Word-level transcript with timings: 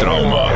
trauma. 0.00 0.48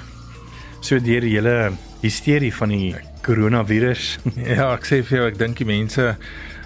So 0.80 1.02
deur 1.02 1.22
die 1.22 1.34
hele 1.34 1.72
hysterie 2.02 2.54
van 2.54 2.70
die 2.70 2.96
koronavirus. 3.22 4.20
Ja, 4.56 4.74
ek 4.74 4.86
sê 4.86 5.04
vir 5.04 5.18
jou, 5.18 5.28
ek 5.28 5.38
dink 5.38 5.58
die 5.58 5.66
mense 5.66 6.18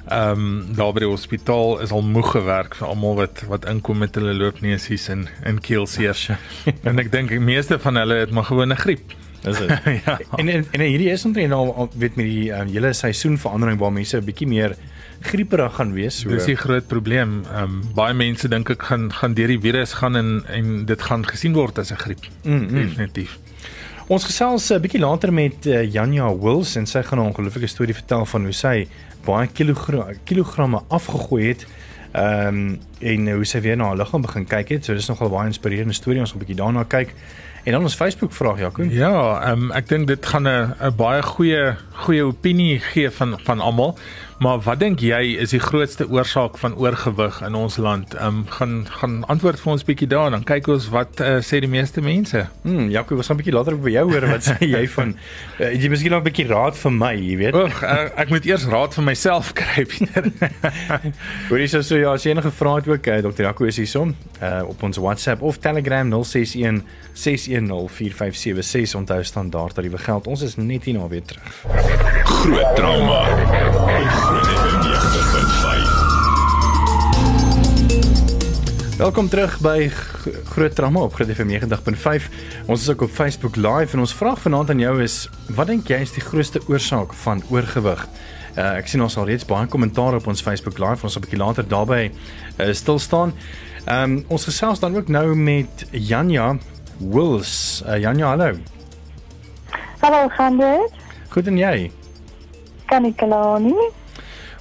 ehm 0.05 0.31
um, 0.31 0.75
daar 0.75 0.93
by 0.93 0.99
die 0.99 1.09
hospitaal 1.09 1.81
is 1.81 1.91
al 1.91 2.01
moeg 2.01 2.31
gewerk 2.31 2.75
vir 2.75 2.87
almal 2.87 3.15
wat 3.15 3.43
wat 3.47 3.65
inkom 3.65 3.97
met 3.97 4.15
hulle 4.15 4.33
loopneusies 4.33 5.09
en 5.09 5.27
en 5.43 5.59
keelseer. 5.59 6.37
en 6.89 6.99
ek 6.99 7.11
dink 7.11 7.29
die 7.29 7.39
meeste 7.39 7.79
van 7.79 7.95
hulle 7.95 8.15
het 8.15 8.31
maar 8.31 8.43
gewoon 8.43 8.71
'n 8.71 8.77
griep. 8.77 9.24
Is 9.47 9.57
dit? 9.63 9.69
ja. 10.05 10.19
En 10.35 10.49
en, 10.49 10.65
en 10.71 10.81
hierdie 10.81 11.09
is 11.09 11.25
omtrent 11.25 11.49
nou 11.49 11.73
al 11.73 11.89
weet 11.93 12.15
met 12.15 12.25
die 12.25 12.51
um, 12.51 12.67
hele 12.67 12.93
seisoenverandering 12.93 13.79
waar 13.79 13.93
mense 13.93 14.17
'n 14.17 14.25
bietjie 14.25 14.47
meer 14.47 14.75
grieperig 15.21 15.75
gaan 15.75 15.93
wees. 15.93 16.19
So. 16.19 16.29
Dis 16.29 16.45
die 16.45 16.55
groot 16.55 16.87
probleem. 16.87 17.43
Ehm 17.51 17.63
um, 17.63 17.81
baie 17.95 18.13
mense 18.13 18.47
dink 18.47 18.69
ek 18.69 18.83
gaan 18.83 19.11
gaan 19.13 19.33
deur 19.33 19.47
die 19.47 19.59
virus 19.59 19.93
gaan 19.93 20.15
en 20.15 20.43
en 20.47 20.85
dit 20.85 21.01
gaan 21.01 21.25
gesien 21.25 21.53
word 21.53 21.79
as 21.79 21.91
'n 21.91 21.97
griep. 21.97 22.25
Mm, 22.43 22.53
mm. 22.53 22.75
Definitief. 22.75 23.39
Ons 24.07 24.23
gesels 24.23 24.69
'n 24.71 24.81
bietjie 24.81 25.01
later 25.01 25.33
met 25.33 25.65
uh, 25.65 25.81
Janja 25.91 26.29
Wills 26.37 26.75
en 26.75 26.85
sy 26.85 27.01
gaan 27.01 27.19
'n 27.19 27.27
ongelooflike 27.31 27.67
storie 27.67 27.93
vertel 27.93 28.25
van 28.25 28.43
hoe 28.43 28.53
sy 28.53 28.87
baie 29.25 29.47
kilogra 29.47 30.13
kilogramme 30.23 30.81
afgegooi 30.87 31.47
het. 31.47 31.65
Ehm 32.13 32.47
um, 32.47 32.79
en 32.99 33.31
hoe 33.31 33.45
sy 33.45 33.59
weer 33.61 33.77
na 33.77 33.85
haar 33.85 33.97
liggaam 33.97 34.21
begin 34.21 34.45
kyk 34.45 34.69
het. 34.69 34.85
So 34.85 34.93
dis 34.93 35.07
nogal 35.07 35.29
baie 35.29 35.47
inspirerende 35.47 35.93
storie. 35.93 36.19
Ons 36.19 36.31
gaan 36.31 36.41
'n 36.41 36.45
bietjie 36.45 36.63
daarna 36.63 36.83
kyk. 36.83 37.13
En 37.65 37.71
dan 37.71 37.81
ons 37.81 37.95
Facebook 37.95 38.33
vraag 38.33 38.59
Jaco. 38.59 38.83
Ja, 38.83 39.41
ehm 39.41 39.63
um, 39.63 39.71
ek 39.73 39.87
dink 39.89 40.07
dit 40.07 40.25
gaan 40.25 40.45
'n 40.47 40.75
'n 40.81 40.95
baie 40.95 41.21
goeie 41.21 41.75
goeie 42.05 42.23
opinie 42.25 42.79
gee 42.79 43.09
van 43.09 43.39
van 43.43 43.59
almal. 43.59 43.97
Maar 44.39 44.59
wat 44.59 44.79
dink 44.79 44.99
jy 44.99 45.39
is 45.39 45.49
die 45.55 45.59
grootste 45.63 46.09
oorsaak 46.09 46.57
van 46.57 46.75
oorgewig 46.75 47.41
in 47.41 47.55
ons 47.55 47.77
land? 47.77 48.13
Ehm 48.13 48.27
um, 48.27 48.45
gaan 48.47 48.85
gaan 48.89 49.25
antwoord 49.25 49.59
vir 49.59 49.71
ons 49.71 49.83
bietjie 49.83 50.07
daar 50.07 50.29
dan 50.31 50.43
kyk 50.43 50.67
ons 50.67 50.89
wat 50.89 51.19
uh, 51.19 51.37
sê 51.39 51.59
die 51.63 51.69
meeste 51.71 52.01
mense. 52.01 52.45
Hm, 52.61 52.89
Jaco, 52.89 53.15
ons 53.15 53.27
gaan 53.27 53.35
'n 53.35 53.41
bietjie 53.41 53.55
later 53.55 53.79
by 53.79 53.89
jou 53.89 54.11
hoor 54.11 54.27
wat 54.27 54.43
sê 54.43 54.57
jy 54.59 54.87
van 54.87 55.15
uh, 55.59 55.71
jy 55.81 55.89
miskien 55.89 56.11
nog 56.11 56.21
'n 56.21 56.27
bietjie 56.27 56.47
raad 56.47 56.77
vir 56.77 56.91
my, 56.91 57.13
jy 57.15 57.37
weet. 57.37 57.55
Oeg, 57.55 57.83
uh, 57.83 58.09
ek 58.15 58.29
moet 58.29 58.45
eers 58.45 58.65
raad 58.65 58.93
vir 58.93 59.03
myself 59.03 59.53
kry, 59.53 59.85
Pieter. 59.85 60.31
Hoorie 61.49 61.67
so 61.67 61.81
so 61.81 61.97
ja, 61.97 62.11
as 62.13 62.25
enige 62.25 62.51
vrae 62.51 62.75
het 62.75 62.87
ook, 62.87 63.07
uh, 63.07 63.17
Dr. 63.23 63.41
Jaco 63.41 63.63
is 63.65 63.77
hier 63.77 63.87
som 63.87 64.15
uh, 64.41 64.61
op 64.67 64.83
ons 64.83 64.97
WhatsApp 64.97 65.41
of 65.41 65.57
Telegram 65.57 66.11
061 66.23 66.83
6104576 67.55 68.95
onthou 68.95 69.23
standaard 69.23 69.73
tariewe 69.73 69.97
geld. 69.97 70.27
Ons 70.27 70.41
is 70.41 70.55
net 70.55 70.83
hier 70.83 70.97
na 70.97 71.07
weer 71.07 71.23
terug. 71.23 71.65
Groot 72.23 72.75
trauma. 72.75 73.23
Groot 74.09 74.47
FM 74.47 74.79
90.5. 74.87 76.05
Welkom 78.97 79.29
terug 79.29 79.59
by 79.59 79.89
Groot 80.53 80.75
Trauma 80.75 80.99
op 80.99 81.13
Groot 81.13 81.31
FM 81.31 81.47
90.5. 81.47 82.29
Ons 82.65 82.81
is 82.81 82.89
ook 82.89 83.01
op 83.01 83.09
Facebook 83.11 83.55
Live 83.55 83.93
en 83.93 83.99
ons 83.99 84.13
vraag 84.15 84.39
vanaand 84.41 84.69
aan 84.69 84.79
jou 84.79 85.01
is: 85.03 85.29
Wat 85.55 85.67
dink 85.67 85.87
jy 85.87 85.99
is 86.03 86.11
die 86.15 86.23
grootste 86.23 86.61
oorsaak 86.67 87.13
van 87.13 87.43
oorgewig? 87.49 88.07
Uh, 88.55 88.77
ek 88.79 88.87
sien 88.87 89.03
ons 89.03 89.17
al 89.19 89.27
reeds 89.27 89.43
baie 89.47 89.67
kommentaar 89.67 90.15
op 90.15 90.27
ons 90.31 90.41
Facebook 90.41 90.79
Live. 90.79 91.03
Ons 91.03 91.13
sal 91.13 91.21
'n 91.21 91.25
bietjie 91.27 91.43
later 91.43 91.67
daarby 91.67 92.11
uh, 92.11 92.71
stil 92.71 92.99
staan. 92.99 93.33
Ehm 93.85 94.03
um, 94.03 94.23
ons 94.27 94.43
gesels 94.43 94.79
dan 94.79 94.95
ook 94.95 95.07
nou 95.07 95.35
met 95.35 95.85
Janja 95.91 96.55
Wills. 96.97 97.83
Uh, 97.87 97.97
Janja, 97.99 98.27
hallo. 98.27 98.53
Hallo, 99.99 100.27
gaan 100.29 100.57
dit? 100.57 100.91
Goed 101.29 101.47
en 101.47 101.57
jy? 101.57 101.91
Kan 102.85 103.05
ek 103.05 103.17
klaar 103.19 103.59
nie? 103.63 103.87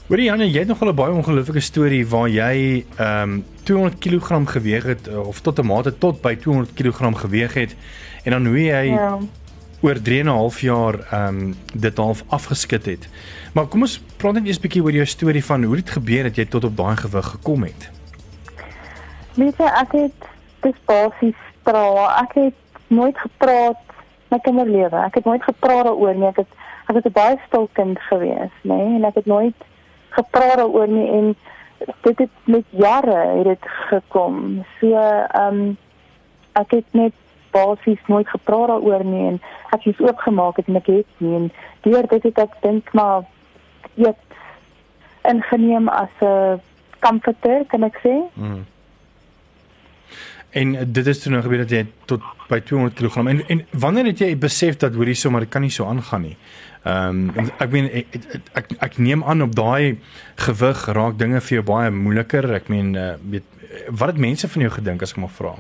Hoorie 0.09 0.27
Janja, 0.29 0.45
jy 0.45 0.59
het 0.65 0.69
nog 0.69 0.83
'n 0.83 0.95
baie 0.95 1.13
ongelooflike 1.13 1.61
storie 1.61 2.07
waar 2.07 2.29
jy 2.29 2.85
ehm 2.99 3.23
um, 3.23 3.45
200 3.65 3.99
kg 3.99 4.51
geweg 4.51 4.83
het 4.85 5.09
uh, 5.09 5.27
of 5.27 5.41
tot 5.41 5.59
'n 5.59 5.67
mate 5.67 5.99
tot 5.99 6.21
by 6.21 6.35
200 6.37 6.75
kg 6.75 7.19
geweg 7.21 7.55
het 7.55 7.77
en 8.25 8.31
dan 8.31 8.47
hoe 8.47 8.61
jy 8.63 8.85
Ja. 8.93 9.19
oor 9.81 10.01
3 10.03 10.21
en 10.21 10.27
'n 10.27 10.29
half 10.29 10.61
jaar 10.61 10.95
ehm 11.11 11.29
um, 11.29 11.55
dit 11.75 11.97
half 11.97 12.25
afgeskit 12.29 12.85
het. 12.87 13.09
Maar 13.53 13.67
kom 13.67 13.81
ons 13.81 14.01
praat 14.17 14.33
net 14.35 14.47
eers 14.47 14.59
'n 14.59 14.61
bietjie 14.61 14.83
oor 14.83 14.93
jou 14.93 15.07
storie 15.07 15.45
van 15.45 15.63
hoe 15.65 15.77
dit 15.77 15.91
gebeur 15.91 16.23
dat 16.23 16.37
jy 16.37 16.45
tot 16.45 16.65
op 16.65 16.77
daai 16.77 16.97
gewig 16.97 17.27
gekom 17.27 17.63
het. 17.63 17.91
Weet 19.35 19.57
jy, 19.57 19.65
ek 19.67 19.93
het 19.93 20.13
dis 20.63 20.77
basies 20.85 21.37
tra. 21.65 21.85
Ek 22.23 22.35
het 22.35 22.55
nooit 22.93 23.19
gepraat 23.19 23.81
met 24.29 24.43
kinderlewe. 24.43 24.97
Ek 24.97 25.15
het 25.21 25.25
nooit 25.25 25.43
gepraat 25.43 25.85
daaroor 25.89 26.15
nie. 26.15 26.29
Ek 26.29 26.43
het 26.43 26.61
ek 26.89 26.95
het 27.01 27.07
'n 27.07 27.17
baie 27.17 27.39
stil 27.47 27.69
kind 27.73 27.99
gewees, 28.01 28.55
nê, 28.63 28.77
nee? 28.77 28.95
en 28.97 29.05
ek 29.05 29.15
het 29.15 29.27
nooit 29.27 29.57
gepraat 30.11 30.57
daaroor 30.57 30.89
nie 30.89 31.09
en 31.09 31.37
dit 32.03 32.19
het 32.19 32.35
met 32.45 32.65
jare 32.71 33.17
het 33.37 33.45
dit 33.45 33.65
gekom. 33.89 34.65
So 34.81 34.93
ehm 34.93 35.55
um, 35.55 35.77
ek 36.53 36.71
het 36.71 36.89
net 36.91 37.13
basies 37.51 38.03
nooit 38.07 38.29
gepraat 38.29 38.69
daaroor 38.69 39.05
nie 39.05 39.27
en 39.27 39.41
ek 39.71 39.83
het 39.83 39.85
iets 39.85 40.01
oopgemaak 40.01 40.57
het 40.57 40.67
en 40.67 40.77
ek 40.77 40.87
het 40.87 41.07
nie 41.17 41.35
en 41.35 41.53
deur 41.81 42.07
dit 42.07 42.23
het 42.23 42.39
ek 42.39 42.53
dink 42.61 42.93
maar 42.93 43.23
eet 43.97 44.23
ingeneem 45.23 45.89
as 45.89 46.15
'n 46.21 46.61
comforter, 47.01 47.65
kan 47.67 47.83
ek 47.83 47.99
sê. 48.03 48.15
Mm. 48.35 48.65
En 50.55 50.75
uh, 50.75 50.87
dit 50.87 51.07
is 51.07 51.23
toe 51.23 51.33
nou 51.33 51.43
gebeur 51.43 51.65
dat 51.65 51.73
jy 51.75 51.83
tot 52.11 52.23
by 52.49 52.61
200 52.61 52.95
kg 52.99 53.25
en 53.27 53.41
en 53.49 53.65
wanneer 53.85 54.13
het 54.13 54.21
jy 54.23 54.35
besef 54.39 54.77
dat 54.83 54.95
hoorie 54.95 55.17
sommer 55.19 55.43
dit 55.45 55.51
kan 55.51 55.65
nie 55.65 55.73
so 55.75 55.89
aangaan 55.91 56.29
nie. 56.31 56.37
Ehm 56.85 57.23
um, 57.33 57.51
ek 57.59 57.71
meen 57.73 57.89
ek, 58.03 58.19
ek 58.19 58.41
ek 58.61 58.73
ek 58.89 58.99
neem 58.99 59.25
aan 59.25 59.43
op 59.43 59.55
daai 59.57 59.99
gewig 60.47 60.85
raak 60.99 61.19
dinge 61.19 61.41
vir 61.41 61.59
jou 61.59 61.65
baie 61.71 61.91
moeiliker. 61.91 62.51
Ek 62.61 62.69
meen 62.69 62.95
uh, 62.95 63.15
weet 63.31 63.49
wat 63.89 64.13
het 64.13 64.21
mense 64.21 64.49
van 64.49 64.63
jou 64.63 64.73
gedink 64.75 65.03
as 65.03 65.15
ek 65.15 65.23
maar 65.23 65.33
vra? 65.39 65.55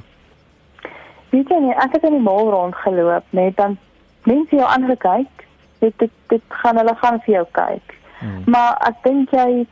Weet 1.34 1.50
jy 1.50 1.61
nie, 1.65 1.75
ek 1.82 1.97
het 1.97 2.05
in 2.06 2.19
die 2.19 2.22
mall 2.22 2.50
rondgeloop, 2.53 3.25
net 3.34 3.56
dan 3.59 3.78
mense 4.28 4.55
jou 4.55 4.69
aangekyk. 4.69 5.47
Dit 5.82 5.99
dit 5.99 6.12
dit 6.31 6.59
gaan 6.62 6.78
hulle 6.78 6.94
gaan 7.00 7.19
vir 7.25 7.34
jou 7.34 7.47
kyk. 7.59 7.97
Hmm. 8.21 8.44
Maar 8.47 8.76
ek 8.91 9.03
dink 9.09 9.34
jy 9.34 9.65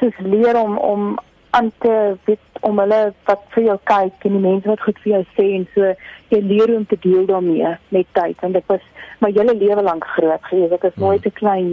soos 0.00 0.18
leer 0.24 0.58
om 0.58 0.78
om 0.78 1.14
aan 1.54 1.70
te 1.84 1.94
weet 2.26 2.62
om 2.66 2.78
hulle 2.82 3.00
wat 3.28 3.42
vir 3.54 3.64
jou 3.68 3.78
kyk 3.90 4.26
en 4.26 4.36
die 4.36 4.44
mense 4.44 4.68
wat 4.70 4.84
goed 4.86 5.00
vir 5.04 5.12
jou 5.12 5.22
sê 5.36 5.46
en 5.58 5.66
so 5.74 5.90
jy 6.32 6.40
leer 6.42 6.72
om 6.74 6.86
te 6.90 6.98
deel 7.04 7.26
daarmee 7.30 7.74
met 7.94 8.08
tyd 8.18 8.40
want 8.42 8.58
dit 8.58 8.70
was 8.72 8.86
my 9.24 9.30
hele 9.32 9.54
lewe 9.54 9.82
lank 9.82 10.06
groot 10.16 10.48
gewees. 10.50 10.72
Ek 10.72 10.88
is 10.90 11.02
nooit 11.02 11.26
'n 11.26 11.38
klein 11.40 11.68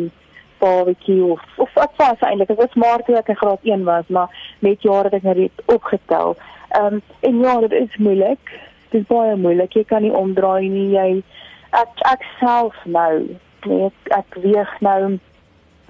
babatjie 0.62 1.24
of 1.24 1.42
of 1.58 1.74
wat 1.74 1.94
was 1.98 2.20
eintlik. 2.28 2.50
Ek 2.50 2.64
was 2.66 2.76
maar 2.84 3.04
toe 3.04 3.18
ek 3.18 3.32
in 3.34 3.40
graad 3.42 3.64
1 3.64 3.84
was, 3.84 4.08
maar 4.08 4.30
met 4.60 4.82
jare 4.82 5.10
het 5.10 5.14
ek 5.20 5.24
nou 5.24 5.36
dit 5.36 5.64
opgetel. 5.66 6.36
Ehm 6.70 6.94
um, 6.94 7.02
en 7.20 7.40
ja, 7.40 7.60
dit 7.68 7.72
is 7.72 7.98
moeilik. 7.98 8.44
Dit 8.90 9.02
is 9.02 9.08
baie 9.08 9.36
moeilik. 9.36 9.74
Jy 9.74 9.84
kan 9.84 10.02
nie 10.02 10.14
omdraai 10.14 10.70
nie. 10.70 10.90
Jy 10.96 11.24
ek 11.72 12.06
ek 12.12 12.26
self 12.40 12.76
nou, 12.86 13.38
nee, 13.66 13.90
ek, 13.90 14.14
ek 14.20 14.40
weeg 14.44 14.78
nou 14.80 15.18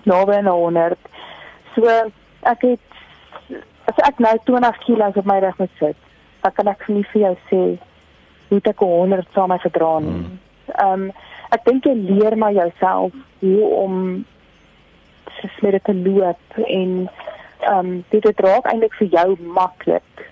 naby 0.03 0.39
aan 0.39 0.47
100. 0.47 0.97
So 1.75 1.87
ek 2.53 2.61
het 2.61 3.59
as 3.91 4.01
ek 4.07 4.19
nou 4.23 4.33
20 4.49 4.81
kg 4.85 5.11
op 5.21 5.27
my 5.27 5.39
rug 5.43 5.57
moet 5.59 5.73
sit, 5.79 5.97
dan 6.41 6.55
kan 6.57 6.71
ek 6.71 6.87
nie 6.87 7.05
vir 7.13 7.21
jou 7.25 7.33
sê 7.49 7.63
hoe 8.51 8.59
ek 8.71 8.83
100 8.83 9.35
saam 9.35 9.51
met 9.53 9.63
gedra 9.67 9.99
nie. 10.03 10.23
Ehm 10.71 11.07
um, 11.07 11.11
ek 11.51 11.65
dink 11.67 11.87
jy 11.87 11.93
leer 11.99 12.37
maar 12.39 12.53
jouself 12.55 13.15
hoe 13.41 13.69
om 13.75 13.95
met 15.61 15.71
dit 15.71 15.83
te 15.83 15.95
loop 15.95 16.59
en 16.63 16.91
ehm 17.59 17.77
um, 17.77 17.89
dit 18.09 18.23
dit 18.23 18.39
raak 18.45 18.69
eintlik 18.71 18.95
vir 18.99 19.11
jou 19.17 19.27
maklik 19.57 20.25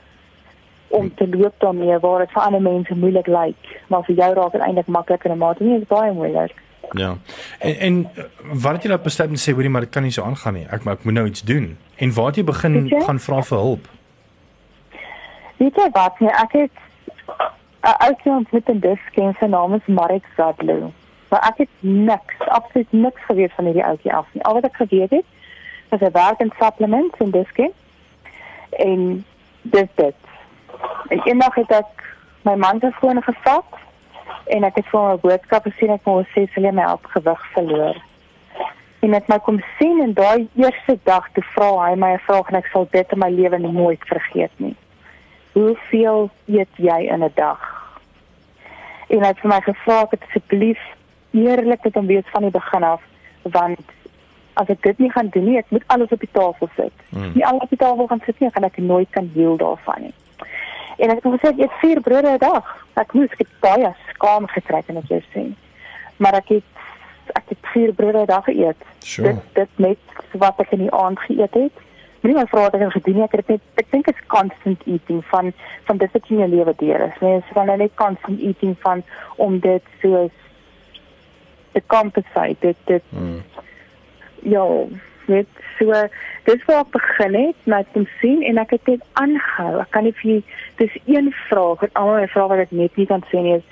om 0.90 1.12
te 1.16 1.28
loop 1.30 1.54
daarmee 1.62 2.00
waar 2.00 2.24
dit 2.24 2.32
vir 2.34 2.42
ander 2.42 2.62
mense 2.62 2.96
moeilik 2.96 3.28
lyk, 3.28 3.68
maar 3.88 4.04
vir 4.08 4.16
jou 4.16 4.32
raak 4.34 4.56
dit 4.56 4.62
eintlik 4.62 4.88
makliker 4.88 5.32
en 5.32 5.38
maar 5.38 5.60
dit 5.60 5.82
is 5.82 5.88
baie 5.88 6.14
moeilik. 6.14 6.56
Ja. 6.92 7.18
En 7.60 7.80
en 7.80 8.00
uh, 8.18 8.24
wat 8.54 8.74
het 8.74 8.84
jy 8.84 8.90
nou 8.90 9.00
besluit 9.02 9.30
om 9.30 9.36
te 9.36 9.42
sê 9.42 9.54
hoorie 9.54 9.70
maar 9.70 9.86
dit 9.86 9.94
kan 9.94 10.04
nie 10.04 10.12
so 10.12 10.24
aangaan 10.24 10.54
nie. 10.54 10.68
Ek 10.70 10.84
maar 10.84 10.94
ek 10.94 11.04
moet 11.04 11.14
nou 11.14 11.26
iets 11.28 11.42
doen. 11.42 11.78
En 11.96 12.14
waar 12.14 12.26
het 12.26 12.36
jy 12.36 12.44
begin 12.44 12.86
jy? 12.88 13.02
gaan 13.06 13.20
vra 13.20 13.42
vir 13.42 13.58
hulp? 13.58 13.90
Weet 15.58 15.76
jy 15.76 15.90
wat 15.92 16.20
nee, 16.20 16.32
ek 16.32 16.52
het 16.52 16.72
'n 17.82 17.96
ouetjie 18.06 18.32
ontmoet 18.32 18.70
in 18.70 18.80
Diskien, 18.80 19.36
sy 19.40 19.46
naam 19.46 19.74
is 19.74 19.86
Marek 19.86 20.26
Zadlo. 20.36 20.92
Maar 21.30 21.46
ek 21.48 21.58
het 21.58 21.70
niks, 21.80 22.40
absoluut 22.48 22.92
niks 22.92 23.22
geweet 23.26 23.54
van 23.56 23.66
hierdie 23.66 23.86
ouetjie 23.86 24.14
af 24.14 24.28
nie. 24.34 24.44
Al 24.44 24.54
wat 24.54 24.64
ek 24.64 24.76
geweet 24.76 25.10
het, 25.10 25.26
was 25.90 26.00
hy 26.00 26.12
werk 26.12 26.40
in 26.40 26.52
supplements 26.60 27.20
in 27.20 27.32
Diskien. 27.32 27.72
En 28.70 29.26
dis 29.62 29.88
dit. 29.96 30.16
En 31.10 31.22
eendag 31.24 31.56
het 31.56 31.72
ek 31.72 32.04
my 32.42 32.56
man 32.56 32.80
se 32.80 32.92
foon 33.00 33.24
gevat 33.24 33.80
en 34.50 34.66
ek 34.68 34.76
het 34.82 34.88
vir 34.92 35.00
hom 35.00 35.12
'n 35.14 35.24
boodskap 35.24 35.64
gesien 35.64 35.92
ek 35.94 36.06
moet 36.06 36.28
sê 36.36 36.46
sy 36.54 36.62
het 36.62 36.74
my 36.74 36.86
op 36.92 37.06
gewig 37.06 37.42
verloor. 37.54 37.98
En 39.00 39.14
ek 39.14 39.28
my 39.28 39.40
kom 39.40 39.60
sien 39.78 40.02
en 40.02 40.14
daai 40.14 40.48
eerste 40.56 40.98
dag 41.04 41.30
toe 41.34 41.44
vra 41.56 41.70
hy 41.90 41.96
my 41.96 42.14
'n 42.14 42.26
vraag 42.28 42.50
en 42.50 42.56
ek 42.56 42.70
sal 42.72 42.88
dit 42.92 43.12
in 43.12 43.20
my 43.20 43.30
lewe 43.30 43.58
nooit 43.58 44.04
vergeet 44.06 44.52
nie. 44.58 44.76
Hoeveel 45.54 46.30
eet 46.48 46.74
jy 46.76 47.00
in 47.14 47.24
'n 47.24 47.32
dag? 47.36 47.62
En 49.10 49.20
hy 49.20 49.28
het 49.28 49.40
vir 49.40 49.50
my 49.50 49.62
gevra 49.62 50.02
ek 50.02 50.12
het 50.12 50.24
asseblief 50.28 50.80
eerlik 51.32 51.84
met 51.84 51.96
hom 51.96 52.08
wees 52.08 52.28
van 52.32 52.42
die 52.42 52.52
begin 52.52 52.84
af 52.84 53.02
want 53.44 53.80
as 54.54 54.68
ek 54.68 54.82
dit 54.84 54.98
nie 55.00 55.12
gaan 55.12 55.30
doen 55.30 55.46
nie, 55.46 55.58
ek 55.58 55.70
moet 55.70 55.84
alles 55.88 56.12
op 56.12 56.20
die 56.20 56.32
tafel 56.32 56.70
sit. 56.76 56.94
Hmm. 57.10 57.32
Nie 57.34 57.46
alles 57.46 57.62
op 57.62 57.70
die 57.70 57.78
tafel 57.78 58.08
gaan 58.08 58.22
sit 58.26 58.40
nie, 58.40 58.50
gaan 58.52 58.68
ek 58.68 58.78
nooit 58.78 59.10
kan 59.16 59.32
deel 59.34 59.58
daarvan 59.58 60.02
nie. 60.02 60.14
En 61.00 61.10
ek 61.10 61.24
het 61.24 61.34
gesê 61.34 61.50
ek 61.54 61.60
eet 61.60 61.80
vier 61.82 62.02
brode 62.02 62.30
'n 62.34 62.38
dag. 62.38 62.86
Ek 62.96 63.14
moes 63.14 63.32
ek 63.32 63.38
het 63.46 63.54
baie 63.60 63.94
skaam 64.14 64.48
gekry 64.48 64.84
en 64.88 64.98
ek 64.98 65.08
jou 65.08 65.22
sê. 65.34 65.44
Maar 66.18 66.34
ek 66.34 66.48
het 66.50 66.64
ek 67.36 67.44
het 67.50 67.58
vier 67.74 67.94
brode 67.94 68.22
'n 68.22 68.26
dag 68.26 68.46
geëet. 68.46 68.82
Sure. 69.00 69.34
Dit 69.34 69.40
dit 69.54 69.70
net 69.78 69.98
wat 70.34 70.60
ek 70.60 70.72
in 70.72 70.80
die 70.80 70.92
aand 70.92 71.20
geëet 71.20 71.54
het. 71.54 71.72
Moenie 72.22 72.40
my 72.42 72.48
vra 72.52 72.62
wat 72.62 72.74
ek 72.74 72.82
het 72.82 72.92
gedoen 72.92 73.16
nie. 73.16 73.24
Ek 73.24 73.32
het 73.32 73.48
net 73.48 73.62
ek 73.76 73.92
dink 73.92 74.08
is 74.08 74.26
constant 74.28 74.82
eating 74.86 75.26
van 75.26 75.54
van 75.88 75.98
dit 75.98 76.12
wat 76.12 76.30
in 76.30 76.38
jou 76.38 76.50
lewe 76.50 76.74
deur 76.78 77.02
is. 77.08 77.20
Nee, 77.22 77.40
so 77.40 77.54
van 77.54 77.78
net 77.78 77.96
constant 77.96 78.40
eating 78.40 78.76
van 78.80 79.04
om 79.36 79.60
dit 79.60 79.84
soos 80.02 80.32
te 81.72 81.82
compensate. 81.88 82.56
Dit 82.60 82.76
dit 82.86 83.04
Mm. 83.10 83.44
ja, 84.42 84.66
net 85.30 85.62
so 85.78 85.94
dis 86.50 86.66
waar 86.68 86.86
ek 86.86 86.96
begin 86.96 87.36
het 87.40 87.68
met 87.70 88.00
om 88.00 88.08
sien 88.22 88.44
en 88.44 88.58
ek 88.58 88.76
het 88.78 88.88
net 88.88 89.06
aangehou. 89.22 89.80
Ek 89.82 89.92
kan 89.96 90.04
nie 90.04 90.16
vir 90.22 90.42
dis 90.82 90.98
een 91.06 91.34
vraag 91.48 91.86
en 91.88 91.94
almal 91.94 92.24
'n 92.24 92.34
vraag 92.36 92.52
wat 92.54 92.66
ek 92.66 92.72
net 92.72 92.98
nie 92.98 93.08
kan 93.08 93.24
sê 93.32 93.44
nie 93.44 93.58
is 93.60 93.68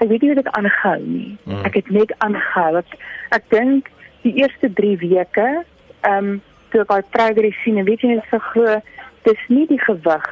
ek 0.00 0.08
weet 0.08 0.22
nie 0.22 0.30
hoe 0.32 0.42
dit 0.42 0.52
aangehou 0.56 1.00
nie. 1.04 1.36
Mm. 1.44 1.64
Ek 1.68 1.74
het 1.74 1.90
net 1.92 2.12
aangehou. 2.24 2.80
Ek, 2.80 2.94
ek 3.36 3.44
dink 3.52 3.90
die 4.24 4.32
eerste 4.40 4.72
3 4.72 4.96
weke, 5.04 5.48
ehm 6.08 6.30
um, 6.30 6.40
toe 6.70 6.84
ek 6.84 6.92
daai 6.92 7.10
progress 7.10 7.56
sien 7.64 7.80
en 7.80 7.86
weet 7.88 8.04
jy 8.04 8.14
net 8.14 8.26
so 8.30 8.38
glo, 8.52 8.76
dis 9.26 9.40
nie 9.50 9.64
die 9.66 9.80
gewig 9.82 10.28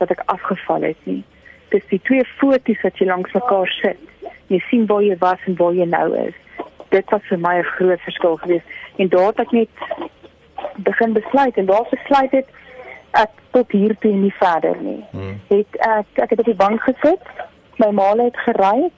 wat 0.00 0.10
ek 0.10 0.24
afgeval 0.32 0.82
het 0.88 1.04
nie. 1.06 1.22
Dis 1.70 1.84
die 1.92 2.00
twee 2.08 2.24
foto's 2.40 2.82
wat 2.82 2.98
jy 2.98 3.06
langs 3.06 3.36
mekaar 3.36 3.70
sit. 3.76 4.32
Jy 4.50 4.58
sien 4.66 4.88
waar 4.90 5.04
jy 5.06 5.14
was 5.22 5.44
en 5.46 5.54
waar 5.60 5.76
jy 5.78 5.86
nou 5.86 6.08
is. 6.18 6.34
Dit 6.90 7.10
was 7.10 7.22
vir 7.28 7.38
my 7.38 7.58
'n 7.58 7.72
groot 7.76 8.00
verskil 8.00 8.36
geweest 8.36 8.66
en 8.96 9.08
daar 9.08 9.26
het 9.26 9.38
ek 9.38 9.50
net 9.50 9.68
begin 10.76 11.12
besluit 11.12 11.56
en 11.56 11.66
daar 11.66 11.86
besluit 11.90 12.30
het 12.30 12.48
ek 13.10 13.30
tot 13.50 13.70
hier 13.70 13.96
toe 13.98 14.12
nie 14.12 14.34
verder 14.38 14.76
nie. 14.80 15.04
Mm. 15.12 15.40
Het 15.48 15.76
ek 15.76 16.06
ek 16.14 16.30
het 16.30 16.38
op 16.38 16.44
die 16.44 16.54
bank 16.54 16.82
gesit. 16.82 17.22
My 17.76 17.90
ma 17.90 18.14
het 18.16 18.36
gery 18.36 18.90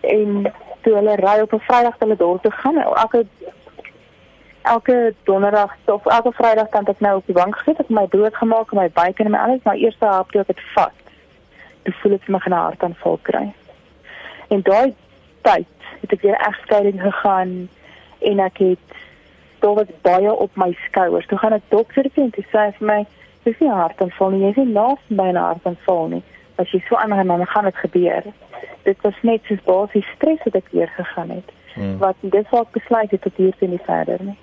en 0.00 0.52
toe 0.80 0.94
hulle 0.94 1.16
ry 1.16 1.40
op 1.40 1.52
'n 1.52 1.66
Vrydag 1.68 1.98
hulle 1.98 2.16
dorp 2.16 2.42
toe 2.42 2.52
gaan. 2.52 2.78
Elke 2.78 3.26
elke 4.62 5.14
donderdag 5.24 5.76
of 5.84 6.06
elke 6.06 6.32
Vrydag 6.32 6.68
kan 6.68 6.86
ek 6.86 7.00
nou 7.00 7.16
op 7.16 7.26
die 7.26 7.34
bank 7.34 7.56
gesit, 7.56 7.80
ek 7.80 7.88
het 7.88 7.96
my 7.96 8.06
brood 8.06 8.34
gemaak 8.36 8.72
en 8.72 8.78
my 8.78 8.90
bacon 8.90 9.26
en 9.26 9.30
my 9.30 9.38
alles, 9.38 9.62
maar 9.62 9.74
eerste 9.74 10.04
hap 10.04 10.30
toe 10.30 10.40
ek 10.40 10.46
dit 10.46 10.60
vat. 10.74 10.92
Toe 11.82 11.94
voel 12.02 12.12
ek 12.12 12.28
my 12.28 12.38
gaan 12.38 12.52
'n 12.52 12.64
hartaanval 12.64 13.18
kry. 13.22 13.52
En 14.48 14.62
daai 14.62 14.94
tyd 15.42 15.66
het 16.00 16.12
ek 16.12 16.22
weer 16.22 16.38
egskeiding 16.48 17.00
gegaan 17.02 17.68
en 18.18 18.38
ek 18.38 18.58
het 18.58 18.98
daar 19.60 19.74
was 19.74 19.92
baie 20.02 20.32
op 20.32 20.56
my 20.56 20.72
skouers. 20.86 21.26
Toe 21.26 21.38
gaan 21.38 21.52
ek 21.52 21.68
dokter 21.68 22.06
toe 22.14 22.24
en 22.24 22.32
sê 22.36 22.66
vir 22.78 22.86
my, 22.86 23.06
"Dis 23.44 23.58
nie 23.60 23.68
'n 23.68 23.82
hartaanval 23.82 24.30
nie, 24.30 24.40
jy 24.40 24.50
is 24.50 24.56
nie 24.56 24.72
naas 24.72 25.02
by 25.08 25.28
'n 25.28 25.36
hartaanval 25.36 26.08
nie. 26.08 26.22
As 26.56 26.70
jy 26.70 26.82
so 26.88 26.96
aangaan, 26.96 27.26
dan 27.26 27.46
gaan 27.46 27.64
dit 27.64 27.76
gebeur." 27.76 28.22
Dit 28.82 28.96
was 29.00 29.14
net 29.22 29.40
soos 29.44 29.62
basies 29.64 30.06
stres 30.16 30.38
wat 30.44 30.54
ek 30.54 30.68
weer 30.70 30.88
gegaan 30.88 31.30
het. 31.30 31.52
Mm. 31.74 31.98
Wat 31.98 32.16
dis 32.20 32.48
wat 32.50 32.70
besluit 32.70 33.10
het 33.10 33.22
tot 33.22 33.36
hier 33.36 33.52
toe 33.58 33.68
nie 33.68 33.80
verder 33.84 34.18
nie. 34.20 34.38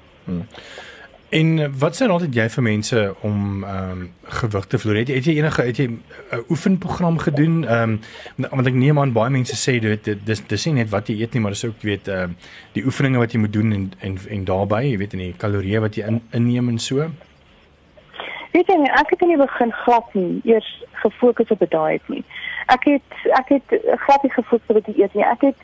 En 1.29 1.59
eh, 1.59 1.68
wat 1.79 1.95
sê 1.97 2.07
altyd 2.07 2.35
jy 2.35 2.45
vir 2.50 2.63
mense 2.63 3.15
om 3.27 3.63
ehm 3.63 3.91
um, 3.91 4.03
gewig 4.39 4.65
te 4.65 4.77
verloor? 4.79 4.97
Het, 5.01 5.07
het 5.07 5.25
jy 5.25 5.33
enige 5.41 5.62
het 5.62 5.77
jy 5.77 5.88
'n 5.88 6.00
oefenprogram 6.50 7.18
gedoen? 7.18 7.65
Ehm 7.68 7.97
um, 8.38 8.47
want 8.51 8.68
ek 8.68 8.74
neem 8.74 9.00
aan 9.00 9.12
baie 9.12 9.29
mense 9.29 9.56
sê 9.56 9.79
dit 9.79 10.03
dit- 10.03 10.25
dis 10.25 10.41
dis 10.47 10.65
nie 10.65 10.74
net 10.74 10.89
wat 10.89 11.07
jy 11.07 11.19
eet 11.21 11.33
nie, 11.33 11.41
maar 11.41 11.51
dis 11.51 11.65
ook 11.65 11.81
weet 11.81 12.07
ehm 12.07 12.31
die 12.74 12.85
oefeninge 12.85 13.18
wat 13.18 13.31
jy 13.31 13.39
moet 13.39 13.53
doen 13.53 13.71
en 13.74 13.91
en 14.00 14.18
en 14.29 14.44
daarbey, 14.45 14.89
jy 14.91 14.97
weet 14.97 15.13
in 15.13 15.19
die 15.19 15.33
kalorieë 15.38 15.79
wat 15.79 15.95
jy 15.95 16.07
in, 16.07 16.21
inneem 16.31 16.69
en 16.69 16.79
so. 16.79 16.95
Weet 18.53 18.68
jy, 18.68 18.77
ek 18.83 19.09
het 19.09 19.21
in 19.21 19.27
die 19.27 19.38
begin 19.38 19.71
glad 19.71 20.13
nie 20.13 20.41
eers 20.44 20.83
gefokus 20.94 21.51
op 21.51 21.62
'n 21.62 21.68
dieet 21.69 22.07
nie. 22.09 22.23
Ek 22.68 22.83
het 22.83 23.12
ek 23.38 23.47
het 23.50 23.81
glad 24.00 24.23
nie 24.23 24.31
gefokus 24.31 24.75
op 24.77 24.85
die 24.85 25.03
eet 25.03 25.13
nie. 25.13 25.23
Ek 25.23 25.41
het 25.41 25.56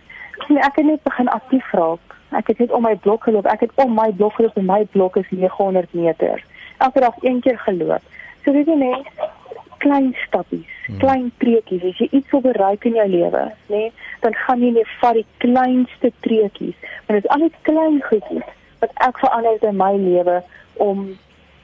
ek 0.60 0.76
het 0.76 0.86
net 0.86 1.04
begin 1.04 1.28
aktief 1.30 1.72
raak. 1.72 2.00
Ek 2.38 2.48
het 2.48 2.60
net 2.64 2.72
om 2.72 2.84
my 2.86 2.96
blok 2.96 3.24
geloop. 3.24 3.48
Ek 3.52 3.66
het 3.68 3.72
om 3.76 3.94
my 3.96 4.10
blok 4.12 4.38
geloop 4.40 4.58
en 4.58 4.66
my 4.66 4.84
blok 4.92 5.18
is 5.22 5.30
900 5.30 5.94
meter. 5.94 6.44
Elke 6.78 7.00
dag 7.00 7.16
een 7.22 7.40
keer 7.42 7.60
geloop. 7.60 8.02
So 8.44 8.52
weet 8.52 8.68
jy 8.68 8.76
net 8.80 9.32
klein 9.84 10.14
stappies, 10.28 10.70
hmm. 10.86 10.98
klein 10.98 11.32
treetjies. 11.44 11.84
As 11.84 12.00
jy 12.00 12.08
iets 12.12 12.32
wil 12.32 12.44
bereik 12.46 12.86
in 12.88 12.98
jou 13.00 13.08
lewe, 13.10 13.44
nê, 13.68 13.82
nee, 13.88 13.92
dan 14.24 14.36
gaan 14.46 14.64
jy 14.64 14.72
net 14.78 14.92
vat 15.02 15.18
die 15.20 15.26
kleinste 15.44 16.12
treetjies. 16.26 16.78
Want 17.08 17.20
dit 17.20 17.26
is 17.28 17.32
al 17.36 17.48
die 17.48 17.64
klein 17.68 18.00
goedjies 18.08 18.52
wat 18.84 18.96
ek 19.08 19.20
verander 19.24 19.56
het 19.56 19.66
in 19.68 19.80
my 19.80 19.94
lewe 19.96 20.40
om 20.84 21.04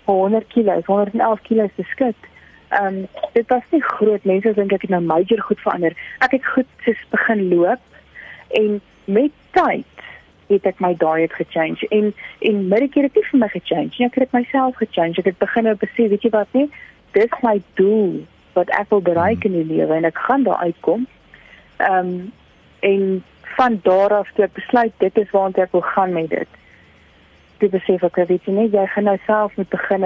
100 0.08 0.48
kg, 0.54 0.80
111 0.88 1.42
kg 1.48 1.70
te 1.76 1.88
skud. 1.94 2.28
Ehm 2.70 2.86
um, 2.86 3.00
dit 3.34 3.48
was 3.50 3.72
nie 3.74 3.82
groot 3.84 4.26
mense 4.30 4.54
dink 4.58 4.74
ek 4.76 4.86
het 4.86 4.94
nou 4.94 5.02
major 5.02 5.42
goed 5.48 5.62
verander. 5.64 5.96
Ek 6.26 6.36
het 6.38 6.52
goed 6.56 6.70
soos 6.86 7.02
begin 7.14 7.48
loop 7.54 7.82
en 8.60 8.80
met 9.06 9.34
tyd 9.58 9.99
het 10.58 10.66
ek 10.66 10.82
my 10.84 10.94
diet 10.98 11.34
gechange 11.34 11.88
en 11.90 12.14
en 12.40 12.68
middelkeer 12.68 13.08
het 13.08 13.16
nie 13.16 13.26
vir 13.32 13.40
my 13.40 13.50
gechange 13.54 13.94
nie. 13.98 14.08
Ek 14.08 14.18
het 14.18 14.28
dit 14.28 14.36
myself 14.40 14.76
gechange. 14.82 15.20
Ek 15.22 15.32
het 15.32 15.38
begin 15.38 15.70
nou 15.70 15.76
besef, 15.76 16.10
weet 16.10 16.26
jy 16.26 16.34
wat 16.34 16.54
nie? 16.58 16.68
Dis 17.18 17.42
my 17.46 17.62
doel 17.80 18.26
wat 18.58 18.70
ek 18.76 18.90
wil 18.90 19.02
bereik 19.02 19.46
in 19.46 19.58
die 19.58 19.68
lewe 19.70 19.96
en 19.96 20.10
ek 20.10 20.18
gaan 20.28 20.44
daar 20.44 20.66
uitkom. 20.66 21.08
Ehm 21.78 22.14
um, 22.14 22.32
en 22.80 23.24
van 23.60 23.80
daar 23.84 24.14
af 24.14 24.32
toe 24.34 24.46
ek 24.46 24.54
besluit 24.54 24.94
dit 24.98 25.18
is 25.18 25.32
waartoe 25.36 25.64
ek 25.64 25.72
wil 25.76 25.84
gaan 25.94 26.14
met 26.14 26.30
dit 26.30 26.60
toe 27.60 27.70
besef 27.70 28.04
ek 28.08 28.20
weet 28.32 28.46
jy 28.48 28.56
nie 28.56 28.70
jy 28.72 28.86
gaan 28.94 29.10
nou 29.10 29.18
self 29.26 29.56
moet 29.60 29.70
begin 29.74 30.06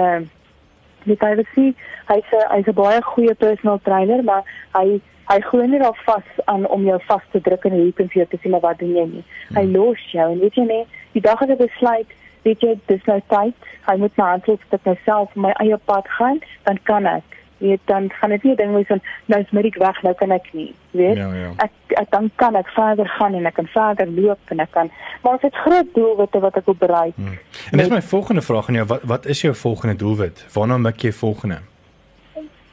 met 1.04 1.26
hy 1.26 1.32
wil 1.40 1.48
sê 1.54 1.66
hy's 2.10 2.32
hy's 2.50 2.70
'n 2.72 2.78
baie 2.80 3.02
goeie 3.10 3.34
personal 3.34 3.78
trainer 3.88 4.24
maar 4.30 4.42
hy 4.74 5.00
hy 5.30 5.40
glo 5.40 5.66
nie 5.66 5.78
daar 5.78 5.98
vas 6.06 6.26
aan 6.44 6.66
om 6.66 6.84
jou 6.84 6.98
vas 7.08 7.22
te 7.32 7.40
druk 7.40 7.64
en 7.64 7.72
hier 7.72 7.92
kan 7.92 8.08
vir 8.08 8.22
jou 8.22 8.26
te 8.30 8.38
sê 8.42 8.50
maar 8.50 8.60
wat 8.60 8.78
doen 8.78 8.96
jy 8.96 9.06
nie 9.06 9.24
hy 9.56 9.64
los 9.76 10.02
jou 10.12 10.32
en 10.32 10.40
weet 10.40 10.54
jy 10.60 10.66
nie 10.68 10.84
die 11.12 11.20
dag 11.28 11.42
as 11.42 11.48
ek 11.54 11.58
besluit 11.58 12.10
weet 12.44 12.60
jy 12.60 12.74
dis 12.86 13.06
nou 13.06 13.20
tyd 13.28 13.54
hy 13.86 13.96
moet 13.96 14.16
my 14.20 14.24
hardloop 14.32 14.60
dat 14.70 14.86
ek 14.86 15.00
self 15.04 15.32
my 15.36 15.52
eie 15.64 15.78
pad 15.86 16.08
gaan 16.18 16.40
dan 16.68 16.78
kan 16.90 17.06
ek 17.06 17.22
weet 17.58 17.80
dan 17.88 18.10
gaan 18.20 18.30
dit 18.30 18.42
nie 18.44 18.52
'n 18.52 18.56
ding 18.56 18.74
wees 18.74 18.86
van 18.86 19.00
nou 19.26 19.40
is 19.40 19.50
middag 19.50 19.78
weg 19.78 20.02
nou 20.02 20.14
kan 20.14 20.30
ek 20.32 20.52
nie 20.52 20.74
weet 20.90 21.16
Ja, 21.16 21.32
ja. 21.34 21.50
ek, 21.56 21.72
ek 21.88 22.10
dan 22.10 22.30
kan 22.36 22.56
ek 22.56 22.68
verder 22.68 23.08
gaan 23.08 23.34
en 23.34 23.46
ek 23.46 23.54
kan 23.54 23.66
verder 23.66 24.08
loop 24.08 24.38
en 24.50 24.60
ek 24.60 24.70
kan 24.70 24.90
maar 25.22 25.38
het 25.40 25.54
groot 25.54 25.94
doelwitte 25.94 26.40
wat 26.40 26.56
ek 26.56 26.66
wil 26.66 26.74
bereik 26.74 27.14
Hmm. 27.16 27.38
En 27.72 27.78
dis 27.78 27.88
my 27.88 28.02
volgende 28.02 28.42
vraag 28.42 28.68
aan 28.68 28.74
jou, 28.74 28.86
wat 28.86 29.02
wat 29.02 29.26
is 29.26 29.40
jou 29.40 29.54
volgende 29.54 29.96
doelwit? 29.96 30.44
Waarna 30.52 30.78
mik 30.78 31.00
jy 31.02 31.12
volgende? 31.12 31.58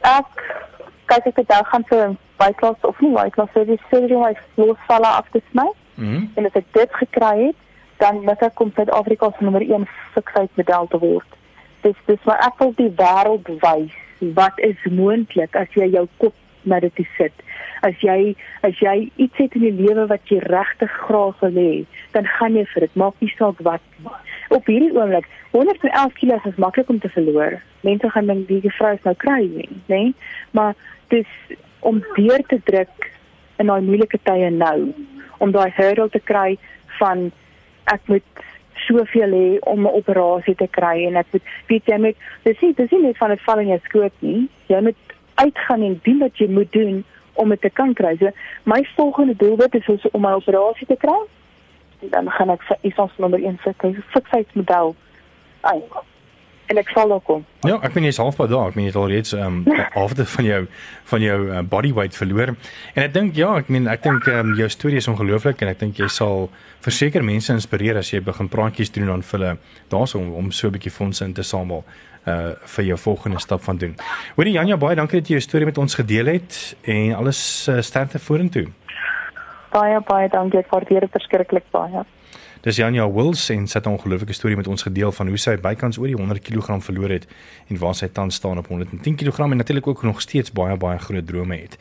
ek 0.01 0.25
kyk 1.05 1.25
ek 1.27 1.35
het 1.35 1.47
nou 1.47 1.63
gaan 1.63 1.83
vir 1.89 2.15
byklas 2.41 2.87
of 2.89 2.99
nie 3.01 3.13
byklas 3.15 3.53
so 3.53 3.63
dis 3.69 3.83
sê 3.91 4.01
jy 4.07 4.17
my 4.21 4.33
losvalle 4.57 5.11
af 5.19 5.29
te 5.31 5.41
sny 5.51 5.67
Mhm. 5.97 6.27
en 6.37 6.45
as 6.45 6.55
ek 6.55 6.65
dit 6.73 6.93
gekry 7.03 7.35
het 7.47 7.55
dan 8.01 8.23
moet 8.25 8.41
ek 8.41 8.55
kom 8.55 8.71
Suid-Afrika 8.75 9.29
se 9.37 9.43
nommer 9.43 9.61
1 9.61 9.85
fiksheid 10.15 10.49
medal 10.57 10.87
te 10.89 10.97
word. 10.97 11.27
Dis 11.83 11.97
dis 12.07 12.23
maar 12.25 12.39
ek 12.47 12.57
wil 12.59 12.73
die 12.77 12.89
wêreld 12.97 13.49
wys 13.61 13.93
wat 14.37 14.57
is 14.59 14.77
moontlik 14.89 15.55
as 15.55 15.69
jy 15.77 15.87
jou 15.93 16.07
kop 16.17 16.33
na 16.63 16.79
dit 16.79 16.99
sit. 17.17 17.33
As 17.81 17.97
jy 18.01 18.35
as 18.63 18.77
jy 18.79 19.11
iets 19.17 19.37
het 19.37 19.55
in 19.57 19.61
die 19.67 19.85
lewe 19.85 20.07
wat 20.09 20.25
jy 20.29 20.39
regtig 20.45 20.91
graag 21.05 21.39
wil 21.41 21.57
hê, 21.57 21.85
dan 22.13 22.25
gaan 22.37 22.53
jy 22.57 22.65
vir 22.73 22.85
dit. 22.85 22.95
Maak 22.95 23.13
nie 23.19 23.33
saak 23.37 23.61
wat 23.65 23.81
nie. 23.97 24.11
Op 24.49 24.65
hierdie 24.65 24.91
oomblik, 24.93 25.25
111 25.51 26.13
kg 26.19 26.45
is 26.45 26.57
maklik 26.61 26.89
om 26.89 26.99
te 26.99 27.09
verloor. 27.09 27.61
Mense 27.81 28.09
gaan 28.09 28.27
dink 28.27 28.47
die 28.47 28.73
vrou 28.77 28.93
is 28.93 29.03
nou 29.03 29.15
kry 29.15 29.41
nie, 29.47 29.69
nê? 29.89 30.13
Maar 30.51 30.75
dis 31.09 31.27
om 31.81 32.01
deur 32.15 32.43
te 32.47 32.59
druk 32.69 33.11
in 33.61 33.69
daai 33.71 33.81
moeilike 33.85 34.19
tye 34.23 34.49
nou 34.49 34.91
om 35.41 35.51
daai 35.51 35.69
hurdle 35.77 36.09
te 36.13 36.21
kry 36.31 36.57
van 36.99 37.29
ek 37.93 38.09
moet 38.13 38.43
soveel 38.87 39.33
hê 39.37 39.59
om 39.71 39.85
'n 39.85 39.95
operasie 40.01 40.55
te 40.55 40.67
kry 40.67 41.05
en 41.07 41.15
ek 41.15 41.27
moet 41.31 41.43
weet 41.67 41.85
jy 41.85 41.97
met 41.97 42.15
dis 42.43 42.61
nie 42.61 42.73
dis 42.73 42.91
nie 42.91 43.01
net 43.01 43.17
van 43.17 43.29
dit 43.29 43.41
val 43.41 43.59
in 43.59 43.67
jou 43.67 43.79
skoot 43.83 44.13
nie. 44.19 44.49
Jy 44.67 44.81
moet 44.81 44.97
uitgaan 45.35 45.81
en 45.81 45.99
doen 46.03 46.19
wat 46.19 46.37
jy 46.37 46.47
moet 46.47 46.71
doen 46.71 47.03
om 47.33 47.49
dit 47.49 47.61
te 47.61 47.69
kan 47.69 47.93
kry. 47.93 48.17
So 48.17 48.29
my 48.63 48.87
volgende 48.95 49.35
doelwit 49.35 49.75
is 49.75 49.85
dus 49.85 50.09
om 50.11 50.21
my 50.21 50.31
operasie 50.31 50.87
te 50.87 50.95
kry. 50.95 51.19
Dan 51.99 52.29
gaan 52.29 52.49
ek 52.49 52.63
vir 52.63 52.77
ISOS 52.81 53.17
nommer 53.17 53.39
1 53.39 53.57
fiks 53.57 54.05
fiksheidmodel 54.13 54.95
ai 55.61 55.81
en 56.71 56.79
ek 56.81 56.91
sal 56.95 57.11
daar 57.11 57.23
kom 57.27 57.45
Ja, 57.67 57.75
ek 57.85 57.93
meen 57.93 58.07
jy's 58.07 58.17
halfpad 58.17 58.49
daar. 58.49 58.71
Ek 58.71 58.77
meen 58.77 58.87
jy 58.87 58.89
het 58.89 58.97
al 58.97 59.11
reeds 59.11 59.35
ehm 59.37 59.59
um, 59.69 59.81
halfte 59.93 60.25
van 60.25 60.47
jou 60.47 60.61
van 61.11 61.21
jou 61.21 61.39
uh, 61.45 61.59
body 61.61 61.91
weight 61.93 62.15
verloor. 62.17 62.55
En 62.95 63.03
ek 63.03 63.13
dink 63.13 63.35
ja, 63.37 63.51
ek 63.61 63.69
meen 63.69 63.89
ek 63.91 64.01
dink 64.07 64.25
ehm 64.25 64.51
um, 64.51 64.55
jou 64.57 64.69
storie 64.73 64.97
is 64.97 65.09
ongelooflik 65.11 65.61
en 65.61 65.69
ek 65.69 65.81
dink 65.83 66.01
jy 66.01 66.07
sal 66.09 66.47
verseker 66.81 67.21
mense 67.23 67.53
inspireer 67.53 67.99
as 68.01 68.09
jy 68.13 68.23
begin 68.25 68.49
praatjies 68.49 68.89
doen 68.95 69.11
dan 69.13 69.21
vir 69.21 69.39
hulle 69.39 69.51
daarso 69.93 70.17
om, 70.17 70.31
om 70.39 70.49
so 70.51 70.67
'n 70.67 70.77
bietjie 70.77 70.93
fondse 70.95 71.25
in 71.25 71.33
te 71.37 71.43
samel 71.43 71.83
uh 72.25 72.53
vir 72.75 72.85
jou 72.85 72.97
volgende 72.97 73.39
stap 73.39 73.61
van 73.61 73.77
doen. 73.77 73.95
Hoorie 74.35 74.53
Janja, 74.53 74.77
baie 74.77 74.95
dankie 74.95 75.21
dat 75.21 75.29
jy 75.29 75.37
jou 75.37 75.45
storie 75.45 75.65
met 75.65 75.77
ons 75.77 75.95
gedeel 75.95 76.25
het 76.25 76.75
en 76.81 77.13
alles 77.15 77.67
uh, 77.69 77.81
sterkte 77.81 78.19
vorentoe. 78.19 78.67
Baie 79.71 80.01
baie 80.07 80.29
dankie. 80.29 80.59
Ek 80.59 80.69
waardeer 80.73 81.05
dit 81.05 81.11
verskriklik 81.11 81.63
baie. 81.71 82.05
Dis 82.61 82.77
Janja 82.77 83.07
Wills 83.09 83.47
en 83.49 83.63
sy 83.65 83.79
het 83.79 83.87
'n 83.87 83.89
ongelooflike 83.97 84.33
storie 84.33 84.55
met 84.55 84.67
ons 84.67 84.81
gedeel 84.81 85.11
van 85.11 85.27
hoe 85.27 85.37
sy 85.37 85.57
bykans 85.57 85.97
oor 85.97 86.07
die 86.07 86.15
100 86.15 86.41
kg 86.41 86.83
verloor 86.83 87.09
het 87.09 87.25
en 87.67 87.77
waar 87.77 87.95
sy 87.95 88.07
tans 88.07 88.35
staan 88.35 88.57
op 88.57 88.67
110 88.67 89.15
kg 89.15 89.39
en 89.39 89.57
natuurlik 89.57 89.87
ook 89.87 90.03
nog 90.03 90.21
steeds 90.21 90.51
baie 90.51 90.77
baie 90.77 90.99
groot 90.99 91.27
drome 91.27 91.55
het. 91.55 91.77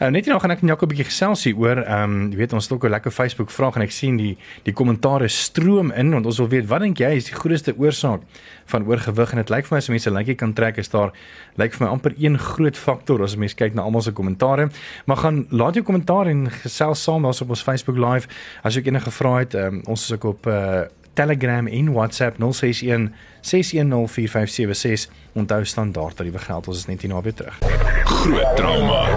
Uh, 0.00 0.08
net 0.08 0.24
hierna 0.24 0.40
gaan 0.40 0.50
ek 0.50 0.62
net 0.62 0.82
'n 0.82 0.86
bietjie 0.88 1.04
gesels 1.04 1.44
hier 1.44 1.56
oor 1.56 1.76
ehm 1.84 2.02
um, 2.02 2.30
jy 2.30 2.36
weet 2.36 2.52
ons 2.52 2.64
het 2.64 2.72
ook 2.72 2.84
'n 2.84 2.90
lekker 2.90 3.10
Facebook 3.10 3.50
vraag 3.50 3.76
en 3.76 3.82
ek 3.82 3.90
sien 3.90 4.16
die 4.16 4.38
die 4.62 4.72
kommentare 4.72 5.28
stroom 5.28 5.90
in 5.90 6.10
want 6.10 6.26
ons 6.26 6.38
wil 6.38 6.48
weet 6.48 6.66
wat 6.66 6.80
dink 6.80 6.98
jy 6.98 7.12
is 7.16 7.24
die 7.24 7.34
grootste 7.34 7.74
oorsaak 7.76 8.20
van 8.64 8.86
oorgewig 8.86 9.30
en 9.30 9.36
dit 9.36 9.50
lyk 9.50 9.66
vir 9.66 9.74
my 9.74 9.78
as 9.78 9.88
mense 9.88 10.10
lykie 10.10 10.34
kan 10.34 10.52
trek 10.52 10.78
is 10.78 10.88
daar 10.88 11.12
lyk 11.56 11.74
vir 11.74 11.86
my 11.86 11.92
amper 11.92 12.14
een 12.16 12.38
groot 12.38 12.76
faktor 12.76 13.22
as 13.22 13.36
mense 13.36 13.56
kyk 13.56 13.74
na 13.74 13.82
almal 13.82 14.02
se 14.02 14.12
kommentare. 14.12 14.70
Maar 15.06 15.16
gaan 15.16 15.46
laat 15.50 15.74
jou 15.74 15.84
kommentaar 15.84 16.26
en 16.26 16.50
gesels 16.50 17.02
saam 17.02 17.22
daarop 17.22 17.50
ons 17.50 17.62
Facebook 17.62 17.96
live 17.96 18.28
as 18.62 18.74
jy 18.74 18.82
enige 18.86 19.10
vrae 19.10 19.38
het. 19.44 19.54
Um, 19.54 19.82
ons 19.86 20.06
is 20.06 20.21
ook 20.24 20.34
op 20.34 20.46
uh, 20.46 20.80
Telegram 21.12 21.66
en 21.66 21.92
WhatsApp 21.92 22.36
061 22.52 23.10
6104576. 23.40 25.10
Onthou 25.32 25.64
standaard 25.64 26.16
tariewe 26.16 26.38
geld. 26.38 26.68
Ons 26.68 26.78
is 26.78 26.86
net 26.86 27.00
hier 27.00 27.10
na 27.10 27.22
weer 27.22 27.34
terug. 27.34 27.58
Groot 28.04 28.56
trauma. 28.56 29.08
90.5. 29.08 29.14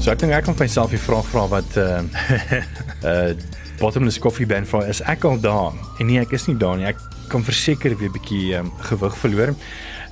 So 0.00 0.10
ek 0.10 0.18
dink 0.22 0.32
ek 0.32 0.44
kan 0.44 0.54
vir 0.56 0.64
myself 0.64 0.90
die 0.94 1.00
vraag 1.00 1.26
vra 1.28 1.48
wat 1.48 1.76
uh 1.76 2.02
uh 3.04 3.32
bottomless 3.80 4.18
coffee 4.20 4.46
band 4.46 4.68
vra 4.68 4.84
is 4.92 5.00
ek 5.08 5.24
al 5.24 5.40
daar? 5.40 5.72
En 5.98 6.06
nee, 6.06 6.20
ek 6.20 6.32
is 6.36 6.46
nie 6.48 6.56
daar 6.60 6.76
nie. 6.76 6.86
Ek 6.88 6.98
kan 7.32 7.44
verseker 7.46 7.96
weer 7.96 8.10
'n 8.10 8.12
bietjie 8.18 8.56
um, 8.58 8.72
gewig 8.90 9.16
verloor. 9.16 9.54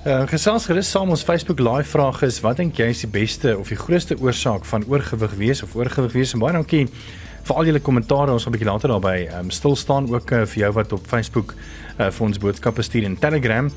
Uh 0.09 0.23
gesels 0.25 0.65
gerus 0.65 0.89
saam 0.89 1.11
ons 1.13 1.21
Facebook 1.27 1.59
live 1.61 1.85
vraag 1.91 2.23
is 2.25 2.39
wat 2.41 2.57
dink 2.57 2.79
jy 2.81 2.87
is 2.95 3.03
die 3.03 3.11
beste 3.13 3.51
of 3.61 3.69
die 3.69 3.77
grootste 3.77 4.17
oorsaak 4.17 4.65
van 4.65 4.87
oorgewig 4.89 5.35
wees 5.37 5.61
of 5.61 5.75
oorgewig 5.77 6.15
wees? 6.17 6.31
En 6.33 6.41
baie 6.41 6.55
dankie 6.57 6.87
vir 7.45 7.59
al 7.61 7.69
julle 7.69 7.83
kommentare. 7.85 8.33
Ons 8.33 8.47
gaan 8.47 8.55
'n 8.55 8.57
bietjie 8.57 8.71
later 8.71 8.89
daarby 8.89 9.29
um, 9.37 9.51
stil 9.51 9.77
staan 9.77 10.09
ook 10.09 10.33
uh, 10.33 10.47
vir 10.47 10.61
jou 10.63 10.73
wat 10.73 10.93
op 10.97 11.05
Facebook 11.07 11.53
uh, 11.99 12.09
vir 12.09 12.25
ons 12.27 12.39
boodskappe 12.39 12.83
stuur 12.83 13.05
en 13.05 13.19
Telegram. 13.19 13.69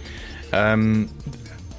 Ehm 0.53 0.79
um, 0.79 1.09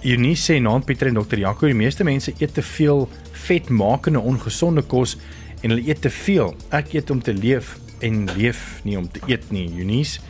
Eunice 0.03 0.53
sê 0.53 0.61
naam 0.61 0.85
Pieter 0.85 1.07
en 1.07 1.15
Dr. 1.15 1.39
Jaco, 1.39 1.67
die 1.67 1.75
meeste 1.75 2.05
mense 2.05 2.35
eet 2.39 2.55
te 2.55 2.63
veel 2.63 3.09
vetmakende 3.33 4.21
ongesonde 4.21 4.83
kos 4.83 5.17
en 5.63 5.71
hulle 5.71 5.89
eet 5.89 6.03
te 6.03 6.11
veel. 6.11 6.53
Ek 6.69 6.93
eet 6.93 7.11
om 7.11 7.23
te 7.23 7.33
leef 7.33 7.79
en 8.01 8.29
leef 8.37 8.83
nie 8.85 8.99
om 8.99 9.09
te 9.09 9.21
eet 9.29 9.51
nie, 9.51 9.71
Eunice. 9.79 10.21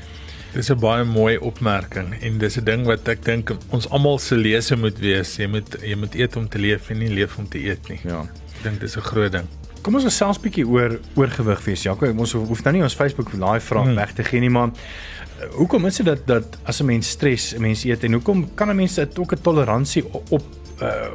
Dis 0.52 0.68
'n 0.68 0.76
baie 0.78 1.04
mooi 1.04 1.38
opmerking 1.38 2.12
en 2.20 2.38
dis 2.38 2.56
'n 2.58 2.64
ding 2.64 2.84
wat 2.84 3.08
ek 3.08 3.24
dink 3.24 3.54
ons 3.70 3.88
almal 3.88 4.18
se 4.18 4.36
lese 4.36 4.76
moet 4.76 4.98
wees. 4.98 5.36
Jy 5.36 5.46
moet 5.46 5.76
jy 5.80 5.96
moet 5.96 6.14
eet 6.14 6.36
om 6.36 6.48
te 6.48 6.58
leef 6.58 6.90
en 6.90 6.98
nie 6.98 7.08
leef 7.08 7.38
om 7.38 7.48
te 7.48 7.58
eet 7.58 7.88
nie. 7.88 8.00
Ja. 8.04 8.20
Ek 8.58 8.62
dink 8.62 8.80
dis 8.80 8.96
'n 8.96 9.00
groot 9.00 9.32
ding. 9.32 9.46
Kom 9.82 9.94
ons 9.94 10.04
gesels 10.04 10.38
bietjie 10.38 10.66
oor 10.66 11.00
oorgewig 11.14 11.64
wees. 11.64 11.82
Jaco, 11.82 12.06
ons 12.06 12.32
hoef 12.32 12.62
nou 12.64 12.72
nie 12.74 12.82
ons 12.82 12.94
Facebook 12.94 13.32
live 13.32 13.66
vraag 13.66 13.84
hmm. 13.84 13.94
weg 13.94 14.12
te 14.12 14.24
gee 14.24 14.40
nie, 14.40 14.50
maar 14.50 14.68
uh, 14.68 15.48
hoekom 15.56 15.86
is 15.86 15.96
dit 15.96 16.06
dat 16.06 16.26
dat 16.26 16.58
as 16.64 16.80
'n 16.80 16.86
mens 16.86 17.08
stres, 17.08 17.54
'n 17.54 17.60
mens 17.60 17.84
eet 17.84 18.04
en 18.04 18.12
hoekom 18.12 18.54
kan 18.54 18.68
'n 18.68 18.76
mens 18.76 18.98
ook 18.98 19.32
'n 19.32 19.42
toleransie 19.42 20.04
op 20.28 20.42
uh 20.82 21.10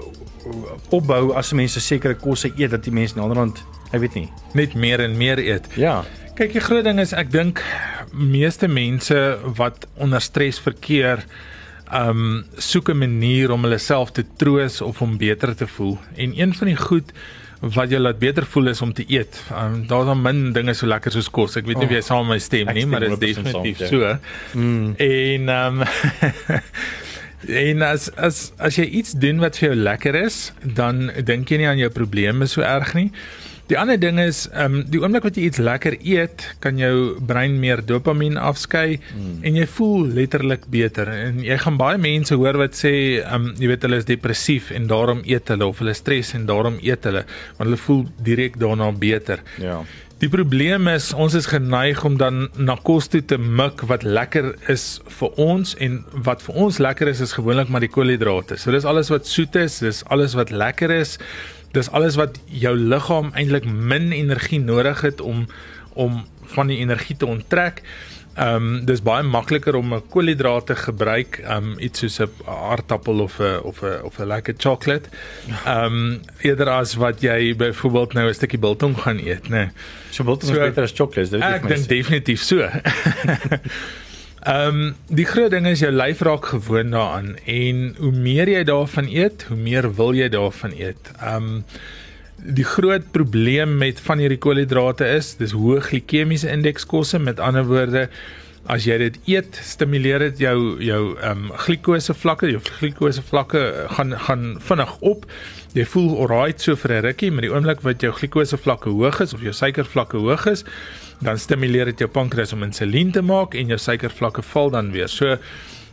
opbou 0.89 1.33
as 1.33 1.51
'n 1.51 1.55
mens 1.55 1.75
'n 1.75 1.79
sekere 1.79 2.15
kosse 2.15 2.51
eet 2.55 2.71
dat 2.71 2.83
die 2.83 2.93
mens 2.93 3.13
naderhand, 3.13 3.63
ek 3.91 3.99
weet 3.99 4.13
nie, 4.13 4.31
net 4.53 4.73
meer 4.73 4.99
en 4.99 5.17
meer 5.17 5.37
eet. 5.37 5.67
Ja. 5.75 6.03
Kyk, 6.37 6.51
die 6.53 6.61
groot 6.61 6.85
ding 6.85 6.99
is 7.01 7.15
ek 7.17 7.31
dink 7.33 7.63
meeste 8.13 8.67
mense 8.69 9.17
wat 9.57 9.87
onder 9.97 10.21
stres 10.21 10.59
verkeer, 10.61 11.23
um 11.89 12.43
soek 12.61 12.91
'n 12.93 12.99
manier 12.99 13.49
om 13.51 13.63
hulle 13.65 13.79
self 13.81 14.11
te 14.11 14.23
troos 14.37 14.81
of 14.81 15.01
om 15.01 15.17
beter 15.17 15.55
te 15.55 15.65
voel. 15.65 15.97
En 16.15 16.37
een 16.37 16.53
van 16.53 16.67
die 16.67 16.75
goed 16.75 17.09
wat 17.61 17.89
jou 17.89 17.99
laat 17.99 18.19
beter 18.19 18.45
voel 18.45 18.67
is 18.67 18.81
om 18.81 18.93
te 18.93 19.05
eet. 19.07 19.41
Um 19.49 19.87
daar's 19.87 20.05
dan 20.05 20.21
min 20.21 20.53
dinge 20.53 20.73
so 20.73 20.85
lekker 20.85 21.11
soos 21.11 21.29
kos. 21.29 21.57
Ek 21.57 21.65
weet 21.65 21.77
nie 21.77 21.85
of 21.85 21.91
jy 21.91 22.01
saam 22.01 22.27
met 22.27 22.35
my 22.35 22.39
stem 22.39 22.73
nie, 22.73 22.85
maar 22.85 22.99
dit 22.99 23.11
is 23.11 23.19
definitief 23.19 23.77
saam, 23.77 23.87
so. 23.87 24.17
Mm. 24.53 24.93
En 24.97 25.49
um 25.49 25.83
En 27.47 27.81
as 27.81 28.11
as 28.15 28.51
as 28.57 28.75
jy 28.75 28.85
iets 28.85 29.11
doen 29.11 29.39
wat 29.39 29.57
vir 29.57 29.69
jou 29.69 29.75
lekker 29.75 30.15
is, 30.15 30.51
dan 30.61 31.11
dink 31.23 31.49
jy 31.49 31.57
nie 31.57 31.67
aan 31.67 31.77
jou 31.77 31.89
probleme 31.89 32.45
so 32.45 32.61
erg 32.61 32.93
nie. 32.93 33.11
Die 33.67 33.75
ander 33.75 33.97
ding 33.99 34.19
is, 34.23 34.45
ehm 34.53 34.77
um, 34.79 34.83
die 34.87 35.01
oomblik 35.01 35.25
wat 35.27 35.35
jy 35.35 35.49
iets 35.49 35.59
lekker 35.59 35.97
eet, 35.99 36.45
kan 36.63 36.79
jou 36.79 37.17
brein 37.27 37.57
meer 37.59 37.81
dopamien 37.83 38.39
afskei 38.39 38.95
mm. 38.95 39.41
en 39.43 39.59
jy 39.59 39.65
voel 39.75 40.07
letterlik 40.15 40.69
beter. 40.71 41.11
En 41.11 41.41
jy 41.43 41.57
gaan 41.65 41.79
baie 41.79 41.99
mense 41.99 42.35
hoor 42.39 42.61
wat 42.63 42.79
sê, 42.79 42.93
ehm 43.19 43.49
um, 43.49 43.53
jy 43.59 43.73
weet 43.73 43.83
hulle 43.83 43.99
is 43.99 44.07
depressief 44.07 44.71
en 44.71 44.87
daarom 44.87 45.19
eet 45.27 45.51
hulle 45.51 45.67
of 45.67 45.83
hulle 45.83 45.95
stres 45.99 46.31
en 46.37 46.47
daarom 46.47 46.79
eet 46.79 47.09
hulle, 47.09 47.25
want 47.57 47.67
hulle 47.67 47.81
voel 47.83 48.05
direk 48.23 48.55
daarna 48.61 48.87
beter. 48.95 49.43
Ja. 49.59 49.81
Die 50.17 50.29
probleem 50.33 50.87
is 50.89 51.11
ons 51.13 51.35
is 51.37 51.45
geneig 51.45 51.99
om 52.07 52.15
dan 52.17 52.47
na 52.57 52.73
kos 52.87 53.05
toe 53.13 53.19
te 53.21 53.37
mik 53.37 53.83
wat 53.91 54.01
lekker 54.01 54.47
is 54.71 54.85
vir 55.19 55.35
ons 55.43 55.75
en 55.83 55.99
wat 56.25 56.41
vir 56.41 56.57
ons 56.63 56.79
lekker 56.81 57.11
is 57.11 57.21
is 57.21 57.35
gewoonlik 57.37 57.69
maar 57.69 57.83
die 57.85 57.91
koolhidrate. 57.91 58.57
So 58.57 58.73
dis 58.73 58.87
alles 58.89 59.11
wat 59.13 59.29
soet 59.29 59.59
is, 59.61 59.77
dis 59.83 60.01
alles 60.09 60.33
wat 60.39 60.49
lekker 60.49 60.95
is. 60.95 61.19
Dis 61.77 61.91
alles 61.93 62.17
wat 62.17 62.39
jou 62.49 62.73
liggaam 62.77 63.31
eintlik 63.37 63.65
min 63.69 64.11
energie 64.11 64.59
nodig 64.59 65.01
het 65.05 65.21
om 65.21 65.45
om 65.97 66.25
van 66.53 66.69
die 66.69 66.77
energie 66.77 67.17
te 67.17 67.25
onttrek. 67.25 67.81
Ehm 68.37 68.55
um, 68.55 68.85
dis 68.85 69.01
baie 69.01 69.23
makliker 69.25 69.75
om 69.75 69.93
'n 69.93 70.03
koolhidrate 70.13 70.75
gebruik, 70.75 71.39
ehm 71.43 71.71
um, 71.71 71.79
iets 71.79 71.99
soos 71.99 72.19
'n 72.19 72.29
aardappel 72.45 73.19
of 73.19 73.39
'n 73.39 73.61
of 73.63 73.81
'n 73.81 74.01
of 74.03 74.19
'n 74.19 74.27
lekker 74.27 74.53
chocolate. 74.57 75.09
Ehm 75.65 75.83
um, 75.83 76.21
eerder 76.41 76.69
as 76.69 76.93
wat 76.95 77.21
jy 77.21 77.55
byvoorbeeld 77.55 78.13
nou 78.13 78.27
'n 78.27 78.33
stukkie 78.33 78.59
biltong 78.59 78.97
gaan 78.97 79.17
eet, 79.17 79.49
né? 79.49 79.55
Nee. 79.55 79.69
So 80.09 80.23
biltong 80.23 80.53
so, 80.53 80.61
is 80.61 80.67
beter 80.67 80.83
as 80.83 80.93
chocolate, 80.95 81.29
dit 81.29 81.41
ek 81.41 81.67
dink 81.67 81.87
definitief 81.87 82.41
so. 82.41 82.57
Ehm 84.45 84.67
um, 84.67 84.95
die 85.09 85.25
groot 85.25 85.51
ding 85.51 85.65
is 85.67 85.81
jou 85.81 85.91
lyf 85.91 86.21
raak 86.21 86.45
gewoond 86.45 86.91
daaraan 86.91 87.35
en 87.45 87.95
hoe 87.97 88.11
meer 88.11 88.49
jy 88.49 88.63
daarvan 88.63 89.07
eet, 89.09 89.47
hoe 89.49 89.57
meer 89.57 89.89
wil 89.95 90.13
jy 90.13 90.29
daarvan 90.29 90.75
eet. 90.77 91.11
Ehm 91.21 91.53
um, 91.53 91.63
die 92.37 92.63
groot 92.63 93.11
probleem 93.11 93.77
met 93.77 93.99
van 93.99 94.19
hierdie 94.21 94.37
koolhidrate 94.37 95.07
is, 95.09 95.31
dis 95.39 95.55
hoë 95.57 95.81
glikemiese 95.87 96.51
indeks 96.53 96.85
kosse, 96.85 97.17
met 97.19 97.39
ander 97.41 97.65
woorde 97.65 98.09
As 98.67 98.83
jy 98.83 98.97
dit 98.99 99.17
eet, 99.31 99.57
stimuleer 99.63 100.25
dit 100.25 100.41
jou 100.43 100.57
jou 100.83 101.01
ehm 101.15 101.45
um, 101.47 101.51
glikose 101.63 102.11
vlakke, 102.11 102.49
jou 102.51 102.59
glikose 102.81 103.23
vlakke 103.23 103.61
gaan 103.95 104.11
gaan 104.25 104.43
vinnig 104.59 104.91
op. 105.07 105.23
Jy 105.77 105.85
voel 105.93 106.09
alright 106.17 106.59
so 106.61 106.75
vir 106.75 106.97
'n 106.97 107.05
rukkie, 107.05 107.31
maar 107.31 107.47
die 107.47 107.53
oomblik 107.53 107.81
wat 107.87 108.03
jou 108.03 108.11
glikose 108.11 108.57
vlakke 108.57 108.89
hoog 108.89 109.21
is 109.23 109.33
of 109.33 109.41
jou 109.41 109.53
suikervlakke 109.53 110.17
hoog 110.17 110.45
is, 110.51 110.65
dan 111.19 111.39
stimuleer 111.39 111.85
dit 111.85 111.99
jou 111.99 112.09
pankreas 112.09 112.53
om 112.53 112.63
insulien 112.63 113.11
te 113.11 113.21
maak 113.21 113.55
en 113.57 113.67
jou 113.67 113.77
suikervlakke 113.77 114.41
val 114.41 114.69
dan 114.69 114.91
weer. 114.91 115.09
So 115.09 115.37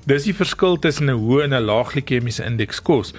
dis 0.07 0.25
die 0.29 0.37
verskil 0.37 0.79
tussen 0.79 1.11
'n 1.11 1.19
hoë 1.19 1.45
en 1.45 1.55
'n 1.55 1.65
lae 1.65 1.85
glikemiese 1.85 2.45
indeks 2.45 2.83
kos. 2.83 3.15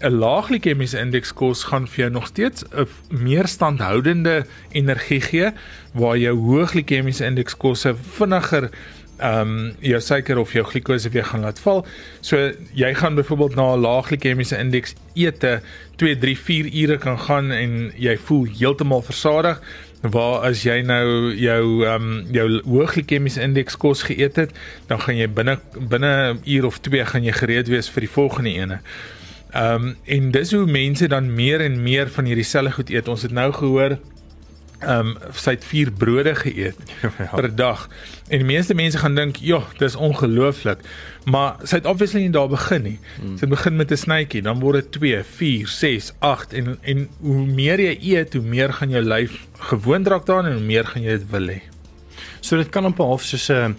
'n 0.00 0.16
lae 0.16 0.42
glikemiese 0.42 0.98
indeks 0.98 1.32
kos 1.32 1.64
gaan 1.68 1.86
vir 1.86 2.04
jou 2.04 2.10
nog 2.10 2.26
steeds 2.26 2.64
'n 2.72 2.88
meer 3.08 3.46
standhoudende 3.46 4.46
energie 4.72 5.20
gee 5.20 5.50
waar 5.92 6.16
jou 6.16 6.36
hoë 6.36 6.66
glikemiese 6.66 7.24
indeks 7.24 7.56
kosse 7.56 7.94
vinniger 7.94 8.70
ehm 9.20 9.40
um, 9.40 9.72
jou 9.84 10.00
suiker 10.00 10.38
of 10.38 10.52
jou 10.52 10.64
glikose 10.64 11.08
weer 11.12 11.24
gaan 11.24 11.40
laat 11.40 11.58
val. 11.60 11.86
So 12.20 12.52
jy 12.72 12.94
gaan 12.94 13.14
byvoorbeeld 13.14 13.54
na 13.54 13.74
'n 13.74 13.80
lae 13.80 14.02
glikemiese 14.02 14.58
indeks 14.58 14.94
ete 15.14 15.60
2, 15.96 16.18
3, 16.18 16.38
4 16.38 16.72
ure 16.82 16.98
kan 16.98 17.18
gaan 17.18 17.50
en 17.52 17.92
jy 17.96 18.16
voel 18.16 18.46
heeltemal 18.58 19.02
versadig. 19.02 19.60
Waar 20.00 20.46
as 20.48 20.62
jy 20.64 20.78
nou 20.80 21.34
jou 21.36 21.64
ehm 21.84 22.04
um, 22.04 22.12
jou 22.32 22.46
hoë 22.64 22.86
glikemiese 22.94 23.42
indeks 23.44 23.76
kos 23.76 24.06
geëet 24.08 24.36
het, 24.40 24.54
dan 24.88 25.00
gaan 25.00 25.18
jy 25.18 25.28
binne 25.28 25.58
binne 25.76 26.12
'n 26.32 26.40
uur 26.44 26.66
of 26.66 26.78
2 26.80 27.04
gaan 27.04 27.24
jy 27.24 27.32
gereed 27.32 27.68
wees 27.68 27.90
vir 27.90 28.00
die 28.00 28.14
volgende 28.14 28.50
ene. 28.50 28.80
Ehm 29.52 29.74
um, 29.74 29.96
en 30.04 30.30
dis 30.30 30.52
hoe 30.52 30.66
mense 30.66 31.08
dan 31.08 31.34
meer 31.34 31.60
en 31.60 31.82
meer 31.82 32.08
van 32.08 32.24
hierdie 32.24 32.44
selfe 32.44 32.72
goed 32.72 32.90
eet. 32.90 33.08
Ons 33.08 33.22
het 33.22 33.32
nou 33.32 33.52
gehoor 33.52 33.98
ehm 34.80 35.06
um, 35.06 35.16
sy 35.36 35.50
het 35.50 35.64
4 35.64 35.90
brode 35.92 36.34
geëet 36.34 36.76
ja. 37.02 37.28
per 37.34 37.54
dag. 37.54 37.88
En 38.28 38.38
die 38.38 38.46
meeste 38.46 38.74
mense 38.74 38.98
gaan 38.98 39.14
dink, 39.14 39.36
"Ja, 39.36 39.62
dis 39.78 39.96
ongelooflik." 39.96 40.78
Maar 41.24 41.56
sy 41.62 41.76
het 41.76 41.86
obviously 41.86 42.20
nie 42.20 42.30
daar 42.30 42.48
begin 42.48 42.82
nie. 42.82 42.98
Hmm. 43.20 43.36
Sy 43.38 43.46
begin 43.46 43.76
met 43.76 43.90
'n 43.90 43.96
snytjie, 43.96 44.42
dan 44.42 44.60
word 44.60 44.74
dit 44.74 44.92
2, 44.92 45.24
4, 45.24 45.68
6, 45.68 46.12
8 46.18 46.52
en 46.52 46.78
en 46.82 47.08
hoe 47.20 47.46
meer 47.46 47.80
jy 47.80 47.98
eet, 48.00 48.32
hoe 48.34 48.42
meer 48.42 48.72
gaan 48.72 48.90
jou 48.90 49.02
lyf 49.02 49.46
gewoond 49.52 50.06
raak 50.06 50.26
daaraan 50.26 50.46
en 50.46 50.52
hoe 50.52 50.66
meer 50.66 50.86
gaan 50.86 51.02
jy 51.02 51.10
dit 51.10 51.30
wil 51.30 51.46
hê. 51.48 51.60
So 52.40 52.56
dit 52.56 52.68
kan 52.68 52.84
amper 52.84 53.04
half 53.04 53.22
soos 53.22 53.48
'n 53.48 53.76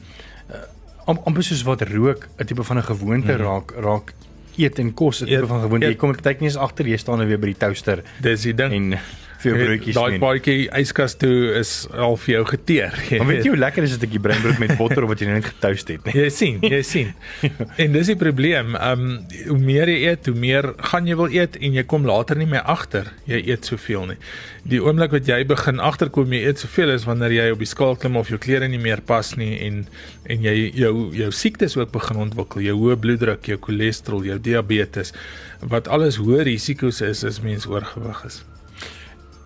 uh, 1.08 1.18
amper 1.26 1.44
soos 1.44 1.64
wat 1.64 1.82
rook 1.82 2.28
'n 2.38 2.46
tipe 2.46 2.64
van 2.64 2.78
'n 2.78 2.84
gewoonte 2.84 3.34
hmm. 3.34 3.42
raak 3.42 3.72
raak 3.72 4.14
eet 4.58 4.80
en 4.80 4.94
kos 4.94 5.22
'n 5.22 5.26
tipe 5.26 5.48
van 5.48 5.62
gewoonte. 5.62 5.86
Jy 5.86 5.96
kom 5.96 6.12
partykeer 6.12 6.42
nie 6.42 6.50
eens 6.50 6.58
agter 6.58 6.88
jy 6.88 6.98
staan 6.98 7.18
nou 7.18 7.28
weer 7.28 7.40
by 7.40 7.46
die 7.46 7.58
toaster. 7.58 8.04
Dis 8.22 8.42
die 8.42 8.54
ding. 8.54 8.74
En 8.74 9.00
vir 9.42 9.52
jou 9.52 9.58
broodjies 9.66 9.96
Daai 9.98 10.12
nie. 10.12 10.20
paadjie 10.22 10.56
yskas 10.82 11.16
toe 11.22 11.54
is 11.60 11.72
al 11.94 12.18
vir 12.18 12.34
jou 12.36 12.44
geteer. 12.54 12.96
Maar 13.22 13.28
weet 13.28 13.44
jy 13.46 13.52
hoe 13.54 13.60
lekker 13.62 13.84
is 13.84 13.94
'n 13.96 14.00
stukkie 14.02 14.20
breinbrood 14.24 14.60
met 14.60 14.78
botter 14.78 15.04
of 15.04 15.10
wat 15.10 15.20
jy 15.20 15.28
nou 15.30 15.36
net 15.40 15.50
getoast 15.50 15.88
het 15.88 16.06
nie? 16.06 16.14
Jy 16.22 16.30
sien, 16.30 16.60
jy 16.62 16.82
sien. 16.82 17.14
En 17.84 17.92
dis 17.92 18.08
die 18.08 18.16
probleem. 18.16 18.76
Um, 18.76 19.26
hoe 19.48 19.58
meer 19.60 19.90
jy 19.90 20.00
eet, 20.12 20.26
hoe 20.26 20.36
meer 20.38 20.74
gaan 20.92 21.08
jy 21.08 21.16
wil 21.16 21.30
eet 21.32 21.58
en 21.62 21.74
jy 21.74 21.84
kom 21.84 22.06
later 22.06 22.38
nie 22.38 22.48
meer 22.48 22.64
agter 22.64 23.12
jy 23.26 23.42
eet 23.50 23.66
soveel 23.66 24.06
nie. 24.14 24.18
Die 24.64 24.80
oomblik 24.82 25.12
wat 25.12 25.26
jy 25.28 25.44
begin 25.46 25.80
agterkom 25.80 26.32
jy 26.34 26.44
eet 26.46 26.60
soveel 26.60 26.92
is 26.94 27.06
wanneer 27.06 27.32
jy 27.32 27.52
op 27.52 27.60
die 27.60 27.66
skaal 27.70 27.96
klim 27.96 28.16
of 28.16 28.30
jou 28.30 28.38
klere 28.38 28.68
nie 28.68 28.78
meer 28.82 29.02
pas 29.02 29.36
nie 29.38 29.58
en 29.68 29.86
en 30.30 30.42
jy 30.46 30.72
jou 30.78 31.12
jou 31.18 31.32
siektes 31.32 31.76
ook 31.78 31.92
begin 31.92 32.18
ontwikkel, 32.18 32.62
jou 32.62 32.76
hoë 32.78 32.96
bloeddruk, 33.02 33.48
jou 33.48 33.58
cholesterol, 33.58 34.24
jou 34.24 34.38
diabetes 34.40 35.14
wat 35.62 35.88
alles 35.88 36.18
hoë 36.22 36.44
risiko's 36.46 37.02
is 37.02 37.24
as 37.24 37.42
mens 37.42 37.66
oorgewig 37.68 38.26
is. 38.26 38.44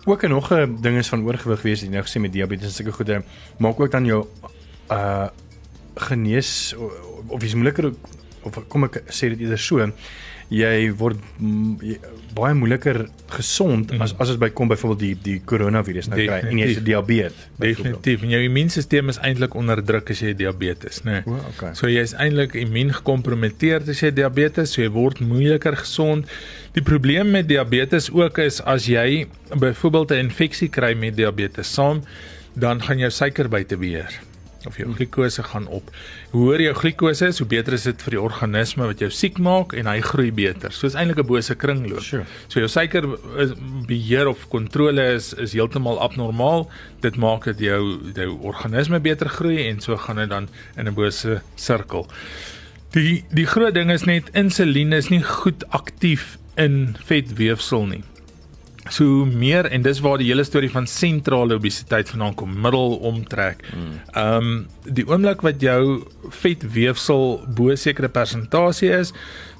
Ook 0.06 0.22
en 0.22 0.30
nog 0.30 0.52
'n 0.52 0.78
ding 0.80 0.96
is 0.96 1.08
van 1.08 1.24
oorgewig 1.24 1.62
wees, 1.62 1.80
jy 1.80 1.88
nou 1.88 2.02
gesê 2.02 2.20
met 2.20 2.32
diabetes 2.32 2.66
en 2.66 2.72
sulke 2.72 2.92
goede, 2.92 3.22
maak 3.58 3.80
ook 3.80 3.90
dan 3.90 4.04
jou 4.04 4.26
uh 4.90 5.28
genees 5.94 6.74
of, 6.78 6.92
of 7.26 7.42
is 7.42 7.54
moeiliker 7.54 7.92
of 8.42 8.58
kom 8.68 8.84
ek 8.84 9.02
sê 9.08 9.28
dit 9.32 9.40
eerder 9.40 9.58
so, 9.58 9.90
jy 10.52 10.90
word 10.94 11.18
jy, 11.82 11.96
baie 12.36 12.54
moeiliker 12.54 13.06
gesond 13.32 13.90
mm. 13.90 14.02
as 14.04 14.12
as 14.22 14.30
dit 14.32 14.40
by 14.40 14.50
kom 14.54 14.68
byvoorbeeld 14.70 15.00
die 15.00 15.14
die 15.24 15.36
koronavirus 15.48 16.10
nou 16.12 16.18
kry 16.20 16.38
en 16.46 16.60
jy 16.60 16.68
het 16.70 16.84
diabetes. 16.86 17.48
Definitief. 17.58 18.22
En 18.22 18.34
jou 18.36 18.42
immuunstelsel 18.46 19.10
is 19.14 19.18
eintlik 19.26 19.56
onder 19.58 19.82
druk 19.82 20.12
as 20.14 20.22
jy 20.22 20.34
diabetes, 20.38 21.02
né? 21.06 21.22
Nee. 21.24 21.34
O, 21.34 21.40
okay. 21.54 21.72
So 21.78 21.90
jy 21.90 22.04
is 22.06 22.14
eintlik 22.14 22.54
immuun 22.60 22.94
gekompromiteer 23.00 23.88
as 23.88 24.04
jy 24.04 24.12
diabetes, 24.14 24.76
so 24.76 24.84
jy 24.84 24.92
word 24.94 25.22
moeiliker 25.24 25.78
gesond. 25.80 26.30
Die 26.76 26.84
probleem 26.84 27.32
met 27.34 27.48
diabetes 27.50 28.10
ook 28.12 28.38
is 28.44 28.60
as 28.62 28.86
jy 28.90 29.26
byvoorbeeld 29.50 30.14
'n 30.14 30.28
infeksie 30.28 30.70
kry 30.70 30.94
met 30.94 31.16
diabetes 31.16 31.72
saam, 31.72 32.04
dan 32.54 32.80
gaan 32.82 32.98
jou 32.98 33.10
suiker 33.10 33.48
buite 33.48 33.76
beheer 33.76 34.20
of 34.66 34.76
jou 34.76 34.88
glikose 34.94 35.42
gaan 35.42 35.66
op. 35.72 35.90
Hoe 36.30 36.42
hoër 36.44 36.62
jou 36.66 36.74
glikose 36.80 37.30
is, 37.30 37.38
hoe 37.38 37.48
beter 37.48 37.76
is 37.76 37.86
dit 37.88 38.02
vir 38.06 38.16
die 38.16 38.20
organisme 38.20 38.86
wat 38.86 39.02
jou 39.02 39.10
siek 39.10 39.38
maak 39.42 39.74
en 39.76 39.86
hy 39.90 40.00
groei 40.04 40.32
beter. 40.34 40.72
So 40.72 40.86
is 40.86 40.94
eintlik 40.94 41.22
'n 41.22 41.26
bose 41.26 41.54
kringloop. 41.54 42.02
Sure. 42.02 42.26
So 42.48 42.60
jou 42.60 42.68
suiker 42.68 43.06
beheer 43.86 44.28
of 44.28 44.48
kontrole 44.48 45.14
is 45.14 45.32
is 45.34 45.52
heeltemal 45.52 46.00
abnormaal. 46.00 46.68
Dit 47.00 47.16
maak 47.16 47.44
dat 47.44 47.58
jou 47.58 48.12
jou 48.14 48.38
organisme 48.42 49.00
beter 49.00 49.28
groei 49.28 49.68
en 49.68 49.80
so 49.80 49.96
gaan 49.96 50.16
dit 50.16 50.28
dan 50.30 50.48
in 50.76 50.88
'n 50.88 50.94
bose 50.94 51.42
sirkel. 51.54 52.06
Die 52.90 53.24
die 53.30 53.46
groot 53.46 53.74
ding 53.74 53.90
is 53.90 54.04
net 54.04 54.30
insulien 54.32 54.92
is 54.92 55.08
nie 55.08 55.22
goed 55.22 55.64
aktief 55.70 56.38
in 56.56 56.96
vetweefsel 57.04 57.86
nie. 57.86 58.04
So 58.88 59.04
hoe 59.04 59.26
meer 59.26 59.66
en 59.66 59.82
dis 59.82 60.00
waar 60.00 60.18
die 60.18 60.28
hele 60.28 60.44
storie 60.44 60.70
van 60.70 60.86
sentrale 60.86 61.54
obesiteit 61.54 62.08
vandaan 62.08 62.34
kom, 62.34 62.60
middelomtrek. 62.60 63.64
Ehm 64.12 64.36
um, 64.36 64.66
die 64.86 65.02
oomblik 65.08 65.40
wat 65.42 65.60
jou 65.60 66.06
vetweefsel 66.30 67.40
bo 67.56 67.74
sekere 67.74 68.08
persentasie 68.08 68.92
is, 68.94 69.10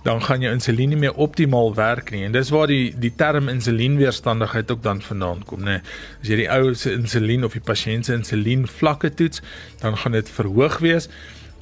dan 0.07 0.23
gaan 0.23 0.41
jou 0.41 0.53
insulien 0.55 0.89
nie 0.89 0.99
meer 0.99 1.15
optimaal 1.15 1.75
werk 1.75 2.11
nie. 2.15 2.23
En 2.25 2.33
dis 2.33 2.51
waar 2.55 2.71
die 2.71 2.95
die 2.99 3.13
term 3.17 3.49
insulienweerstandigheid 3.49 4.71
ook 4.71 4.83
dan 4.83 5.03
vandaan 5.03 5.43
kom, 5.45 5.65
né? 5.67 5.81
As 6.23 6.31
jy 6.31 6.37
die 6.45 6.51
ou 6.51 6.75
se 6.75 6.93
insulien 6.95 7.45
of 7.45 7.53
die 7.59 7.65
pasiënt 7.65 8.07
se 8.07 8.15
insulien 8.15 8.67
vlakke 8.67 9.11
toets, 9.15 9.43
dan 9.83 9.97
gaan 9.97 10.13
dit 10.13 10.31
verhoog 10.31 10.79
wees. 10.79 11.11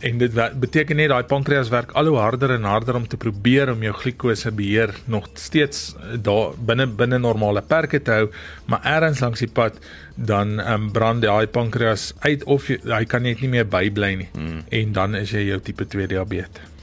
En 0.01 0.19
dit 0.19 0.35
beteken 0.61 0.97
net 0.97 1.09
daai 1.09 1.23
pankreas 1.29 1.71
werk 1.73 1.95
al 1.99 2.11
hoe 2.11 2.19
harder 2.19 2.51
en 2.57 2.67
harder 2.69 2.99
om 2.99 3.07
te 3.09 3.17
probeer 3.17 3.71
om 3.73 3.83
jou 3.83 3.95
glikose 3.95 4.51
beheer 4.53 4.93
nog 5.05 5.29
steeds 5.39 5.95
eh, 5.95 6.19
daar 6.19 6.59
binne 6.59 6.87
binne 6.87 7.19
normale 7.19 7.63
perke 7.63 8.03
te 8.03 8.11
hou, 8.11 8.27
maar 8.67 8.85
eers 8.85 9.23
langs 9.23 9.45
die 9.45 9.49
pad 9.49 9.79
dan 10.15 10.59
um, 10.61 10.91
brand 10.93 11.23
daai 11.23 11.47
pankreas 11.47 12.13
uit 12.27 12.45
of 12.45 12.69
jy, 12.69 12.81
hy 12.91 13.05
kan 13.09 13.23
net 13.23 13.41
nie 13.41 13.51
meer 13.57 13.67
bybly 13.67 14.15
nie. 14.15 14.31
Mm. 14.35 14.63
En 14.69 14.93
dan 14.93 15.19
is 15.19 15.35
jy 15.35 15.49
jou 15.49 15.61
tipe 15.63 15.87
2 15.87 16.11
diabetes. 16.11 16.74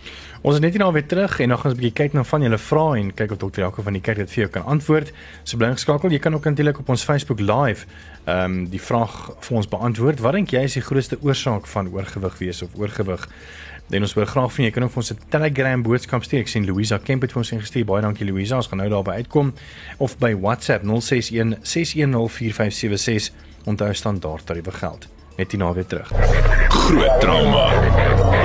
Ons 0.41 0.55
is 0.57 0.61
net 0.63 0.73
hier 0.73 0.81
nou 0.81 0.89
weer 0.89 1.05
terug 1.05 1.35
en 1.43 1.51
dan 1.53 1.57
gaan 1.61 1.69
ons 1.69 1.75
'n 1.77 1.81
bietjie 1.81 1.97
kyk 2.01 2.13
na 2.13 2.23
van 2.23 2.41
julle 2.41 2.57
vrae 2.57 2.99
en 2.99 3.13
kyk 3.13 3.31
of 3.31 3.37
dokter 3.37 3.61
Jaco 3.61 3.81
van 3.83 3.93
die 3.93 4.01
kerk 4.01 4.17
dit 4.17 4.31
vir 4.31 4.43
jou 4.43 4.49
kan 4.49 4.63
antwoord. 4.63 5.11
So 5.43 5.57
bly 5.57 5.71
geskakel. 5.71 6.09
Jy 6.09 6.19
kan 6.19 6.33
ook 6.33 6.45
natuurlik 6.45 6.79
op 6.79 6.89
ons 6.89 7.03
Facebook 7.03 7.39
live 7.39 7.85
ehm 8.25 8.45
um, 8.45 8.69
die 8.69 8.81
vraag 8.81 9.31
vir 9.39 9.57
ons 9.57 9.67
beantwoord. 9.67 10.19
Wat 10.19 10.33
dink 10.33 10.49
jy 10.49 10.63
is 10.63 10.73
die 10.73 10.81
grootste 10.81 11.17
oorsaak 11.21 11.67
van 11.67 11.93
oorgewig 11.93 12.37
wees 12.37 12.61
of 12.61 12.69
oorgewig? 12.75 13.29
En 13.91 14.01
ons 14.01 14.13
wil 14.13 14.25
graag 14.25 14.53
van 14.53 14.65
jy 14.65 14.71
kan 14.71 14.83
ook 14.83 14.91
vir 14.91 14.97
ons 14.97 15.11
'n 15.11 15.17
Telegram 15.29 15.81
boodskap 15.81 16.23
stuur. 16.23 16.39
Ek 16.39 16.47
sien 16.47 16.65
Louisa 16.65 16.97
Kemp 16.97 17.21
het 17.21 17.31
vir 17.31 17.39
ons 17.39 17.51
ingestuur. 17.51 17.85
Baie 17.85 18.01
dankie 18.01 18.25
Louisa. 18.25 18.55
Ons 18.55 18.67
gaan 18.67 18.77
nou 18.77 18.89
daarby 18.89 19.11
uitkom 19.11 19.53
of 19.97 20.17
by 20.17 20.33
WhatsApp 20.33 20.83
061 20.83 21.55
6104576 21.61 23.31
onthou 23.65 23.93
standaard 23.93 24.45
tariewe 24.45 24.71
geld. 24.71 25.20
Net 25.41 25.51
hierna 25.55 25.71
weer 25.73 25.85
terug. 25.89 26.05
Groot 26.69 27.15
trauma. 27.21 27.63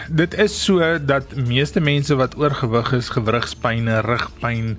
dit 0.06 0.34
is 0.38 0.54
so 0.64 0.78
dat 1.02 1.32
meeste 1.34 1.80
mense 1.82 2.14
wat 2.14 2.36
oorgewig 2.38 2.92
is, 2.94 3.08
gewrigspyne, 3.10 3.98
rugpyn 4.06 4.76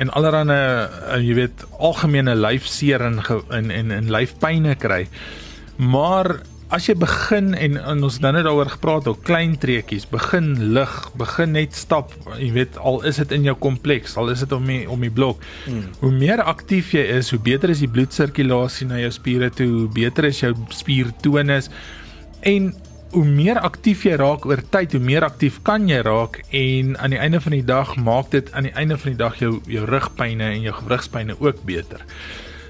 en 0.00 0.12
allerlei 0.16 0.56
uh, 0.56 1.18
jy 1.20 1.34
weet 1.36 1.64
algemene 1.78 2.34
lyfseer 2.34 3.04
en 3.04 3.20
en 3.50 3.70
en, 3.70 3.92
en 3.98 4.08
lyfpyne 4.10 4.74
kry. 4.80 5.04
Maar 5.76 6.40
as 6.70 6.86
jy 6.86 6.94
begin 6.98 7.50
en, 7.58 7.76
en 7.76 8.04
ons 8.06 8.16
het 8.16 8.22
nou 8.22 8.30
net 8.36 8.44
daaroor 8.46 8.70
gepraat, 8.76 9.08
ook 9.10 9.24
klein 9.26 9.56
treetjies, 9.60 10.06
begin 10.10 10.52
lig, 10.76 10.92
begin 11.18 11.56
net 11.56 11.74
stap, 11.74 12.12
jy 12.38 12.50
weet 12.54 12.78
al 12.78 13.00
is 13.10 13.18
dit 13.22 13.34
in 13.34 13.48
jou 13.48 13.56
kompleks, 13.58 14.14
al 14.20 14.30
is 14.30 14.44
dit 14.44 14.52
om 14.54 14.68
die 14.70 14.84
om 14.90 15.02
die 15.02 15.12
blok. 15.14 15.42
Mm. 15.66 15.88
Hoe 16.04 16.12
meer 16.14 16.42
aktief 16.46 16.92
jy 16.94 17.02
is, 17.18 17.32
hoe 17.34 17.40
beter 17.42 17.74
is 17.74 17.82
die 17.82 17.90
bloedsirkulasie 17.90 18.86
na 18.90 19.00
jou 19.02 19.10
spiere 19.14 19.50
toe, 19.50 19.68
hoe 19.82 19.90
beter 19.94 20.30
is 20.30 20.44
jou 20.44 20.54
spiertonus 20.74 21.72
en 22.46 22.70
hoe 23.10 23.24
meer 23.26 23.58
aktief 23.58 24.04
jy 24.06 24.14
raak 24.20 24.44
oor 24.46 24.62
tyd, 24.70 24.94
hoe 24.94 25.02
meer 25.02 25.26
aktief 25.26 25.58
kan 25.66 25.88
jy 25.90 25.98
raak 26.06 26.38
en 26.54 26.94
aan 27.02 27.16
die 27.16 27.18
einde 27.18 27.40
van 27.42 27.56
die 27.56 27.66
dag 27.66 27.96
maak 27.98 28.30
dit 28.30 28.52
aan 28.54 28.68
die 28.68 28.76
einde 28.78 28.98
van 29.02 29.16
die 29.16 29.18
dag 29.18 29.40
jou 29.42 29.56
jou 29.66 29.82
rugpyne 29.90 30.52
en 30.54 30.62
jou 30.68 30.76
gewrigspyne 30.78 31.34
ook 31.42 31.64
beter. 31.66 32.06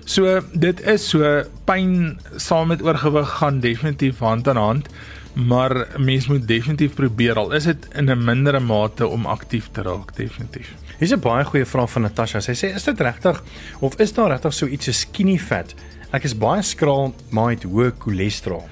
So 0.04 0.40
dit 0.52 0.80
is 0.80 1.08
so 1.08 1.44
pyn 1.64 2.18
saam 2.36 2.68
met 2.68 2.82
oorgewig 2.82 3.28
gaan 3.38 3.60
definitief 3.60 4.18
hand 4.18 4.48
aan 4.48 4.56
hand, 4.56 4.88
maar 5.32 5.86
mens 5.98 6.26
moet 6.26 6.48
definitief 6.48 6.94
probeer 6.94 7.38
al 7.38 7.52
is 7.52 7.64
dit 7.64 7.88
in 7.94 8.10
'n 8.10 8.24
mindere 8.24 8.60
mate 8.60 9.06
om 9.06 9.26
aktief 9.26 9.68
te 9.72 9.82
raak 9.82 10.16
definitief. 10.16 10.74
Hier's 10.98 11.12
'n 11.12 11.20
baie 11.20 11.44
goeie 11.44 11.64
vraag 11.64 11.90
van 11.90 12.02
Natasha. 12.02 12.40
Sy 12.40 12.52
sê 12.52 12.74
is 12.74 12.84
dit 12.84 13.00
regtig 13.00 13.42
of 13.80 13.96
is 13.96 14.12
daar 14.12 14.28
regtig 14.28 14.54
so 14.54 14.66
iets 14.66 14.84
so 14.84 14.92
skinny 14.92 15.38
fat? 15.38 15.74
Ek 16.12 16.24
is 16.24 16.38
baie 16.38 16.62
skraal 16.62 17.14
maar 17.30 17.50
het 17.50 17.64
hoë 17.64 17.92
cholesterol. 17.98 18.68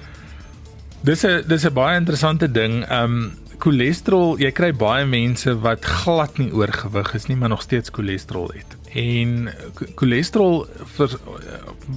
Dis 1.03 1.23
'n 1.25 1.43
dis 1.47 1.65
'n 1.65 1.73
baie 1.73 1.97
interessante 1.97 2.51
ding. 2.51 2.91
Um 2.91 3.31
cholesterol, 3.59 4.37
jy 4.39 4.51
kry 4.51 4.71
baie 4.73 5.05
mense 5.05 5.59
wat 5.59 5.85
glad 5.85 6.37
nie 6.37 6.51
oorgewig 6.51 7.13
is 7.13 7.27
nie, 7.27 7.35
maar 7.35 7.49
nog 7.49 7.61
steeds 7.61 7.89
cholesterol 7.89 8.51
het. 8.53 8.78
En 8.97 9.49
cho- 9.77 9.85
cholesterol 9.95 10.63
vir, 10.95 11.11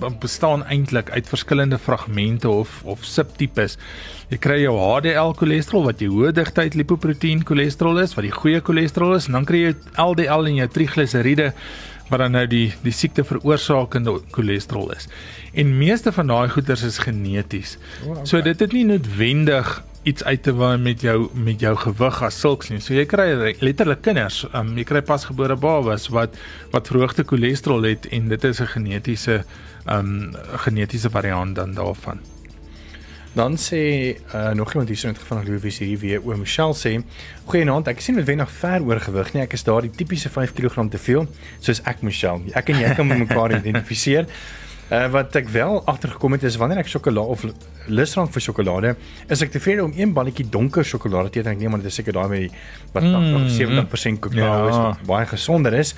uh, 0.02 0.11
bestaan 0.20 0.64
eintlik 0.68 1.11
uit 1.11 1.28
verskillende 1.28 1.78
fragmente 1.78 2.48
of 2.48 2.83
of 2.85 3.05
subtipes. 3.05 3.78
Jy 4.28 4.38
kry 4.38 4.59
jou 4.62 4.74
HDL 4.78 5.33
cholesterol 5.38 5.85
wat 5.88 6.00
jou 6.00 6.11
hoë 6.12 6.33
digtheid 6.37 6.74
lipoproteïen 6.74 7.44
cholesterol 7.48 7.98
is, 8.02 8.14
wat 8.14 8.24
die 8.24 8.35
goeie 8.35 8.61
cholesterol 8.61 9.14
is, 9.16 9.26
en 9.26 9.33
dan 9.40 9.44
kry 9.48 9.62
jy 9.66 9.74
LDL 9.96 10.46
en 10.52 10.61
jou 10.62 10.68
trigliseriede 10.68 11.52
wat 12.11 12.20
dan 12.20 12.33
nou 12.37 12.46
die 12.46 12.66
die 12.83 12.92
siekte 12.92 13.24
veroorsakende 13.24 14.18
cholesterol 14.35 14.90
is. 14.92 15.09
En 15.55 15.78
meeste 15.78 16.12
van 16.12 16.26
daai 16.28 16.48
goeters 16.52 16.83
is 16.85 16.98
geneties. 16.98 17.78
Okay. 18.05 18.24
So 18.28 18.42
dit 18.44 18.61
het 18.61 18.72
nie 18.76 18.85
noodwendig 18.85 19.78
iets 20.03 20.25
uit 20.25 20.43
te 20.43 20.55
waai 20.55 20.79
met 20.79 21.01
jou 21.01 21.29
met 21.35 21.61
jou 21.61 21.77
gewig 21.77 22.23
as 22.23 22.41
sulks 22.41 22.71
nie. 22.73 22.81
So 22.83 22.95
jy 22.95 23.05
kry 23.07 23.55
letterlik 23.62 24.03
kinders, 24.03 24.43
um, 24.53 24.75
jy 24.79 24.85
kry 24.88 25.03
pasgebore 25.07 25.57
babas 25.57 26.09
wat 26.15 26.35
wat 26.75 26.91
verhoogde 26.91 27.25
cholesterol 27.29 27.87
het 27.87 28.09
en 28.11 28.29
dit 28.29 28.45
is 28.45 28.61
'n 28.61 28.67
genetiese 28.75 29.45
um 29.87 30.35
genetiese 30.65 31.11
variant 31.11 31.55
dan 31.55 31.75
daarvan. 31.75 32.19
Dan 33.35 33.57
sê 33.57 34.17
uh, 34.35 34.51
nog 34.53 34.73
iemand 34.73 34.88
hier 34.88 34.99
so 34.99 35.09
in 35.09 35.15
geval 35.15 35.38
van 35.38 35.47
Louis 35.47 35.79
hier 35.79 35.99
weer 35.99 36.23
oor 36.23 36.38
Michelle 36.38 36.75
sê: 36.75 37.03
"Goeienaand, 37.45 37.88
ek 37.88 38.01
sien 38.01 38.15
met 38.15 38.25
wen 38.25 38.37
nog 38.37 38.51
ver 38.51 38.83
oorgewig 38.83 39.33
nie. 39.33 39.43
Ek 39.43 39.53
is 39.53 39.65
daardie 39.65 39.91
tipiese 39.91 40.29
5 40.29 40.53
kg 40.53 40.88
te 40.91 40.99
veel, 40.99 41.27
soos 41.61 41.81
ek 41.83 42.03
Michelle. 42.03 42.43
Ek 42.53 42.69
en 42.69 42.79
jy 42.79 42.95
kan 42.95 43.07
mekaar 43.07 43.57
identifiseer." 43.61 44.27
Uh, 44.92 45.07
wat 45.09 45.37
ek 45.40 45.46
wel 45.48 45.78
agtergekom 45.88 46.35
het 46.37 46.42
is 46.44 46.57
wanneer 46.61 46.83
ek 46.83 46.88
sjokolade 46.92 47.33
of 47.33 47.44
lus 47.88 48.12
raak 48.18 48.28
vir 48.35 48.42
sjokolade, 48.44 48.90
is 49.33 49.40
ek 49.40 49.55
tevrede 49.55 49.85
om 49.87 49.92
een 49.96 50.11
balletjie 50.12 50.44
donker 50.52 50.85
sjokolade 50.85 51.31
te 51.33 51.40
eet. 51.40 51.48
Ek 51.48 51.57
neem 51.62 51.72
maar 51.72 51.81
dit 51.81 51.88
is 51.88 51.96
seker 51.96 52.12
daai 52.12 52.28
met 52.28 52.42
die 52.44 52.50
wat 52.92 53.07
Mm, 53.09 53.46
70% 53.48 54.20
kakao 54.20 54.68
is 54.68 54.76
ja. 54.76 54.83
wat 54.90 55.07
baie 55.09 55.26
gesonder 55.31 55.72
is. 55.78 55.94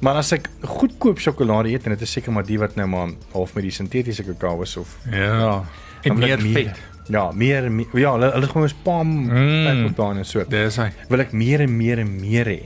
Maar 0.00 0.22
as 0.22 0.32
ek 0.32 0.48
goedkoop 0.64 1.20
sjokolade 1.20 1.68
eet 1.74 1.84
en 1.84 1.92
dit 1.92 2.06
is 2.06 2.12
seker 2.16 2.32
maar 2.32 2.46
die 2.48 2.56
wat 2.58 2.76
nou 2.80 2.86
maar 2.88 3.12
half 3.34 3.52
met 3.54 3.64
die 3.68 3.74
sintetiese 3.74 4.24
kakao 4.24 4.62
is 4.64 4.76
of 4.80 4.96
Ja. 5.12 5.64
En 6.08 6.16
meer 6.18 6.38
vet. 6.40 6.78
Ja, 7.08 7.30
meer, 7.32 7.70
meer 7.72 7.86
ja, 8.00 8.12
hulle 8.16 8.32
hulle 8.32 8.44
is 8.46 8.52
gewoon 8.52 8.68
spam 8.68 9.12
Mm. 9.28 9.86
op 9.90 9.96
daarin 9.96 10.18
en 10.18 10.24
so. 10.24 10.44
Dis 10.48 10.76
hy. 10.76 10.88
Wil 11.08 11.20
ek 11.20 11.32
meer 11.32 11.60
en 11.60 11.76
meer 11.76 11.98
en 11.98 12.16
meer 12.20 12.46
hê. 12.46 12.58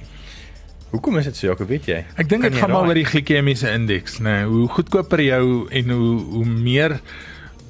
Hoekom 0.92 1.16
is 1.16 1.24
dit 1.24 1.36
so? 1.36 1.46
Jakob, 1.46 1.70
weet 1.72 1.86
jy? 1.88 2.02
Ek 2.20 2.28
dink 2.28 2.44
dit 2.44 2.56
gaan 2.60 2.68
maar 2.72 2.84
oor 2.84 2.98
die 2.98 3.08
glikemiese 3.08 3.70
indeks, 3.72 4.18
nê. 4.20 4.42
Nee, 4.42 4.48
hoe 4.50 4.66
goedkoper 4.68 5.22
jou 5.24 5.44
en 5.72 5.92
hoe 5.94 6.16
hoe 6.34 6.44
meer 6.44 6.98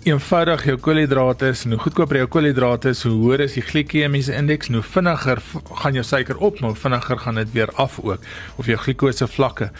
eenvoudig 0.02 0.64
jou 0.66 0.74
koolhidrate 0.82 1.52
is 1.52 1.62
en 1.62 1.76
hoe 1.76 1.78
goedkoper 1.84 2.18
jou 2.18 2.26
koolhidrate 2.34 2.90
is, 2.90 3.04
hoe 3.06 3.14
hoër 3.20 3.44
is 3.44 3.54
die 3.54 3.62
glikemiese 3.62 4.34
indeks, 4.34 4.72
hoe 4.74 4.82
vinniger 4.82 5.38
gaan 5.84 5.94
jou 5.94 6.02
suiker 6.06 6.42
op, 6.42 6.58
maar 6.58 6.74
hoe 6.74 6.80
vinniger 6.80 7.22
gaan 7.22 7.38
dit 7.38 7.52
weer 7.54 7.70
af 7.78 8.00
ook 8.02 8.26
of 8.58 8.66
jou 8.66 8.78
glikose 8.88 9.30
vlakke. 9.30 9.70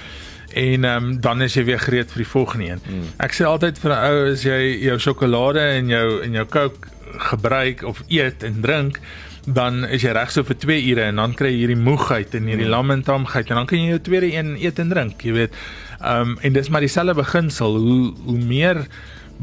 En 0.55 0.85
um, 0.85 1.11
dan 1.25 1.43
is 1.43 1.57
jy 1.59 1.65
weer 1.65 1.83
gereed 1.83 2.15
vir 2.15 2.23
die 2.23 2.31
volgende 2.31 2.71
een. 2.71 2.87
Mm. 2.87 3.11
Ek 3.27 3.35
sê 3.35 3.49
altyd 3.49 3.83
vir 3.83 3.91
'n 3.91 4.07
ou 4.07 4.31
as 4.31 4.47
jy 4.47 4.61
jou 4.87 4.99
sjokolade 4.99 5.67
en 5.81 5.91
jou 5.91 6.23
en 6.23 6.39
jou 6.39 6.47
Coke 6.47 6.87
gebruik 7.33 7.83
of 7.83 8.05
eet 8.09 8.43
en 8.47 8.61
drink, 8.63 9.01
dan 9.47 9.85
is 9.85 10.05
jy 10.05 10.13
reg 10.15 10.31
so 10.31 10.45
vir 10.47 10.59
2 10.63 10.83
ure 10.93 11.07
en 11.11 11.17
dan 11.17 11.33
kry 11.35 11.51
jy 11.51 11.65
hierdie 11.65 11.81
moegheid 11.83 12.35
en 12.39 12.47
hierdie 12.47 12.69
lammentamheid 12.71 13.51
en 13.51 13.63
dan 13.63 13.67
kan 13.67 13.81
jy 13.81 13.89
jou 13.97 14.03
tweede 14.07 14.31
een 14.31 14.55
eet 14.61 14.79
en 14.79 14.93
drink, 14.93 15.25
jy 15.25 15.33
weet. 15.33 15.59
Ehm 16.01 16.35
um, 16.35 16.39
en 16.43 16.53
dis 16.53 16.71
maar 16.71 16.85
dieselfde 16.85 17.15
beginsel, 17.19 17.77
hoe 17.77 18.13
hoe 18.27 18.39
meer 18.39 18.87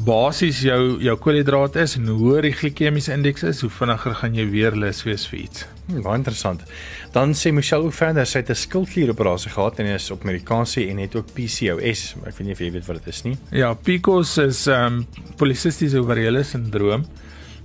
basies 0.05 0.61
jou 0.63 0.99
jou 1.03 1.15
koolhidrate 1.19 1.81
is 1.83 1.97
en 1.99 2.07
hoe 2.07 2.17
hoër 2.17 2.47
die 2.47 2.55
glikemiese 2.55 3.11
indeks 3.13 3.43
is, 3.43 3.61
hoe 3.65 3.69
vinniger 3.73 4.15
gaan 4.21 4.35
jy 4.37 4.45
weer 4.51 4.75
lus 4.75 5.03
wees 5.03 5.25
vir 5.27 5.39
iets. 5.43 5.65
Hmm, 5.87 6.01
baie 6.05 6.19
interessant. 6.21 6.63
Dan 7.11 7.33
sê 7.35 7.51
Michelle 7.51 7.89
ook 7.89 7.95
verder 7.97 8.25
sy 8.25 8.39
het 8.39 8.49
'n 8.49 8.55
skildklieroperasie 8.55 9.51
gehad 9.51 9.79
en 9.79 9.85
is 9.85 10.11
op 10.11 10.23
medikasie 10.23 10.89
en 10.89 10.97
het 10.97 11.15
ook 11.15 11.33
PCOS. 11.33 12.15
Ek 12.25 12.37
weet 12.37 12.45
nie 12.47 12.53
of 12.53 12.59
jy 12.59 12.71
weet 12.71 12.85
wat 12.87 13.03
dit 13.03 13.07
is 13.07 13.23
nie. 13.23 13.37
Ja, 13.51 13.73
PCOS 13.73 14.37
is 14.37 14.67
ehm 14.67 14.85
um, 14.85 15.07
polisistiese 15.35 15.99
ovariële 15.99 16.43
sindroom. 16.43 17.05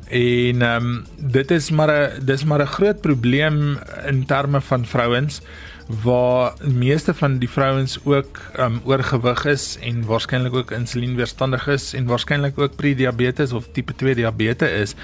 En 0.09 0.63
ehm 0.63 0.87
um, 0.87 1.05
dit 1.17 1.51
is 1.51 1.71
maar 1.71 1.91
'n 1.91 2.25
dis 2.25 2.45
maar 2.45 2.61
'n 2.61 2.75
groot 2.77 3.01
probleem 3.01 3.79
in 4.07 4.27
terme 4.27 4.61
van 4.61 4.87
vrouens 4.87 5.41
waar 6.03 6.53
meeste 6.61 7.15
van 7.15 7.39
die 7.39 7.51
vrouens 7.51 7.99
ook 8.05 8.41
ehm 8.57 8.73
um, 8.73 8.81
oorgewig 8.85 9.45
is 9.45 9.79
en 9.81 10.05
waarskynlik 10.05 10.55
ook 10.55 10.71
insulienweerstandig 10.71 11.67
is 11.67 11.95
en 11.95 12.07
waarskynlik 12.07 12.59
ook 12.59 12.77
prediabetes 12.77 13.53
of 13.53 13.69
tipe 13.73 13.95
2 13.95 14.15
diabetes 14.15 14.71
is. 14.71 14.95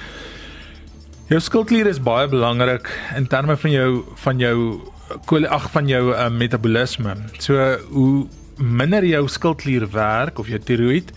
Jou 1.27 1.41
skildklier 1.41 1.87
is 1.87 2.03
baie 2.03 2.29
belangrik 2.29 2.89
in 3.17 3.27
terme 3.27 3.57
van 3.57 3.71
jou 3.71 4.05
van 4.15 4.39
jou 4.39 4.81
ag 5.49 5.71
van 5.71 5.87
jou 5.87 6.13
uh, 6.13 6.29
metabolisme. 6.31 7.15
So 7.39 7.77
hoe 7.91 8.27
minder 8.57 9.05
jou 9.05 9.29
skildklier 9.29 9.89
werk 9.91 10.39
of 10.39 10.49
jou 10.49 10.59
tiroïed, 10.59 11.13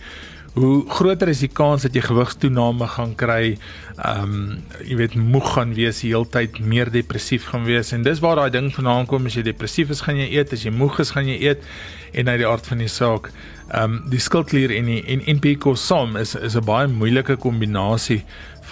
hoe 0.54 0.84
groter 0.88 1.28
is 1.28 1.40
die 1.42 1.50
kans 1.50 1.82
dat 1.82 1.96
jy 1.96 2.02
gewigstoename 2.04 2.86
gaan 2.94 3.14
kry. 3.18 3.56
Ehm 3.96 4.34
um, 4.34 4.44
jy 4.86 4.98
weet 4.98 5.16
moeg 5.18 5.48
gaan 5.54 5.74
wees 5.74 6.02
die 6.02 6.12
heeltyd, 6.12 6.60
meer 6.62 6.90
depressief 6.94 7.48
gaan 7.50 7.66
wees 7.66 7.92
en 7.94 8.06
dis 8.06 8.22
waar 8.22 8.38
daai 8.38 8.50
ding 8.54 8.70
vandaan 8.74 9.06
kom 9.10 9.26
as 9.26 9.38
jy 9.38 9.42
depressief 9.46 9.90
is 9.90 10.04
gaan 10.06 10.18
jy 10.18 10.28
eet, 10.34 10.52
as 10.54 10.64
jy 10.66 10.70
moeg 10.74 11.00
is 11.02 11.14
gaan 11.14 11.30
jy 11.30 11.40
eet 11.42 11.66
en 12.14 12.30
uit 12.30 12.38
die 12.42 12.48
aard 12.48 12.66
van 12.70 12.82
die 12.82 12.90
saak 12.90 13.32
ehm 13.72 13.94
um, 13.94 14.10
die 14.12 14.20
skildklier 14.20 14.74
en 14.76 14.88
die 14.90 15.00
en 15.08 15.22
NPK 15.38 15.72
saam 15.80 16.18
is 16.20 16.34
is 16.34 16.56
'n 16.56 16.64
baie 16.64 16.88
moeilike 16.88 17.36
kombinasie 17.36 18.22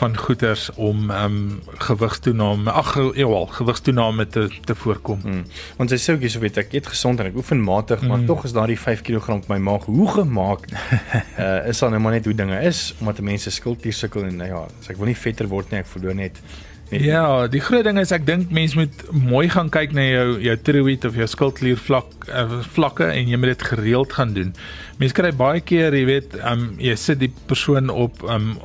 van 0.01 0.17
goeters 0.17 0.71
om 0.75 1.11
ehm 1.11 1.37
um, 1.37 1.61
gewigstoename 1.85 2.71
ag 2.71 2.97
ewel 2.97 3.47
gewigstoename 3.47 4.27
te 4.27 4.49
te 4.65 4.75
voorkom. 4.75 5.21
Hmm. 5.21 5.45
Want 5.77 5.93
sy 5.93 6.01
sê 6.01 6.17
ook 6.17 6.25
hierso 6.25 6.41
weet 6.41 6.57
ek 6.65 6.73
eet 6.73 6.87
gesond 6.87 7.21
en 7.21 7.29
ek 7.29 7.37
oefen 7.37 7.61
matig, 7.61 8.01
mm. 8.01 8.09
maar 8.09 8.25
tog 8.27 8.45
is 8.49 8.57
daardie 8.57 8.79
5 8.79 9.05
kg 9.07 9.29
op 9.37 9.49
my 9.53 9.59
maag 9.59 9.85
hoe 9.85 10.09
gemaak. 10.09 10.67
uh 11.39 11.67
is 11.71 11.79
dan 11.79 11.91
nou 11.91 12.03
maar 12.03 12.17
net 12.17 12.25
hoe 12.25 12.35
dinge 12.35 12.61
is 12.61 12.95
omdat 13.01 13.21
mense 13.21 13.51
skildklier 13.51 13.95
sukkel 13.95 14.25
en 14.25 14.37
nou 14.37 14.49
ja, 14.49 14.67
as 14.81 14.89
ek 14.89 14.97
wil 14.97 15.13
nie 15.13 15.19
vetter 15.19 15.49
word 15.49 15.71
nie, 15.71 15.85
ek 15.85 15.93
verloor 15.93 16.15
net 16.15 16.23
net 16.23 16.43
Ja, 16.93 17.47
die 17.49 17.61
groot 17.65 17.87
ding 17.87 17.97
is 17.97 18.11
ek 18.13 18.27
dink 18.29 18.51
mense 18.53 18.77
moet 18.77 18.99
mooi 19.17 19.47
gaan 19.49 19.71
kyk 19.73 19.95
na 19.97 20.03
jou 20.05 20.35
jou 20.45 20.57
tiroïed 20.67 21.07
of 21.09 21.17
jou 21.17 21.29
skildklier 21.31 21.79
vlak 21.81 22.27
uh, 22.29 22.59
vlakke 22.75 23.07
en 23.09 23.31
jy 23.33 23.39
moet 23.41 23.55
dit 23.55 23.65
gereeld 23.71 24.13
gaan 24.13 24.35
doen. 24.37 24.51
Mense 25.01 25.17
kry 25.17 25.31
baie 25.33 25.63
keer, 25.65 25.97
jy 25.97 26.05
weet, 26.11 26.37
um, 26.45 26.67
jy 26.83 26.93
sit 27.01 27.23
die 27.23 27.31
persoon 27.49 27.89
op 27.89 28.21
um, 28.29 28.59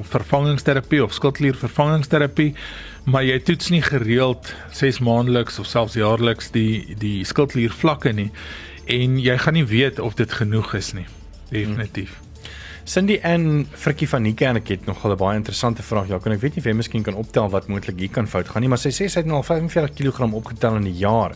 vervangingsterapie 0.00 1.02
of 1.04 1.12
skildklier 1.12 1.56
vervangingsterapie, 1.56 2.54
maar 3.04 3.24
jy 3.24 3.38
toets 3.40 3.70
nie 3.70 3.82
gereeld 3.82 4.54
6 4.70 5.00
maandeliks 5.00 5.58
of 5.58 5.66
selfs 5.66 5.94
jaarliks 5.94 6.50
die 6.50 6.96
die 6.98 7.24
skildklier 7.24 7.72
vlakke 7.72 8.12
nie 8.12 8.30
en 8.86 9.18
jy 9.18 9.38
gaan 9.38 9.54
nie 9.54 9.66
weet 9.66 9.98
of 9.98 10.14
dit 10.14 10.32
genoeg 10.32 10.74
is 10.74 10.92
nie. 10.92 11.06
Definitief. 11.50 12.16
Hmm. 12.18 12.32
Cindy 12.84 13.20
en 13.22 13.66
Frikkie 13.70 14.08
van 14.08 14.22
Niekerk 14.22 14.68
het 14.68 14.86
nog 14.86 15.04
'n 15.04 15.16
baie 15.16 15.36
interessante 15.36 15.82
vraag. 15.82 16.08
Ja, 16.08 16.18
kan 16.18 16.32
ek 16.32 16.40
weet 16.40 16.54
nie 16.54 16.58
of 16.58 16.64
jy 16.64 16.72
miskien 16.72 17.02
kan 17.02 17.14
optel 17.14 17.50
wat 17.50 17.68
moontlik 17.68 17.98
hier 17.98 18.10
kan 18.10 18.28
fout 18.28 18.48
gaan 18.48 18.60
nie, 18.62 18.68
maar 18.68 18.78
sy 18.78 18.88
sê 18.88 19.08
sy 19.08 19.20
het 19.20 19.26
nou 19.26 19.36
al 19.36 19.42
45 19.42 19.94
kg 19.94 20.32
opgetel 20.32 20.76
in 20.76 20.86
'n 20.86 20.98
jaar. 20.98 21.34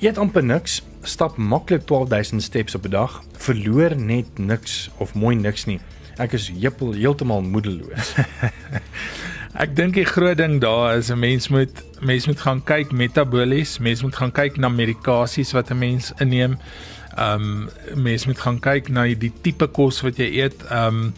Eet 0.00 0.18
amper 0.18 0.44
niks, 0.44 0.82
stap 1.02 1.36
maklik 1.36 1.86
12000 1.86 2.42
steps 2.42 2.74
op 2.74 2.84
'n 2.84 2.90
dag, 2.90 3.22
verloor 3.32 3.96
net 3.96 4.38
niks 4.38 4.90
of 4.98 5.14
mooi 5.14 5.36
niks 5.36 5.64
nie. 5.64 5.80
Ek 6.18 6.34
is 6.36 6.48
heeltemal 6.48 6.94
heeltemal 6.94 7.42
moedeloos. 7.42 8.14
Ek 9.62 9.70
dink 9.78 9.94
die 9.94 10.06
groot 10.06 10.38
ding 10.38 10.60
daar 10.62 10.96
is 10.98 11.10
'n 11.10 11.18
mens 11.18 11.48
moet 11.48 11.82
mens 12.00 12.26
moet 12.26 12.40
gaan 12.40 12.62
kyk 12.62 12.92
metabolies, 12.92 13.78
mens 13.78 14.02
moet 14.02 14.16
gaan 14.16 14.32
kyk 14.32 14.58
na 14.58 14.68
medikasies 14.68 15.52
wat 15.52 15.70
'n 15.70 15.78
mens 15.78 16.12
inneem. 16.18 16.58
Um 17.18 17.70
mens 17.94 18.26
moet 18.26 18.38
gaan 18.38 18.60
kyk 18.60 18.88
na 18.88 19.06
die 19.06 19.32
tipe 19.42 19.66
kos 19.66 20.02
wat 20.02 20.16
jy 20.18 20.30
eet. 20.42 20.58
Um 20.70 21.14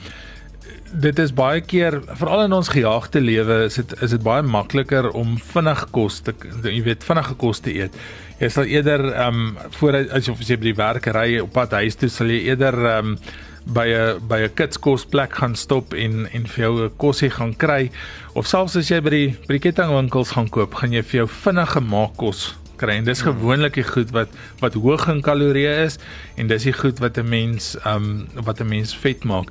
dit 0.92 1.18
is 1.18 1.32
baie 1.32 1.60
keer 1.60 2.00
veral 2.16 2.44
in 2.44 2.52
ons 2.52 2.68
gejaagde 2.68 3.20
lewe 3.20 3.64
is 3.64 3.74
dit 3.74 4.02
is 4.02 4.10
dit 4.10 4.22
baie 4.22 4.42
makliker 4.42 5.10
om 5.10 5.36
vinnig 5.38 5.90
kos 5.90 6.20
te 6.20 6.32
jy 6.62 6.82
weet 6.82 7.04
vinnige 7.04 7.34
kos 7.34 7.60
te 7.60 7.72
eet. 7.72 7.92
Jy 8.38 8.48
sal 8.48 8.64
eerder 8.64 9.26
um 9.26 9.58
voor 9.70 9.96
as 10.12 10.26
jy 10.26 10.32
of 10.32 10.40
jy 10.40 10.56
by 10.56 10.72
die 10.72 10.80
werk 10.80 11.06
ry 11.06 11.38
op 11.40 11.52
pad 11.52 11.72
huis 11.72 11.96
toe 11.96 12.08
sal 12.08 12.26
jy 12.26 12.48
eerder 12.48 12.98
um 12.98 13.18
by 13.66 13.86
'n 13.90 14.28
by 14.28 14.38
'n 14.44 14.54
kitskosplek 14.54 15.34
gaan 15.40 15.54
stop 15.54 15.94
en 15.94 16.28
en 16.32 16.46
vir 16.46 16.64
jou 16.64 16.84
'n 16.84 16.96
kosie 16.96 17.30
gaan 17.30 17.56
kry 17.56 17.90
of 18.34 18.46
selfs 18.46 18.76
as 18.76 18.88
jy 18.88 19.00
by 19.00 19.10
die 19.10 19.36
by 19.48 19.58
die 19.58 19.64
kettingwinkels 19.70 20.30
gaan 20.30 20.48
koop, 20.48 20.74
gaan 20.74 20.92
jy 20.92 21.02
vir 21.02 21.18
jou 21.24 21.28
vinnige 21.28 21.80
maakkos 21.80 22.54
kry 22.76 22.98
en 23.00 23.04
dis 23.04 23.22
gewoonlik 23.22 23.74
die 23.74 23.88
goed 23.88 24.10
wat 24.12 24.28
wat 24.60 24.74
hoog 24.74 25.08
in 25.08 25.22
kalorieë 25.22 25.84
is 25.86 25.98
en 26.36 26.46
dis 26.46 26.62
die 26.62 26.72
goed 26.72 26.98
wat 26.98 27.18
'n 27.18 27.28
mens 27.28 27.76
um 27.84 28.28
wat 28.34 28.60
'n 28.60 28.68
mens 28.68 28.94
vet 28.94 29.24
maak. 29.24 29.50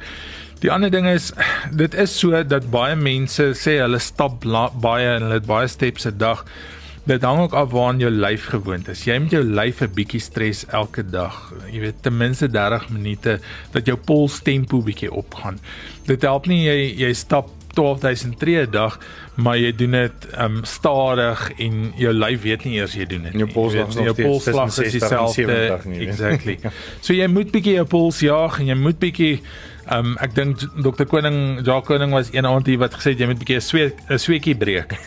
Die 0.62 0.71
ander 0.71 0.89
ding 0.89 1.08
is 1.08 1.34
dit 1.75 1.93
is 1.93 2.19
so 2.19 2.43
dat 2.43 2.71
baie 2.71 2.95
mense 2.95 3.43
sê 3.54 3.80
hulle 3.82 3.99
stap 3.99 4.45
baie 4.82 5.08
en 5.15 5.21
hulle 5.21 5.34
het 5.34 5.45
baie 5.45 5.67
steps 5.67 6.08
'n 6.08 6.17
dag. 6.17 6.45
Dit 7.06 7.22
hang 7.22 7.39
ook 7.39 7.54
af 7.54 7.70
waaraan 7.72 8.00
jou 8.02 8.12
lyf 8.12 8.46
gewoond 8.50 8.88
is. 8.89 9.04
Jy 9.06 9.20
moet 9.22 9.32
jou 9.32 9.44
lyf 9.44 9.82
'n 9.82 9.94
bietjie 9.94 10.20
stres 10.20 10.65
elke 10.65 11.04
dag. 11.06 11.54
Jy 11.72 11.80
weet 11.80 12.02
ten 12.02 12.18
minste 12.18 12.50
30 12.50 12.89
minute 12.89 13.39
dat 13.72 13.86
jou 13.86 13.98
polstempo 13.98 14.82
bietjie 14.82 15.12
opgaan. 15.12 15.60
Dit 16.06 16.22
help 16.22 16.48
nie 16.48 16.63
jy 16.65 16.96
jy 16.98 17.13
stap 17.13 17.50
12000 17.76 18.39
tree 18.39 18.65
'n 18.65 18.72
dag, 18.72 19.00
maar 19.36 19.58
jy 19.58 19.76
doen 19.76 19.91
dit 19.91 20.28
um 20.39 20.63
stadig 20.63 21.52
en 21.58 21.94
jou 21.96 22.13
lyf 22.13 22.41
weet 22.41 22.63
nie 22.63 22.74
eers 22.80 22.94
jy 22.94 23.06
doen 23.06 23.24
dit 23.24 23.34
jou 23.34 23.46
nie. 23.46 23.54
polsslag 23.54 23.86
Jy 23.86 23.89
is 23.89 23.96
weet, 23.96 24.06
nog 24.06 24.06
jou 24.06 24.13
steeds 24.13 24.30
polsslag 24.30 24.68
is 24.68 24.76
tussen 24.76 25.00
60 25.00 25.12
en 25.12 25.26
dieselfde. 25.26 25.68
70 25.68 25.86
nie. 25.86 26.08
Exactly. 26.08 26.60
So 27.06 27.13
jy 27.13 27.28
moet 27.28 27.52
bietjie 27.52 27.74
jou 27.74 27.86
pols 27.86 28.20
jaag 28.20 28.60
en 28.60 28.65
jy 28.65 28.76
moet 28.76 29.00
bietjie 29.00 29.41
um 29.91 30.18
ek 30.18 30.34
dink 30.36 30.58
Dr 30.82 31.06
Koning, 31.06 31.65
Jacques 31.65 31.86
Koning 31.86 32.12
was 32.12 32.34
een 32.34 32.46
aand 32.46 32.65
hier 32.65 32.78
wat 32.80 32.94
gesê 32.94 33.13
het 33.13 33.20
jy 33.20 33.28
moet 33.28 33.39
bietjie 33.39 33.58
'n 33.58 33.62
sweet 33.62 33.94
'n 34.10 34.18
sweetjie 34.18 34.56
breek. 34.56 34.98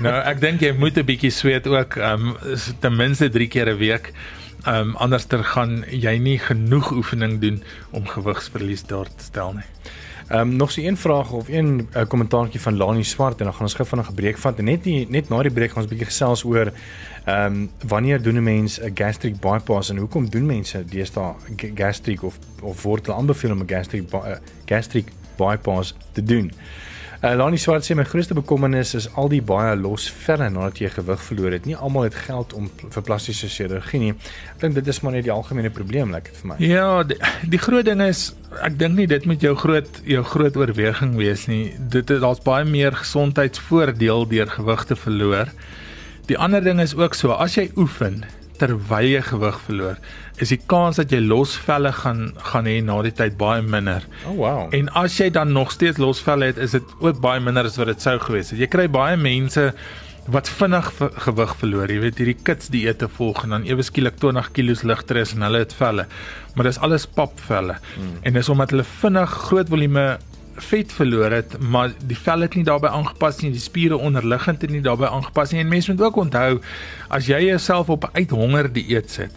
Nou 0.00 0.14
ek 0.24 0.40
dink 0.40 0.60
jy 0.60 0.72
moet 0.72 0.98
'n 0.98 1.04
bietjie 1.04 1.30
sweet 1.30 1.66
ook 1.66 1.96
um 1.96 2.36
is 2.52 2.72
ten 2.80 2.96
minste 2.96 3.28
3 3.28 3.48
keer 3.48 3.68
'n 3.68 3.78
week. 3.78 4.12
Um 4.66 4.96
anderster 4.96 5.44
gaan 5.44 5.84
jy 5.88 6.18
nie 6.18 6.38
genoeg 6.38 6.92
oefening 6.92 7.40
doen 7.40 7.62
om 7.90 8.06
gewigsverlies 8.06 8.82
daar 8.86 9.08
te 9.16 9.24
stel 9.24 9.52
nie. 9.52 9.68
Ehm 10.30 10.40
um, 10.40 10.56
nog 10.56 10.70
so 10.70 10.80
een 10.80 10.96
vraag 10.96 11.30
of 11.30 11.48
een 11.48 11.88
uh, 11.96 12.02
kommentaartjie 12.08 12.60
van 12.60 12.76
Lani 12.76 13.04
Swart 13.04 13.38
en 13.38 13.44
dan 13.44 13.52
gaan 13.52 13.62
ons 13.62 13.74
gou 13.74 13.88
van 13.88 13.98
'n 13.98 14.04
gebreek 14.04 14.38
vat 14.38 14.58
en 14.58 14.64
net 14.64 14.84
nie, 14.84 15.06
net 15.08 15.28
na 15.28 15.42
die 15.42 15.50
breek 15.50 15.70
gaan 15.70 15.82
ons 15.82 15.86
'n 15.86 15.94
bietjie 15.94 16.06
gesels 16.06 16.44
oor 16.44 16.72
ehm 17.24 17.46
um, 17.46 17.70
wanneer 17.86 18.22
doen 18.22 18.36
'n 18.36 18.42
mens 18.42 18.80
'n 18.80 18.90
gastric 18.94 19.40
bypass 19.40 19.90
en 19.90 19.96
hoekom 19.96 20.30
doen 20.30 20.46
mense 20.46 20.84
deesdae 20.84 21.34
gastric 21.74 22.22
of 22.22 22.38
of 22.62 22.82
word 22.82 23.06
hulle 23.06 23.18
aanbeveel 23.18 23.50
om 23.50 23.60
'n 23.60 23.68
gastric 23.68 24.12
uh, 24.12 24.36
gastric 24.64 25.06
bypass 25.36 25.94
te 26.12 26.22
doen. 26.22 26.52
Uh, 27.20 27.34
Lani 27.36 27.58
Swart 27.60 27.84
sê 27.84 27.92
my 27.92 28.06
grootste 28.08 28.32
bekommernis 28.32 28.94
is 28.96 29.06
al 29.20 29.28
die 29.28 29.42
baie 29.44 29.74
los 29.76 30.06
velle 30.22 30.46
nadat 30.48 30.78
jy 30.80 30.88
gewig 30.94 31.20
verloor 31.20 31.52
het. 31.52 31.66
Nie 31.68 31.76
almal 31.76 32.06
het 32.06 32.16
geld 32.16 32.54
om 32.56 32.70
vir 32.80 33.04
plastiese 33.04 33.50
chirurgie 33.52 34.00
nie. 34.00 34.14
Ek 34.54 34.62
dink 34.62 34.78
dit 34.78 34.88
is 34.88 35.02
maar 35.04 35.12
net 35.12 35.26
die 35.26 35.34
algemene 35.34 35.68
probleem, 35.68 36.14
lyk 36.14 36.30
like 36.30 36.32
dit 36.32 36.40
vir 36.40 36.48
my. 36.48 36.56
Ja, 36.64 36.86
die, 37.04 37.18
die 37.52 37.60
groot 37.60 37.84
ding 37.90 38.00
is 38.00 38.30
ek 38.64 38.80
dink 38.80 38.96
nie 38.96 39.04
dit 39.10 39.28
moet 39.28 39.44
jou 39.44 39.52
groot 39.52 40.00
jou 40.08 40.24
groot 40.32 40.56
oorweging 40.62 41.12
wees 41.20 41.44
nie. 41.52 41.74
Dit 41.92 42.08
is 42.08 42.24
daar's 42.24 42.40
baie 42.46 42.64
meer 42.64 42.96
gesondheidsvoordeel 43.02 44.24
deur 44.32 44.56
gewig 44.56 44.88
te 44.88 44.96
verloor. 44.96 45.52
Die 46.32 46.40
ander 46.40 46.64
ding 46.64 46.80
is 46.80 46.96
ook 46.96 47.12
so, 47.18 47.36
as 47.36 47.60
jy 47.60 47.68
oefen 47.76 48.22
terwyl 48.60 49.08
jy 49.08 49.22
gewig 49.24 49.56
verloor, 49.66 49.96
is 50.40 50.52
die 50.52 50.60
kans 50.70 51.00
dat 51.00 51.12
jy 51.12 51.22
losvelle 51.24 51.92
gaan 51.96 52.28
gaan 52.50 52.68
hê 52.68 52.76
na 52.84 52.98
die 53.06 53.14
tyd 53.16 53.38
baie 53.40 53.64
minder. 53.64 54.04
Oh 54.28 54.36
wow. 54.36 54.60
En 54.76 54.92
as 55.00 55.16
jy 55.20 55.30
dan 55.32 55.54
nog 55.56 55.72
steeds 55.72 56.00
losvelle 56.02 56.52
het, 56.52 56.60
is 56.60 56.76
dit 56.76 56.94
ook 57.00 57.20
baie 57.24 57.40
minder 57.40 57.68
as 57.68 57.80
wat 57.80 57.92
dit 57.92 58.04
sou 58.04 58.18
gewees 58.20 58.52
het. 58.52 58.60
Jy 58.60 58.70
kry 58.72 58.86
baie 58.92 59.16
mense 59.20 59.70
wat 60.30 60.48
vinnig 60.60 60.88
gewig 61.24 61.54
verloor. 61.58 61.90
Jy 61.90 62.00
weet 62.04 62.20
hierdie 62.20 62.38
kits 62.46 62.70
dieete 62.72 63.08
volg 63.16 63.42
en 63.46 63.56
dan 63.56 63.64
ewe 63.68 63.84
skielik 63.86 64.20
20 64.20 64.50
kg 64.56 64.84
ligter 64.86 65.20
is 65.22 65.32
en 65.34 65.46
hulle 65.46 65.64
het 65.64 65.72
velle. 65.74 66.06
Maar 66.54 66.68
dis 66.68 66.80
alles 66.84 67.06
papvelle. 67.06 67.78
Hmm. 67.94 68.18
En 68.28 68.36
dis 68.36 68.52
omdat 68.52 68.74
hulle 68.74 68.86
vinnig 69.00 69.38
groot 69.48 69.72
volume 69.72 70.04
vet 70.56 70.92
verloor 70.92 71.30
het, 71.30 71.58
maar 71.58 71.92
die 72.06 72.16
vel 72.16 72.40
het 72.40 72.54
nie 72.54 72.64
daarbey 72.64 72.90
aangepas 72.90 73.40
nie, 73.40 73.50
die 73.50 73.62
spiere 73.62 73.96
onderliggend 73.96 74.62
het 74.62 74.70
nie 74.70 74.82
daarbey 74.84 75.08
aangepas 75.08 75.52
nie. 75.52 75.60
En 75.60 75.68
mense 75.68 75.92
moet 75.92 76.02
ook 76.02 76.16
onthou 76.16 76.60
as 77.08 77.26
jy 77.26 77.40
jouself 77.46 77.88
op 77.88 78.04
'n 78.04 78.16
uithonger 78.22 78.72
dieet 78.72 79.10
sit, 79.10 79.30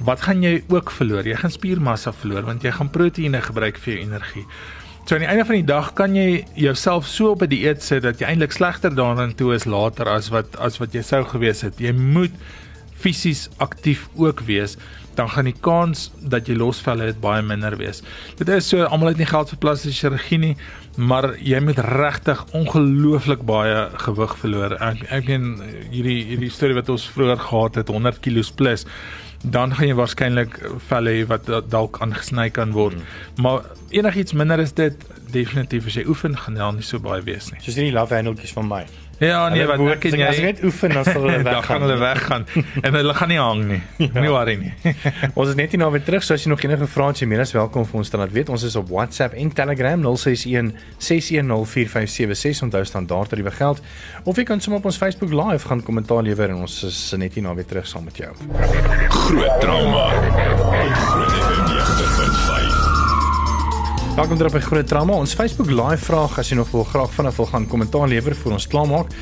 wat 0.00 0.20
gaan 0.20 0.42
jy 0.42 0.62
ook 0.68 0.90
verloor? 0.90 1.26
Jy 1.26 1.36
gaan 1.36 1.50
spiermassa 1.50 2.12
verloor 2.12 2.42
want 2.42 2.62
jy 2.62 2.70
gaan 2.70 2.90
proteïene 2.90 3.40
gebruik 3.42 3.78
vir 3.78 3.94
jou 3.94 4.02
energie. 4.04 4.46
So 5.04 5.14
aan 5.14 5.20
die 5.20 5.28
einde 5.28 5.44
van 5.44 5.54
die 5.54 5.66
dag 5.66 5.92
kan 5.98 6.14
jy 6.14 6.44
jouself 6.54 7.06
so 7.06 7.30
op 7.30 7.42
'n 7.42 7.48
die 7.48 7.58
dieet 7.58 7.82
sit 7.82 8.02
dat 8.02 8.18
jy 8.20 8.26
eintlik 8.26 8.52
slegter 8.52 8.94
daarin 8.94 9.34
toe 9.34 9.54
is 9.54 9.64
later 9.64 10.08
as 10.08 10.28
wat 10.28 10.56
as 10.58 10.78
wat 10.78 10.92
jy 10.92 11.02
sou 11.02 11.24
gewees 11.24 11.60
het. 11.60 11.78
Jy 11.78 11.92
moet 11.92 12.30
fisies 13.02 13.48
aktief 13.62 14.08
ook 14.16 14.44
wees 14.48 14.78
dan 15.14 15.28
gaan 15.30 15.44
die 15.44 15.56
kans 15.60 16.06
dat 16.32 16.48
jy 16.48 16.56
losvelle 16.56 17.10
het 17.10 17.18
baie 17.20 17.42
minder 17.44 17.76
wees. 17.76 18.00
Dit 18.38 18.48
is 18.48 18.68
so 18.68 18.86
almal 18.86 19.12
het 19.12 19.20
nie 19.20 19.28
geld 19.28 19.50
vir 19.52 19.60
plastiese 19.60 19.98
chirurgie 19.98 20.38
nie, 20.40 20.52
maar 20.96 21.34
jy 21.36 21.60
moet 21.64 21.80
regtig 21.84 22.40
ongelooflik 22.56 23.44
baie 23.48 23.88
gewig 24.06 24.36
verloor. 24.40 24.76
Ek 24.80 25.04
ek 25.12 25.28
meen 25.28 25.50
hierdie 25.92 26.22
hierdie 26.32 26.52
storie 26.52 26.78
wat 26.78 26.88
ons 26.92 27.08
vroeër 27.12 27.44
gehad 27.44 27.82
het 27.82 27.92
100 27.92 28.22
kg 28.24 28.54
plus 28.56 28.86
dan 29.42 29.72
gaan 29.74 29.88
jy 29.88 29.94
waarskynlik 29.98 30.52
velle 30.88 31.16
hê 31.16 31.22
wat 31.26 31.48
dalk 31.70 31.98
aangesny 32.04 32.48
kan 32.54 32.72
word. 32.76 32.94
Hmm. 32.94 33.42
Maar 33.42 33.64
enigiets 33.90 34.36
minder 34.38 34.62
is 34.62 34.72
dit 34.78 34.94
definitief 35.34 35.88
as 35.90 35.96
jy 35.98 36.04
oefen 36.06 36.36
gaan 36.38 36.60
dan 36.60 36.78
nie 36.78 36.86
so 36.86 37.02
baie 37.02 37.24
wees 37.26 37.50
nie. 37.50 37.58
Soos 37.64 37.74
hierdie 37.74 37.94
love 37.94 38.14
handletjies 38.14 38.54
van 38.54 38.70
my. 38.70 38.84
Ja, 39.22 39.48
nee, 39.52 39.66
wat 39.70 39.78
ek 39.94 40.04
en 40.10 40.16
jy 40.18 40.26
as 40.26 40.38
jy 40.40 40.44
net 40.48 40.62
oefen 40.66 40.90
dan 40.96 41.04
sal 41.06 41.20
hulle 41.22 41.38
weggaan. 41.46 41.52
dan 41.52 41.62
gaan 41.68 41.84
hulle 41.86 41.98
weggaan 42.00 42.46
en 42.82 42.96
hulle 42.98 43.14
gaan 43.14 43.30
nie 43.30 43.38
hang 43.38 43.60
nie. 43.68 43.80
Ja. 44.02 44.08
Nie 44.20 44.32
worry 44.32 44.56
nie. 44.58 44.72
ons 45.38 45.52
is 45.52 45.58
net 45.58 45.70
hier 45.74 45.80
nou 45.82 45.90
weer 45.94 46.02
terug, 46.02 46.24
so 46.26 46.34
as 46.34 46.42
jy 46.42 46.50
nog 46.50 46.62
enige 46.66 46.88
vrae 46.90 47.12
het, 47.12 47.22
jy 47.22 47.28
meer 47.30 47.44
as 47.44 47.54
welkom 47.54 47.86
vir 47.86 48.00
ons 48.02 48.10
te 48.10 48.18
laat 48.20 48.34
weet. 48.34 48.50
Ons 48.52 48.66
is 48.66 48.76
op 48.80 48.90
WhatsApp 48.90 49.36
en 49.38 49.52
Telegram 49.54 50.02
061 50.02 50.72
6104576 50.98 52.66
onthou 52.66 52.84
standaard 52.88 53.30
tariewe 53.32 53.54
geld. 53.54 53.82
Of 54.24 54.36
jy 54.42 54.46
kan 54.48 54.60
sommer 54.60 54.80
op 54.82 54.90
ons 54.90 54.98
Facebook 55.00 55.30
live 55.32 55.68
gaan 55.70 55.82
kommentaar 55.86 56.22
lewer 56.26 56.50
en 56.50 56.64
ons 56.66 56.82
is 56.90 57.00
net 57.18 57.34
hier 57.38 57.46
nou 57.46 57.54
weer 57.58 57.68
terug 57.70 57.86
saam 57.86 58.04
met 58.10 58.16
jou. 58.18 58.32
Groot 59.22 59.60
trauma. 59.62 60.08
Groot 60.98 61.36
FM 61.46 61.62
90.5. 61.70 62.81
Welkom 64.12 64.36
terug 64.36 64.52
by 64.52 64.60
Groot 64.60 64.88
Drama. 64.88 65.14
Ons 65.16 65.32
Facebook 65.32 65.70
live 65.72 66.04
vraag 66.04 66.34
as 66.36 66.50
jy 66.52 66.58
nog 66.58 66.68
wil 66.74 66.82
graag 66.84 67.14
vinnig 67.16 67.36
wil 67.40 67.46
gaan 67.48 67.64
kommentaar 67.64 68.10
lewer 68.12 68.34
vir 68.36 68.52
ons 68.52 68.66
klaarmaak, 68.68 69.14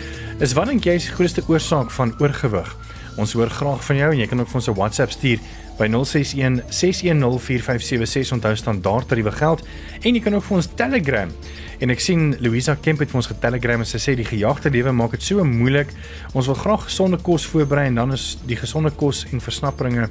is 0.43 0.51
wat 0.59 0.67
dink 0.67 0.83
jy 0.83 0.97
is 0.99 1.05
die 1.07 1.13
grootste 1.15 1.45
oorsaak 1.47 1.93
van 1.95 2.11
oorgewig? 2.19 2.73
Ons 3.15 3.37
hoor 3.39 3.53
graag 3.55 3.85
van 3.87 4.01
jou 4.01 4.09
en 4.11 4.19
jy 4.19 4.27
kan 4.27 4.43
ook 4.43 4.51
vir 4.51 4.59
ons 4.59 4.69
'n 4.69 4.75
WhatsApp 4.75 5.15
stuur 5.15 5.39
by 5.79 5.87
061 5.87 6.59
6104576 6.75 8.33
onthou 8.35 8.57
standaard 8.57 9.07
tariewe 9.09 9.31
geld 9.31 9.63
en 10.03 10.15
jy 10.15 10.21
kan 10.21 10.35
ook 10.35 10.43
vir 10.43 10.57
ons 10.57 10.69
Telegram. 10.75 11.31
En 11.79 11.91
ek 11.91 12.01
sien 12.01 12.35
Louisa 12.41 12.75
Kemp 12.75 12.99
het 12.99 13.11
vir 13.11 13.17
ons 13.17 13.31
getelegram 13.31 13.81
en 13.81 13.87
sy 13.87 13.99
sê 13.99 14.17
die 14.17 14.27
gejaagde 14.27 14.71
lewe 14.71 14.91
maak 14.91 15.13
dit 15.13 15.23
so 15.23 15.45
moeilik. 15.45 15.95
Ons 16.35 16.47
wil 16.47 16.57
graag 16.57 16.91
gesonde 16.91 17.17
kos 17.23 17.47
voorberei 17.47 17.87
en 17.87 17.95
dan 17.95 18.13
is 18.13 18.39
die 18.45 18.57
gesonde 18.57 18.91
kos 18.91 19.25
en 19.31 19.41
versnapperinge 19.41 20.11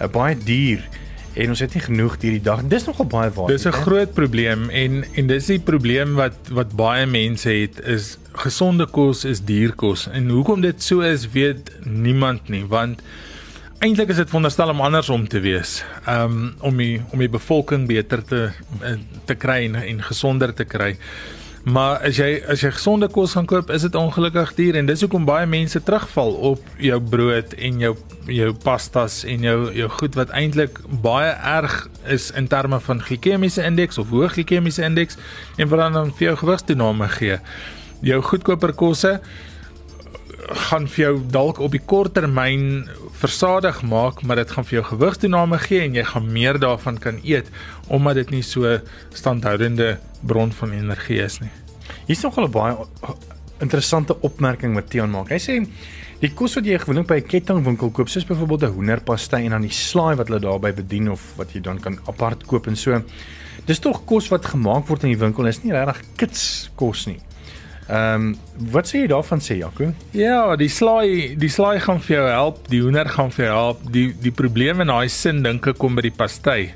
uh, 0.00 0.06
baie 0.06 0.36
duur 0.36 0.84
en 1.34 1.48
ons 1.48 1.60
het 1.60 1.74
nie 1.74 1.82
genoeg 1.82 2.16
hierdie 2.20 2.42
dag. 2.44 2.62
Dis 2.68 2.86
nogal 2.88 3.08
baie 3.10 3.30
waar. 3.34 3.48
Dis 3.48 3.66
'n 3.66 3.72
groot 3.84 4.12
probleem 4.14 4.68
en 4.70 5.04
en 5.14 5.26
dis 5.26 5.46
die 5.46 5.60
probleem 5.60 6.14
wat 6.14 6.36
wat 6.50 6.76
baie 6.76 7.06
mense 7.06 7.48
het 7.48 7.80
is 7.80 8.18
gesonde 8.32 8.86
kos 8.86 9.24
is 9.24 9.40
duur 9.40 9.74
kos. 9.74 10.08
En 10.12 10.28
hoekom 10.28 10.60
dit 10.60 10.82
so 10.82 11.00
is, 11.00 11.30
weet 11.30 11.72
niemand 11.84 12.48
nie, 12.48 12.64
want 12.66 13.02
eintlik 13.78 14.08
is 14.08 14.16
dit 14.16 14.28
veronderstel 14.28 14.68
om 14.68 14.80
andersom 14.80 15.28
te 15.28 15.40
wees. 15.40 15.84
Um 16.08 16.54
om 16.60 16.76
die 16.76 17.02
om 17.10 17.18
die 17.18 17.28
bevolking 17.28 17.86
beter 17.86 18.24
te 18.24 18.50
te 19.24 19.34
kry 19.34 19.64
en, 19.64 19.74
en 19.74 20.02
gesonder 20.02 20.54
te 20.54 20.64
kry. 20.64 20.96
Maar 21.62 22.00
as 22.02 22.18
jy 22.18 22.40
as 22.50 22.62
jy 22.64 22.72
gesonde 22.74 23.06
kos 23.12 23.36
gaan 23.36 23.46
koop, 23.46 23.68
is 23.70 23.84
dit 23.86 23.94
ongelukkig 23.94 24.50
duur 24.58 24.78
en 24.80 24.88
dis 24.88 25.04
hoekom 25.04 25.26
baie 25.28 25.46
mense 25.46 25.78
terugval 25.86 26.32
op 26.50 26.72
jou 26.82 26.98
brood 27.12 27.54
en 27.54 27.78
jou 27.78 27.92
jou 28.26 28.48
pastas 28.64 29.20
en 29.26 29.46
jou 29.46 29.58
jou 29.76 29.86
goed 30.00 30.18
wat 30.18 30.34
eintlik 30.34 30.80
baie 31.04 31.30
erg 31.30 31.76
is 32.10 32.30
in 32.38 32.48
terme 32.50 32.80
van 32.82 33.02
glikemiese 33.02 33.62
indeks 33.62 33.98
of 34.02 34.10
hoë 34.10 34.32
glikemiese 34.34 34.82
indeks 34.86 35.18
en 35.56 35.70
wat 35.70 35.94
dan 35.94 36.10
vir 36.10 36.32
jou 36.32 36.36
gewigstoename 36.42 37.08
gee. 37.14 37.38
Jou 38.02 38.18
goedkoper 38.26 38.74
kosse 38.74 39.20
gaan 40.68 40.90
vir 40.90 41.04
jou 41.04 41.14
dalk 41.30 41.62
op 41.62 41.70
die 41.78 41.84
kort 41.86 42.16
termyn 42.18 42.88
versadig 43.22 43.82
maak, 43.86 44.22
maar 44.26 44.40
dit 44.40 44.50
gaan 44.50 44.66
vir 44.66 44.80
jou 44.80 44.84
gewigstoename 44.90 45.58
gee 45.62 45.82
en 45.86 45.94
jy 45.94 46.04
gaan 46.10 46.30
meer 46.34 46.58
daarvan 46.58 46.98
kan 46.98 47.20
eet 47.22 47.50
omdat 47.88 48.18
dit 48.22 48.30
nie 48.38 48.42
so 48.46 48.78
standhoudende 49.14 49.98
bron 50.26 50.52
van 50.58 50.72
energie 50.74 51.20
is 51.22 51.38
nie. 51.42 51.52
Hier's 52.08 52.22
nog 52.22 52.38
'n 52.38 52.50
baie 52.50 52.76
interessante 53.60 54.16
opmerking 54.20 54.74
wat 54.74 54.90
Tiaan 54.90 55.10
maak. 55.10 55.30
Hy 55.30 55.38
sê 55.38 55.66
die 56.20 56.32
kos 56.34 56.54
wat 56.54 56.66
jy 56.66 56.78
gewoonlik 56.78 57.06
by 57.06 57.16
'n 57.16 57.28
kettingwinkel 57.28 57.90
koop, 57.90 58.08
soos 58.08 58.26
byvoorbeeld 58.26 58.62
'n 58.62 58.74
hoenderpastei 58.74 59.44
en 59.44 59.50
dan 59.50 59.62
die 59.62 59.70
slaai 59.70 60.16
wat 60.16 60.28
hulle 60.28 60.40
daarbey 60.40 60.74
bedien 60.74 61.10
of 61.10 61.20
wat 61.36 61.52
jy 61.52 61.60
dan 61.60 61.78
kan 61.80 61.98
apart 62.06 62.46
koop 62.46 62.66
en 62.66 62.76
so. 62.76 63.02
Dis 63.66 63.78
tog 63.78 64.04
kos 64.04 64.28
wat 64.28 64.44
gemaak 64.44 64.88
word 64.88 65.04
in 65.04 65.10
die 65.10 65.18
winkel, 65.18 65.46
is 65.46 65.62
nie 65.62 65.72
regtig 65.72 66.02
kits 66.16 66.70
kos 66.74 67.06
nie. 67.06 67.20
Ehm 67.88 68.26
um, 68.26 68.34
wat 68.72 68.86
sê 68.86 69.02
jy 69.02 69.08
daarvan 69.10 69.40
sê 69.42 69.56
Jaco? 69.58 69.92
Ja, 70.14 70.56
die 70.56 70.70
slaai, 70.70 71.34
die 71.38 71.50
slaai 71.50 71.80
gaan 71.82 72.00
vir 72.00 72.16
jou 72.16 72.26
help, 72.30 72.68
die 72.70 72.82
hoender 72.82 73.08
gaan 73.08 73.32
vir 73.34 73.48
jou 73.48 73.54
help. 73.56 73.80
Die 73.92 74.12
die 74.22 74.34
probleem 74.34 74.80
in 74.84 74.92
daai 74.92 75.08
sin 75.10 75.42
dink 75.42 75.66
ek 75.66 75.80
kom 75.82 75.98
by 75.98 76.06
die 76.06 76.14
pastei. 76.14 76.70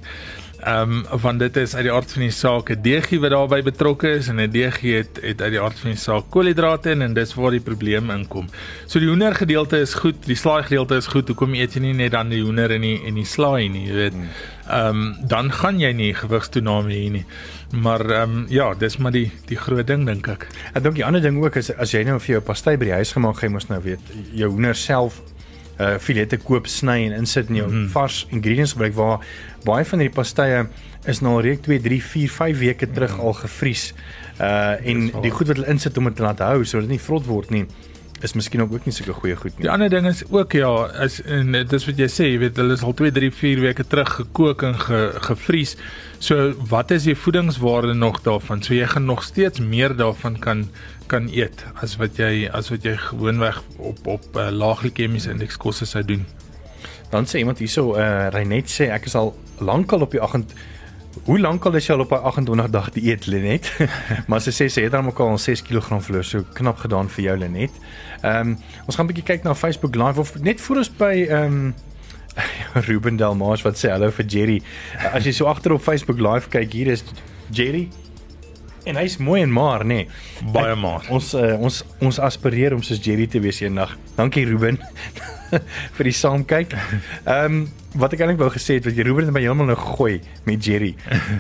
Ehm 0.67 1.05
um, 1.13 1.21
want 1.23 1.39
dit 1.39 1.57
is 1.57 1.75
uit 1.77 1.85
die 1.87 1.93
aard 1.93 2.13
van 2.13 2.23
die 2.25 2.33
saak 2.35 2.71
'n 2.71 2.83
deegie 2.83 3.21
wat 3.21 3.31
daarbey 3.31 3.63
betrokke 3.63 4.09
is 4.09 4.29
en 4.29 4.41
'n 4.41 4.51
deegie 4.51 4.95
het 4.97 5.21
het 5.23 5.43
uit 5.43 5.51
die 5.51 5.61
aard 5.61 5.79
van 5.79 5.91
die 5.91 5.99
saak 5.99 6.25
koolhidrate 6.31 6.91
in 6.91 7.03
en 7.03 7.15
dis 7.15 7.35
waar 7.35 7.51
die 7.51 7.61
probleem 7.61 8.11
inkom. 8.11 8.49
So 8.87 8.99
die 8.99 9.09
hoender 9.09 9.35
gedeelte 9.35 9.79
is 9.79 9.95
goed, 9.95 10.27
die 10.27 10.35
slaai 10.35 10.63
gedeelte 10.63 10.97
is 10.97 11.07
goed. 11.07 11.29
Hoekom 11.29 11.55
eet 11.55 11.75
jy 11.75 11.81
nie 11.81 11.93
net 11.93 12.13
dan 12.13 12.29
die 12.29 12.43
hoender 12.43 12.71
en 12.71 12.81
die 12.81 13.01
en 13.07 13.15
die 13.15 13.25
slaai 13.25 13.69
nie, 13.69 13.87
jy 13.87 13.95
weet? 13.95 14.13
Hmm. 14.13 14.29
Ehm 14.69 14.89
um, 14.89 15.17
dan 15.29 15.53
gaan 15.53 15.79
jy 15.81 15.93
nie 15.93 16.15
gewigstoename 16.15 16.91
hê 16.93 17.11
nie. 17.11 17.25
Maar 17.71 18.11
ehm 18.11 18.31
um, 18.31 18.45
ja, 18.49 18.75
dis 18.75 18.97
maar 18.97 19.13
die 19.13 19.31
die 19.47 19.57
groot 19.57 19.87
ding 19.87 20.07
dink 20.07 20.29
ek. 20.31 20.47
Ek 20.73 20.83
dink 20.83 20.95
die 20.95 21.05
ander 21.05 21.23
ding 21.23 21.39
ook 21.43 21.57
is 21.59 21.73
as 21.75 21.95
jy 21.95 22.05
nou 22.07 22.19
vir 22.21 22.37
jou 22.37 22.43
pastei 22.47 22.77
by 22.77 22.91
die 22.91 22.99
huis 23.01 23.13
gemaak 23.13 23.41
het, 23.41 23.49
jy 23.49 23.55
mos 23.55 23.67
nou 23.69 23.81
weet 23.83 24.13
jou 24.33 24.51
hoender 24.51 24.77
self 24.79 25.23
uh 25.77 25.97
filette 26.01 26.39
koop, 26.41 26.71
sny 26.73 27.03
en 27.09 27.19
insit 27.19 27.51
in 27.53 27.59
jou 27.61 27.67
mm. 27.69 27.89
vars 27.93 28.23
ingredients 28.33 28.73
gebruik 28.73 28.95
waar 28.97 29.27
baie 29.67 29.85
van 29.85 30.01
hierdie 30.01 30.15
pastye 30.17 30.63
is 31.11 31.21
nou 31.21 31.35
reek 31.45 31.61
2, 31.67 31.83
3, 31.85 31.99
4, 32.03 32.31
5 32.33 32.63
weke 32.63 32.89
terug 32.93 33.19
mm. 33.19 33.27
al 33.27 33.37
gevries. 33.43 33.91
Uh 34.41 34.89
en 34.93 35.11
die 35.27 35.35
goed 35.35 35.51
wat 35.51 35.59
hulle 35.59 35.75
insit 35.75 35.99
om 35.99 36.09
dit 36.09 36.17
te 36.17 36.25
laat 36.25 36.41
hou 36.47 36.65
sodat 36.65 36.89
dit 36.89 36.97
nie 36.97 37.03
vrot 37.03 37.27
word 37.27 37.51
nie 37.51 37.67
is 38.25 38.33
miskien 38.33 38.63
ook 38.65 38.85
nie 38.87 38.95
sulke 38.95 39.13
goeie 39.13 39.37
goed 39.37 39.53
nie. 39.57 39.67
Die 39.67 39.71
ander 39.71 39.91
ding 39.93 40.07
is 40.09 40.23
ook 40.33 40.55
ja, 40.57 40.71
is 41.05 41.19
en 41.23 41.53
dis 41.53 41.87
wat 41.89 41.99
jy 42.01 42.09
sê, 42.11 42.29
jy 42.31 42.39
weet 42.47 42.61
hulle 42.61 42.77
is 42.79 42.85
al 42.87 42.95
2, 42.97 43.13
3, 43.13 43.31
4 43.41 43.63
weke 43.65 43.85
terug 43.85 44.13
gekook 44.21 44.65
en 44.67 44.79
ge, 44.81 45.01
gevries. 45.29 45.77
So 46.19 46.55
wat 46.71 46.95
is 46.97 47.05
die 47.09 47.17
voedingswaarde 47.17 47.95
nog 47.95 48.23
daarvan? 48.25 48.63
So 48.65 48.75
jy 48.75 48.89
gaan 48.89 49.05
nog 49.05 49.25
steeds 49.27 49.61
meer 49.61 49.97
daarvan 49.97 50.39
kan 50.41 50.69
kan 51.07 51.29
eet 51.31 51.61
as 51.79 51.95
wat 52.01 52.17
jy 52.19 52.49
as 52.51 52.73
wat 52.73 52.83
jy 52.83 52.97
gewoonweg 52.99 53.61
op 53.79 54.09
op 54.11 54.25
uh, 54.35 54.49
laag 54.51 54.81
glikemiese 54.83 55.31
indeks 55.31 55.61
kosse 55.61 55.87
sou 55.87 56.03
doen. 56.03 56.25
Dan 57.13 57.29
sê 57.31 57.39
iemand 57.39 57.61
hierso 57.63 57.95
uh 57.95 58.01
eh, 58.03 58.31
Reinet 58.35 58.73
sê 58.73 58.89
ek 58.91 59.07
is 59.07 59.15
al 59.15 59.31
lankal 59.63 60.03
op 60.03 60.17
die 60.17 60.21
8 60.21 60.57
Hoe 61.25 61.41
lank 61.41 61.65
al 61.65 61.75
is 61.75 61.87
jy 61.87 61.95
al 61.95 62.05
op 62.05 62.13
'n 62.13 62.23
28 62.23 62.71
dag 62.71 62.91
dieet 62.91 63.27
Lenet? 63.27 63.73
maar 64.29 64.41
sy 64.41 64.51
sê 64.51 64.69
sy 64.69 64.83
het 64.83 64.93
dan 64.93 65.07
ook 65.07 65.19
al 65.21 65.39
6 65.39 65.63
kg 65.63 66.03
verloor, 66.03 66.25
so 66.25 66.45
knap 66.53 66.79
gedaan 66.79 67.09
vir 67.09 67.25
jou 67.25 67.39
Lenet. 67.39 67.71
Ehm 68.23 68.49
um, 68.49 68.59
ons 68.87 68.97
gaan 68.97 69.05
'n 69.05 69.13
bietjie 69.13 69.25
kyk 69.25 69.43
na 69.43 69.55
Facebook 69.55 69.95
live 69.95 70.21
of 70.21 70.39
net 70.41 70.61
voor 70.61 70.77
ons 70.77 70.91
by 70.97 71.27
ehm 71.29 71.45
um, 71.45 71.75
Ruben 72.89 73.17
Delmas 73.17 73.63
wat 73.63 73.79
sê 73.79 73.91
hallo 73.91 74.11
vir 74.11 74.27
Jerry. 74.27 74.63
As 75.13 75.25
jy 75.25 75.33
so 75.33 75.47
agter 75.47 75.73
op 75.73 75.83
Facebook 75.83 76.21
live 76.21 76.49
kyk, 76.49 76.73
hier 76.73 76.87
is 76.87 77.05
Jerry. 77.51 77.89
En 78.85 78.97
hy's 78.97 79.17
mooi 79.17 79.43
en 79.43 79.53
maar, 79.53 79.85
nê. 79.85 80.07
Nee. 80.07 80.53
Baie 80.53 80.75
maar. 80.75 81.07
Ons 81.11 81.35
uh, 81.35 81.57
ons 81.59 81.85
ons 81.99 82.19
aspireer 82.19 82.75
om 82.75 82.83
soos 82.83 83.03
Jerry 83.03 83.27
te 83.27 83.41
wees 83.41 83.61
eendag. 83.61 83.97
Dankie 84.15 84.47
Ruben 84.47 84.79
vir 85.97 86.09
die 86.09 86.15
saamkyk. 86.15 86.77
Ehm 87.25 87.45
um, 87.45 87.67
wat 87.97 88.13
ek 88.13 88.21
eintlik 88.21 88.41
wou 88.43 88.51
gesê 88.53 88.75
het 88.77 88.85
wat 88.85 88.99
jy 88.99 89.07
Ruben 89.07 89.25
het 89.25 89.33
my 89.33 89.41
heeltemal 89.41 89.71
nou 89.71 89.77
gegooi 89.81 90.19
met 90.45 90.65
Jerry. 90.65 90.91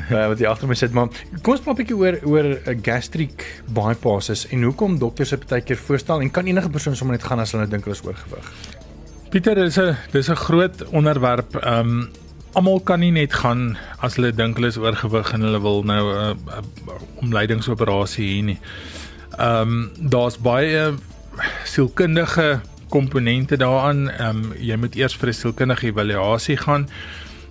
uh, 0.09 0.23
wat 0.33 0.41
jy 0.41 0.49
agter 0.49 0.71
my 0.71 0.77
sit, 0.79 0.95
maar 0.97 1.11
kom 1.43 1.53
ons 1.53 1.61
praat 1.61 1.77
'n 1.77 1.81
bietjie 1.83 1.99
oor 2.01 2.17
oor 2.25 2.47
'n 2.49 2.57
uh, 2.73 2.77
gastric 2.83 3.45
bypasses 3.69 4.47
en 4.49 4.65
hoekom 4.65 4.99
dokters 4.99 5.35
dit 5.37 5.49
baie 5.49 5.61
keer 5.61 5.77
voorstel 5.77 6.21
en 6.21 6.31
kan 6.31 6.47
enige 6.47 6.71
persoon 6.73 6.97
sommer 6.97 7.17
net 7.17 7.27
gaan 7.29 7.41
as 7.41 7.53
hulle 7.53 7.69
dink 7.69 7.85
hulle 7.85 7.97
is 7.97 8.05
oorgewig. 8.05 8.47
Pieter, 9.31 9.55
dis 9.55 9.79
'n 9.79 9.97
dis 10.13 10.31
'n 10.31 10.37
groot 10.37 10.85
onderwerp. 10.93 11.57
Ehm 11.61 11.81
um, 11.81 12.09
almal 12.57 12.81
kan 12.81 13.01
nie 13.01 13.13
net 13.13 13.35
gaan 13.35 13.77
as 14.01 14.17
hulle 14.17 14.33
dink 14.33 14.57
hulle 14.57 14.69
is 14.73 14.79
oorgewig 14.79 15.33
en 15.35 15.41
hulle 15.45 15.61
wil 15.61 15.83
nou 15.85 16.05
'n 16.09 16.39
uh, 16.49 16.57
uh, 16.57 16.95
omleidingsoperasie 17.21 18.29
hê 18.33 18.45
nie. 18.45 18.59
Ehm 19.39 19.61
um, 19.61 19.91
daar's 20.09 20.39
baie 20.39 20.95
sielkundige 21.65 22.61
komponente 22.89 23.57
daaraan. 23.57 24.11
Ehm 24.11 24.45
um, 24.45 24.53
jy 24.59 24.77
moet 24.77 24.97
eers 24.97 25.17
vir 25.17 25.29
'n 25.29 25.33
sielkundige 25.33 25.87
evaluasie 25.87 26.57
gaan. 26.57 26.89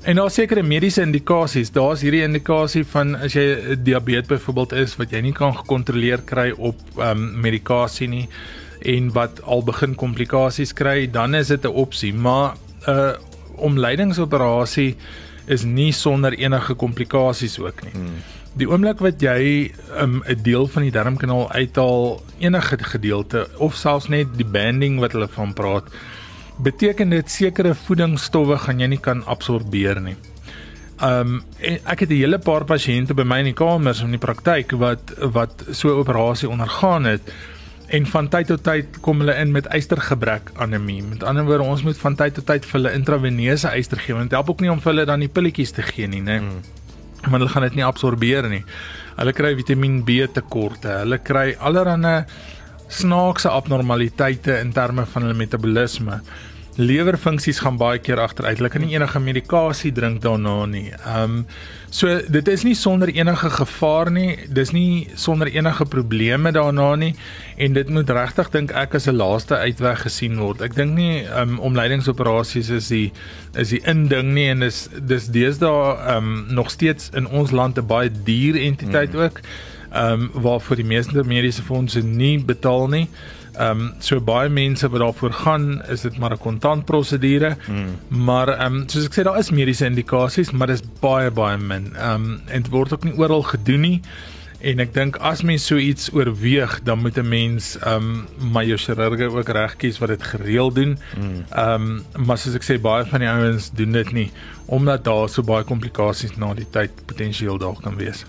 En 0.03 0.15
daar 0.15 0.31
sekere 0.31 0.63
mediese 0.63 1.01
indikasies. 1.01 1.71
Daar's 1.71 2.01
hierdie 2.01 2.21
indikasie 2.21 2.85
van 2.85 3.15
as 3.15 3.33
jy 3.33 3.75
diabetes 3.83 4.27
byvoorbeeld 4.27 4.73
is 4.73 4.95
wat 4.95 5.11
jy 5.11 5.21
nie 5.21 5.33
kan 5.33 5.55
gekontroleer 5.55 6.21
kry 6.25 6.51
op 6.57 6.77
ehm 6.97 7.09
um, 7.09 7.41
medikasie 7.41 8.07
nie 8.07 8.27
en 8.85 9.11
wat 9.11 9.41
al 9.41 9.63
begin 9.63 9.95
komplikasies 9.95 10.73
kry, 10.73 11.07
dan 11.11 11.35
is 11.35 11.47
dit 11.47 11.65
'n 11.65 11.67
opsie, 11.73 12.13
maar 12.13 12.53
'n 12.87 12.89
uh, 12.89 13.11
omleidingsoperasie 13.55 14.95
is 15.45 15.63
nie 15.63 15.91
sonder 15.91 16.33
enige 16.33 16.73
komplikasies 16.73 17.59
ook 17.59 17.83
nie. 17.83 17.91
Hmm. 17.91 18.21
Die 18.55 18.67
oomblik 18.69 19.01
wat 19.03 19.19
jy 19.19 19.71
'n 19.99 20.01
um, 20.01 20.23
deel 20.43 20.67
van 20.67 20.81
die 20.81 20.91
darmkanaal 20.91 21.51
uithaal, 21.51 22.21
enige 22.39 22.77
gedeelte 22.79 23.47
of 23.57 23.75
selfs 23.75 24.07
net 24.07 24.27
die 24.37 24.47
banding 24.47 24.99
wat 24.99 25.11
hulle 25.11 25.27
van 25.27 25.53
praat, 25.53 25.83
beteken 26.63 27.09
dit 27.09 27.31
sekere 27.31 27.75
voedingsstowwe 27.75 28.57
gaan 28.57 28.79
jy 28.79 28.87
nie 28.87 29.01
kan 29.01 29.25
absorbeer 29.25 29.99
nie. 30.01 30.15
Um 31.03 31.43
ek 31.59 31.99
het 31.99 32.09
'n 32.09 32.15
hele 32.15 32.39
paar 32.39 32.63
pasiënte 32.63 33.13
by 33.13 33.23
my 33.23 33.39
in 33.39 33.51
die 33.51 33.59
kamers 33.59 34.01
in 34.01 34.11
die 34.11 34.25
praktyk 34.27 34.71
wat 34.71 35.11
wat 35.19 35.65
so 35.71 35.89
'n 35.89 35.99
operasie 35.99 36.49
ondergaan 36.49 37.03
het 37.03 37.21
en 37.87 38.05
van 38.05 38.29
tyd 38.29 38.47
tot 38.47 38.63
tyd 38.63 39.01
kom 39.01 39.19
hulle 39.19 39.35
in 39.35 39.51
met 39.51 39.67
ystergebrek 39.67 40.51
anemie. 40.55 41.03
Met 41.03 41.23
ander 41.23 41.45
woorde, 41.45 41.63
ons 41.63 41.83
moet 41.83 41.97
van 41.97 42.15
tyd 42.15 42.33
tot 42.33 42.45
tyd 42.45 42.65
vir 42.65 42.81
hulle 42.81 42.93
intraveneuse 42.93 43.77
yster 43.77 43.97
gee 43.97 44.15
want 44.15 44.29
dit 44.29 44.37
help 44.39 44.49
ook 44.49 44.61
nie 44.61 44.71
om 44.71 44.79
vir 44.79 44.93
hulle 44.93 45.05
dan 45.05 45.19
die 45.19 45.29
pilletjies 45.29 45.71
te 45.71 45.81
gee 45.81 46.07
nie, 46.07 46.21
né? 46.21 46.39
Mm. 46.39 46.84
Want 47.25 47.41
hulle 47.41 47.53
gaan 47.53 47.65
dit 47.67 47.79
nie 47.79 47.85
absorbeer 47.85 48.49
nie. 48.49 48.63
Hulle 49.15 49.33
kry 49.33 49.55
Vitamiin 49.57 50.03
B 50.05 50.25
tekorte. 50.33 51.01
Hulle 51.01 51.19
kry 51.25 51.55
allerlei 51.59 52.23
snaakse 52.89 53.49
abnormaliteite 53.49 54.59
in 54.61 54.73
terme 54.73 55.07
van 55.09 55.25
hulle 55.25 55.37
metabolisme 55.37 56.19
lewerfunksies 56.75 57.61
gaan 57.63 57.77
baie 57.79 57.99
keer 58.03 58.19
agteruit. 58.19 58.59
Hulle 58.59 58.69
kan 58.71 58.83
nie 58.83 58.95
enige 58.95 59.19
medikasie 59.23 59.91
drink 59.95 60.21
daarna 60.23 60.65
nie. 60.69 60.89
Ehm 60.91 61.39
um, 61.39 61.45
so 61.95 62.11
dit 62.27 62.47
is 62.51 62.65
nie 62.67 62.75
sonder 62.75 63.07
enige 63.07 63.49
gevaar 63.49 64.11
nie. 64.11 64.35
Dis 64.51 64.73
nie 64.75 65.07
sonder 65.15 65.47
enige 65.47 65.85
probleme 65.85 66.51
daarna 66.51 66.95
nie 66.99 67.13
en 67.55 67.73
dit 67.73 67.89
moet 67.89 68.09
regtig 68.09 68.49
dink 68.51 68.73
ek 68.75 68.95
as 68.99 69.07
'n 69.07 69.15
laaste 69.15 69.55
uitweg 69.55 70.01
gesien 70.01 70.35
word. 70.37 70.61
Ek 70.61 70.75
dink 70.75 70.95
nie 70.95 71.23
ehm 71.23 71.55
um, 71.55 71.59
omleidingsoperasies 71.59 72.69
is 72.69 72.87
die 72.87 73.11
is 73.55 73.69
die 73.69 73.81
inding 73.85 74.33
nie 74.33 74.49
en 74.49 74.59
dis 74.59 74.89
dis 74.99 75.27
deesdae 75.27 75.95
ehm 75.95 76.17
um, 76.17 76.45
nog 76.49 76.71
steeds 76.71 77.09
in 77.13 77.27
ons 77.27 77.51
land 77.51 77.77
'n 77.77 77.87
baie 77.87 78.11
duur 78.11 78.59
entiteit 78.59 79.13
mm. 79.13 79.19
ook. 79.19 79.39
Ehm 79.93 80.11
um, 80.11 80.29
waarvoor 80.33 80.75
die 80.75 80.91
meeste 80.91 81.23
mediese 81.23 81.63
fondse 81.63 82.03
nie 82.03 82.39
betaal 82.39 82.87
nie. 82.87 83.07
Ehm 83.07 83.44
um, 83.59 83.93
so 83.99 84.19
baie 84.21 84.49
mense 84.49 84.89
wat 84.89 84.99
daarvoor 84.99 85.33
gaan, 85.33 85.81
is 85.91 86.01
dit 86.01 86.17
maar 86.17 86.31
'n 86.31 86.37
kontant 86.37 86.85
prosedure. 86.85 87.55
Mm. 87.67 88.23
Maar 88.25 88.47
ehm 88.47 88.75
um, 88.75 88.83
soos 88.89 89.05
ek 89.05 89.13
sê 89.13 89.23
daar 89.23 89.39
is 89.39 89.51
mediese 89.51 89.85
indikasies, 89.85 90.51
maar 90.51 90.67
dit 90.67 90.79
is 90.81 90.87
baie 90.99 91.31
baie 91.31 91.57
min. 91.57 91.95
Ehm 91.95 92.13
um, 92.13 92.41
en 92.45 92.61
dit 92.61 92.71
word 92.71 92.93
ook 92.93 93.03
nie 93.03 93.17
oral 93.17 93.43
gedoen 93.43 93.81
nie. 93.81 94.01
En 94.65 94.79
ek 94.79 94.93
dink 94.93 95.17
as 95.21 95.43
mens 95.45 95.65
so 95.65 95.77
iets 95.77 96.09
oorweeg, 96.13 96.79
dan 96.83 96.99
moet 96.99 97.17
'n 97.17 97.27
mens 97.27 97.77
ehm 97.79 97.95
um, 97.95 98.27
maar 98.51 98.65
jou 98.65 98.77
chirurge 98.77 99.29
ook 99.29 99.49
reg 99.49 99.75
kies 99.75 99.99
wat 99.99 100.09
dit 100.09 100.23
gereeld 100.23 100.75
doen. 100.75 100.97
Mm. 101.17 101.45
Ehm 101.49 101.81
mm. 101.81 102.03
um, 102.13 102.25
maar 102.25 102.37
soos 102.37 102.55
ek 102.55 102.63
sê 102.63 102.81
baie 102.81 103.05
van 103.05 103.19
die 103.19 103.29
ouens 103.29 103.71
doen 103.71 103.91
dit 103.91 104.11
nie 104.11 104.31
omdat 104.65 105.03
daar 105.03 105.29
so 105.29 105.43
baie 105.43 105.63
komplikasies 105.63 106.35
na 106.37 106.53
die 106.53 106.69
tyd 106.69 106.91
potensieel 107.05 107.57
daar 107.57 107.77
kan 107.81 107.95
wees. 107.95 108.25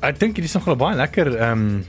Ek 0.00 0.18
dink 0.18 0.34
dit 0.34 0.44
is 0.44 0.54
nogal 0.54 0.76
baie 0.76 0.96
lekker 0.96 1.36
ehm 1.36 1.52
um 1.52 1.84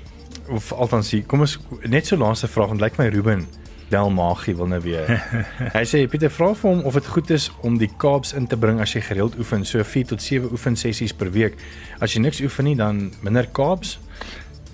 of 0.50 0.72
althans 0.74 1.12
hier, 1.12 1.24
kom 1.28 1.46
ons 1.46 1.58
net 1.90 2.08
so 2.08 2.18
laaste 2.18 2.48
vraag 2.52 2.74
want 2.74 2.84
lyk 2.84 2.98
my 3.02 3.08
Ruben 3.14 3.46
Del 3.90 4.10
Magie 4.10 4.56
wil 4.58 4.68
nou 4.68 4.80
weer. 4.82 5.10
Hy 5.78 5.84
sê 5.86 6.02
Pieter 6.10 6.32
vra 6.34 6.52
vir 6.58 6.72
hom 6.72 6.82
of 6.90 6.98
dit 6.98 7.10
goed 7.14 7.30
is 7.36 7.52
om 7.68 7.78
die 7.82 7.90
Kaaps 8.02 8.34
in 8.38 8.48
te 8.50 8.58
bring 8.58 8.82
as 8.82 8.96
jy 8.96 9.04
gereeld 9.06 9.38
oefen, 9.42 9.66
so 9.66 9.84
4 9.86 10.10
tot 10.16 10.26
7 10.26 10.50
oefensessies 10.50 11.14
per 11.14 11.30
week. 11.36 11.60
As 12.02 12.16
jy 12.16 12.24
niks 12.26 12.42
oefen 12.46 12.66
nie, 12.70 12.76
dan 12.80 13.12
minder 13.26 13.46
Kaaps. 13.46 14.00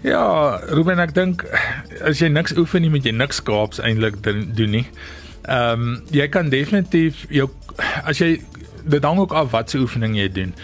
Ja, 0.05 0.57
Ruben 0.71 1.01
ek 1.03 1.11
dink 1.17 1.43
as 1.99 2.23
jy 2.23 2.31
niks 2.31 2.55
oefen 2.57 2.85
nie, 2.85 2.93
moet 2.93 3.05
jy 3.05 3.13
niks 3.13 3.43
Kaaps 3.45 3.83
eintlik 3.83 4.21
doen 4.23 4.77
nie. 4.79 4.85
Ehm 5.41 5.83
um, 5.89 5.99
jy 6.13 6.27
kan 6.31 6.49
definitief 6.53 7.25
jou 7.33 7.49
as 8.05 8.21
jy 8.21 8.37
dit 8.81 9.03
hang 9.03 9.19
ook 9.19 9.33
af 9.33 9.51
wat 9.51 9.69
se 9.69 9.81
oefening 9.81 10.15
jy 10.17 10.29
doen. 10.31 10.55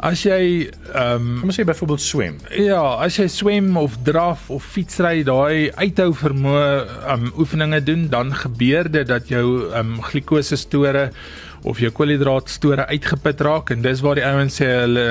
As 0.00 0.22
jy 0.24 0.70
ehm 0.94 1.26
um, 1.26 1.40
kom 1.42 1.50
ons 1.52 1.58
sê 1.58 1.66
byvoorbeeld 1.68 2.00
swem. 2.00 2.38
Ja, 2.56 2.80
as 3.04 3.18
jy 3.20 3.26
swem 3.28 3.74
of 3.76 3.98
draf 4.06 4.46
of 4.48 4.64
fietsry, 4.64 5.20
daai 5.28 5.68
uithou 5.76 6.14
vermoë 6.16 6.64
ehm 6.64 7.28
um, 7.28 7.34
oefeninge 7.42 7.82
doen, 7.84 8.08
dan 8.12 8.32
gebeur 8.32 8.88
dit 8.88 9.06
dat 9.08 9.28
jou 9.28 9.44
ehm 9.68 9.96
um, 9.98 10.02
glikose 10.08 10.56
store 10.56 11.10
of 11.68 11.80
jou 11.82 11.90
koolhidraatstore 11.92 12.86
uitgeput 12.88 13.42
raak 13.44 13.72
en 13.74 13.82
dis 13.84 14.00
waar 14.04 14.16
die 14.16 14.24
ouens 14.24 14.56
sê 14.60 14.68
hulle 14.78 15.06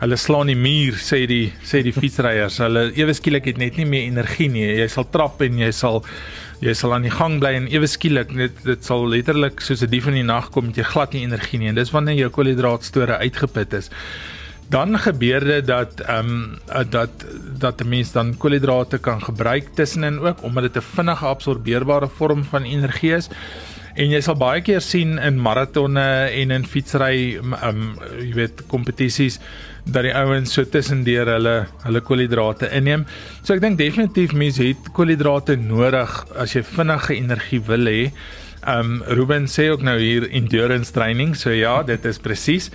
hulle 0.00 0.18
slaan 0.18 0.50
die 0.50 0.58
muur 0.58 0.98
sê 0.98 1.22
die 1.30 1.52
sê 1.62 1.84
die 1.86 1.94
fietsryers 1.94 2.58
hulle 2.64 2.88
ewe 2.98 3.14
skielik 3.14 3.46
het 3.52 3.60
net 3.62 3.78
nie 3.78 3.86
meer 3.86 4.08
energie 4.10 4.50
nie 4.50 4.66
jy 4.66 4.88
sal 4.90 5.06
trap 5.14 5.42
en 5.46 5.60
jy 5.62 5.70
sal 5.76 6.02
jy 6.62 6.74
sal 6.78 6.94
aan 6.94 7.02
die 7.02 7.12
gang 7.12 7.40
bly 7.42 7.56
en 7.58 7.66
ewe 7.72 7.88
skielik 7.90 8.30
dit 8.38 8.60
dit 8.66 8.84
sal 8.86 9.02
letterlik 9.10 9.60
soos 9.60 9.82
'n 9.82 9.90
dief 9.90 10.06
in 10.06 10.14
die 10.20 10.28
nag 10.28 10.50
kom 10.54 10.66
met 10.66 10.76
jy 10.76 10.86
glad 10.86 11.12
nie 11.12 11.24
energie 11.26 11.58
nie. 11.58 11.68
En 11.68 11.74
dis 11.74 11.90
wanneer 11.90 12.14
jou 12.14 12.30
koolhidraatstore 12.30 13.18
uitgeput 13.18 13.72
is. 13.72 13.90
Dan 14.70 14.96
gebeur 14.98 15.40
dit 15.44 15.66
dat 15.66 16.00
ehm 16.00 16.30
um, 16.30 16.90
dat 16.90 17.26
dat 17.58 17.80
'n 17.80 17.88
mens 17.88 18.12
dan 18.12 18.36
koolhidrate 18.36 18.98
kan 18.98 19.20
gebruik 19.20 19.74
tussenin 19.74 20.20
ook 20.20 20.42
omdat 20.42 20.62
dit 20.62 20.76
'n 20.76 20.86
vinnige 20.94 21.26
absorbeerbare 21.26 22.08
vorm 22.08 22.44
van 22.44 22.62
energie 22.62 23.14
is 23.14 23.28
En 23.92 24.08
jy 24.08 24.22
sal 24.24 24.38
baie 24.40 24.62
keer 24.64 24.80
sien 24.80 25.18
in 25.20 25.36
maratonne 25.44 26.04
en 26.32 26.54
in 26.54 26.64
fietsry 26.64 27.36
um 27.60 27.82
jy 28.16 28.30
weet 28.38 28.62
kompetisies 28.70 29.36
dat 29.84 30.06
die 30.06 30.14
ouens 30.16 30.54
so 30.54 30.64
tussendeur 30.64 31.28
hulle 31.28 31.56
hulle 31.84 32.00
koolhidrate 32.06 32.70
inneem. 32.72 33.04
So 33.42 33.52
ek 33.52 33.60
dink 33.64 33.80
definitief 33.80 34.32
mense 34.32 34.64
het 34.64 34.88
koolhidrate 34.96 35.58
nodig 35.60 36.14
as 36.40 36.56
jy 36.56 36.62
vinnige 36.64 37.18
energie 37.18 37.60
wil 37.68 37.90
hê. 37.90 38.06
Um 38.64 39.02
Ruben 39.10 39.44
sê 39.50 39.68
ook 39.74 39.84
nou 39.84 39.98
hier 40.00 40.24
endurance 40.30 40.94
training. 40.96 41.34
So 41.36 41.52
ja, 41.52 41.82
dit 41.82 42.04
is 42.08 42.20
presies. 42.22 42.70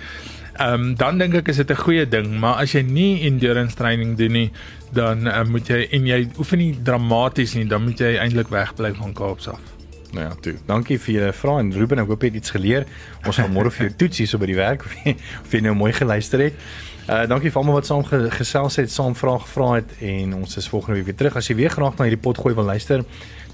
Um 0.62 0.92
dan 1.00 1.18
dink 1.18 1.34
ek 1.34 1.50
is 1.50 1.58
dit 1.58 1.70
'n 1.70 1.82
goeie 1.82 2.06
ding, 2.06 2.38
maar 2.38 2.62
as 2.62 2.74
jy 2.74 2.82
nie 2.82 3.26
endurance 3.26 3.74
training 3.74 4.14
doen 4.16 4.32
nie, 4.32 4.50
dan 4.92 5.26
um, 5.26 5.50
moet 5.50 5.66
jy 5.66 5.88
en 5.90 6.06
jy 6.06 6.28
oefen 6.38 6.58
nie 6.58 6.78
dramaties 6.82 7.54
nie, 7.54 7.66
dan 7.66 7.82
moet 7.84 7.98
jy 7.98 8.14
eintlik 8.18 8.50
wegbly 8.50 8.94
van 8.94 9.14
Kaapstad. 9.14 9.77
Nou 10.12 10.24
ja, 10.24 10.34
toe. 10.40 10.54
Dankie 10.66 10.96
vir 10.98 11.14
julle 11.14 11.32
vrae 11.36 11.62
en 11.62 11.72
Ruben, 11.76 12.00
ek 12.00 12.08
hoop 12.08 12.22
jy 12.24 12.30
het 12.32 12.38
iets 12.40 12.52
geleer. 12.54 12.86
Ons 13.26 13.40
gaan 13.40 13.52
môre 13.52 13.72
vir 13.74 13.88
jou 13.88 13.96
toets 14.04 14.22
hier 14.22 14.30
so 14.30 14.40
by 14.40 14.48
die 14.48 14.56
werk 14.56 14.86
of 14.86 14.94
jy, 15.04 15.16
of 15.44 15.52
jy 15.52 15.60
nou 15.66 15.74
mooi 15.76 15.92
geluister 15.96 16.46
het. 16.48 16.62
Uh 17.08 17.22
dankie 17.28 17.48
vir 17.52 17.60
almal 17.62 17.78
wat 17.78 17.88
saam 17.88 18.04
gesels 18.04 18.76
het, 18.80 18.92
saam 18.92 19.14
vrae 19.16 19.40
gevra 19.40 19.68
het 19.78 19.94
en 20.04 20.34
ons 20.42 20.58
is 20.60 20.68
volgende 20.68 20.98
week 20.98 21.10
weer 21.10 21.18
terug. 21.22 21.38
As 21.40 21.48
jy 21.48 21.56
weer 21.60 21.72
graag 21.72 21.96
na 21.96 22.08
hierdie 22.08 22.20
pot 22.20 22.40
gooi 22.40 22.54
wil 22.56 22.68
luister, 22.68 23.04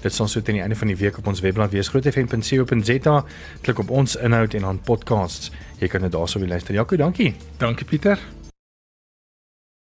dit 0.03 0.13
sal 0.13 0.27
so 0.31 0.43
teen 0.43 0.59
die 0.59 0.63
einde 0.63 0.79
van 0.79 0.91
die 0.91 0.99
week 0.99 1.19
op 1.19 1.27
ons 1.31 1.43
webblad 1.43 1.75
wees 1.75 1.91
grootfm.co.za. 1.91 3.17
Klik 3.63 3.83
op 3.83 3.91
ons 4.03 4.15
inhoud 4.19 4.59
en 4.59 4.67
dan 4.69 4.81
podcasts. 4.83 5.51
Jy 5.79 5.91
kan 5.91 6.07
dit 6.07 6.15
daarsou 6.15 6.43
weer 6.43 6.55
luister. 6.55 6.75
Jaco, 6.75 6.99
dankie. 6.99 7.33
Dankie 7.63 7.87
Pieter. 7.87 8.44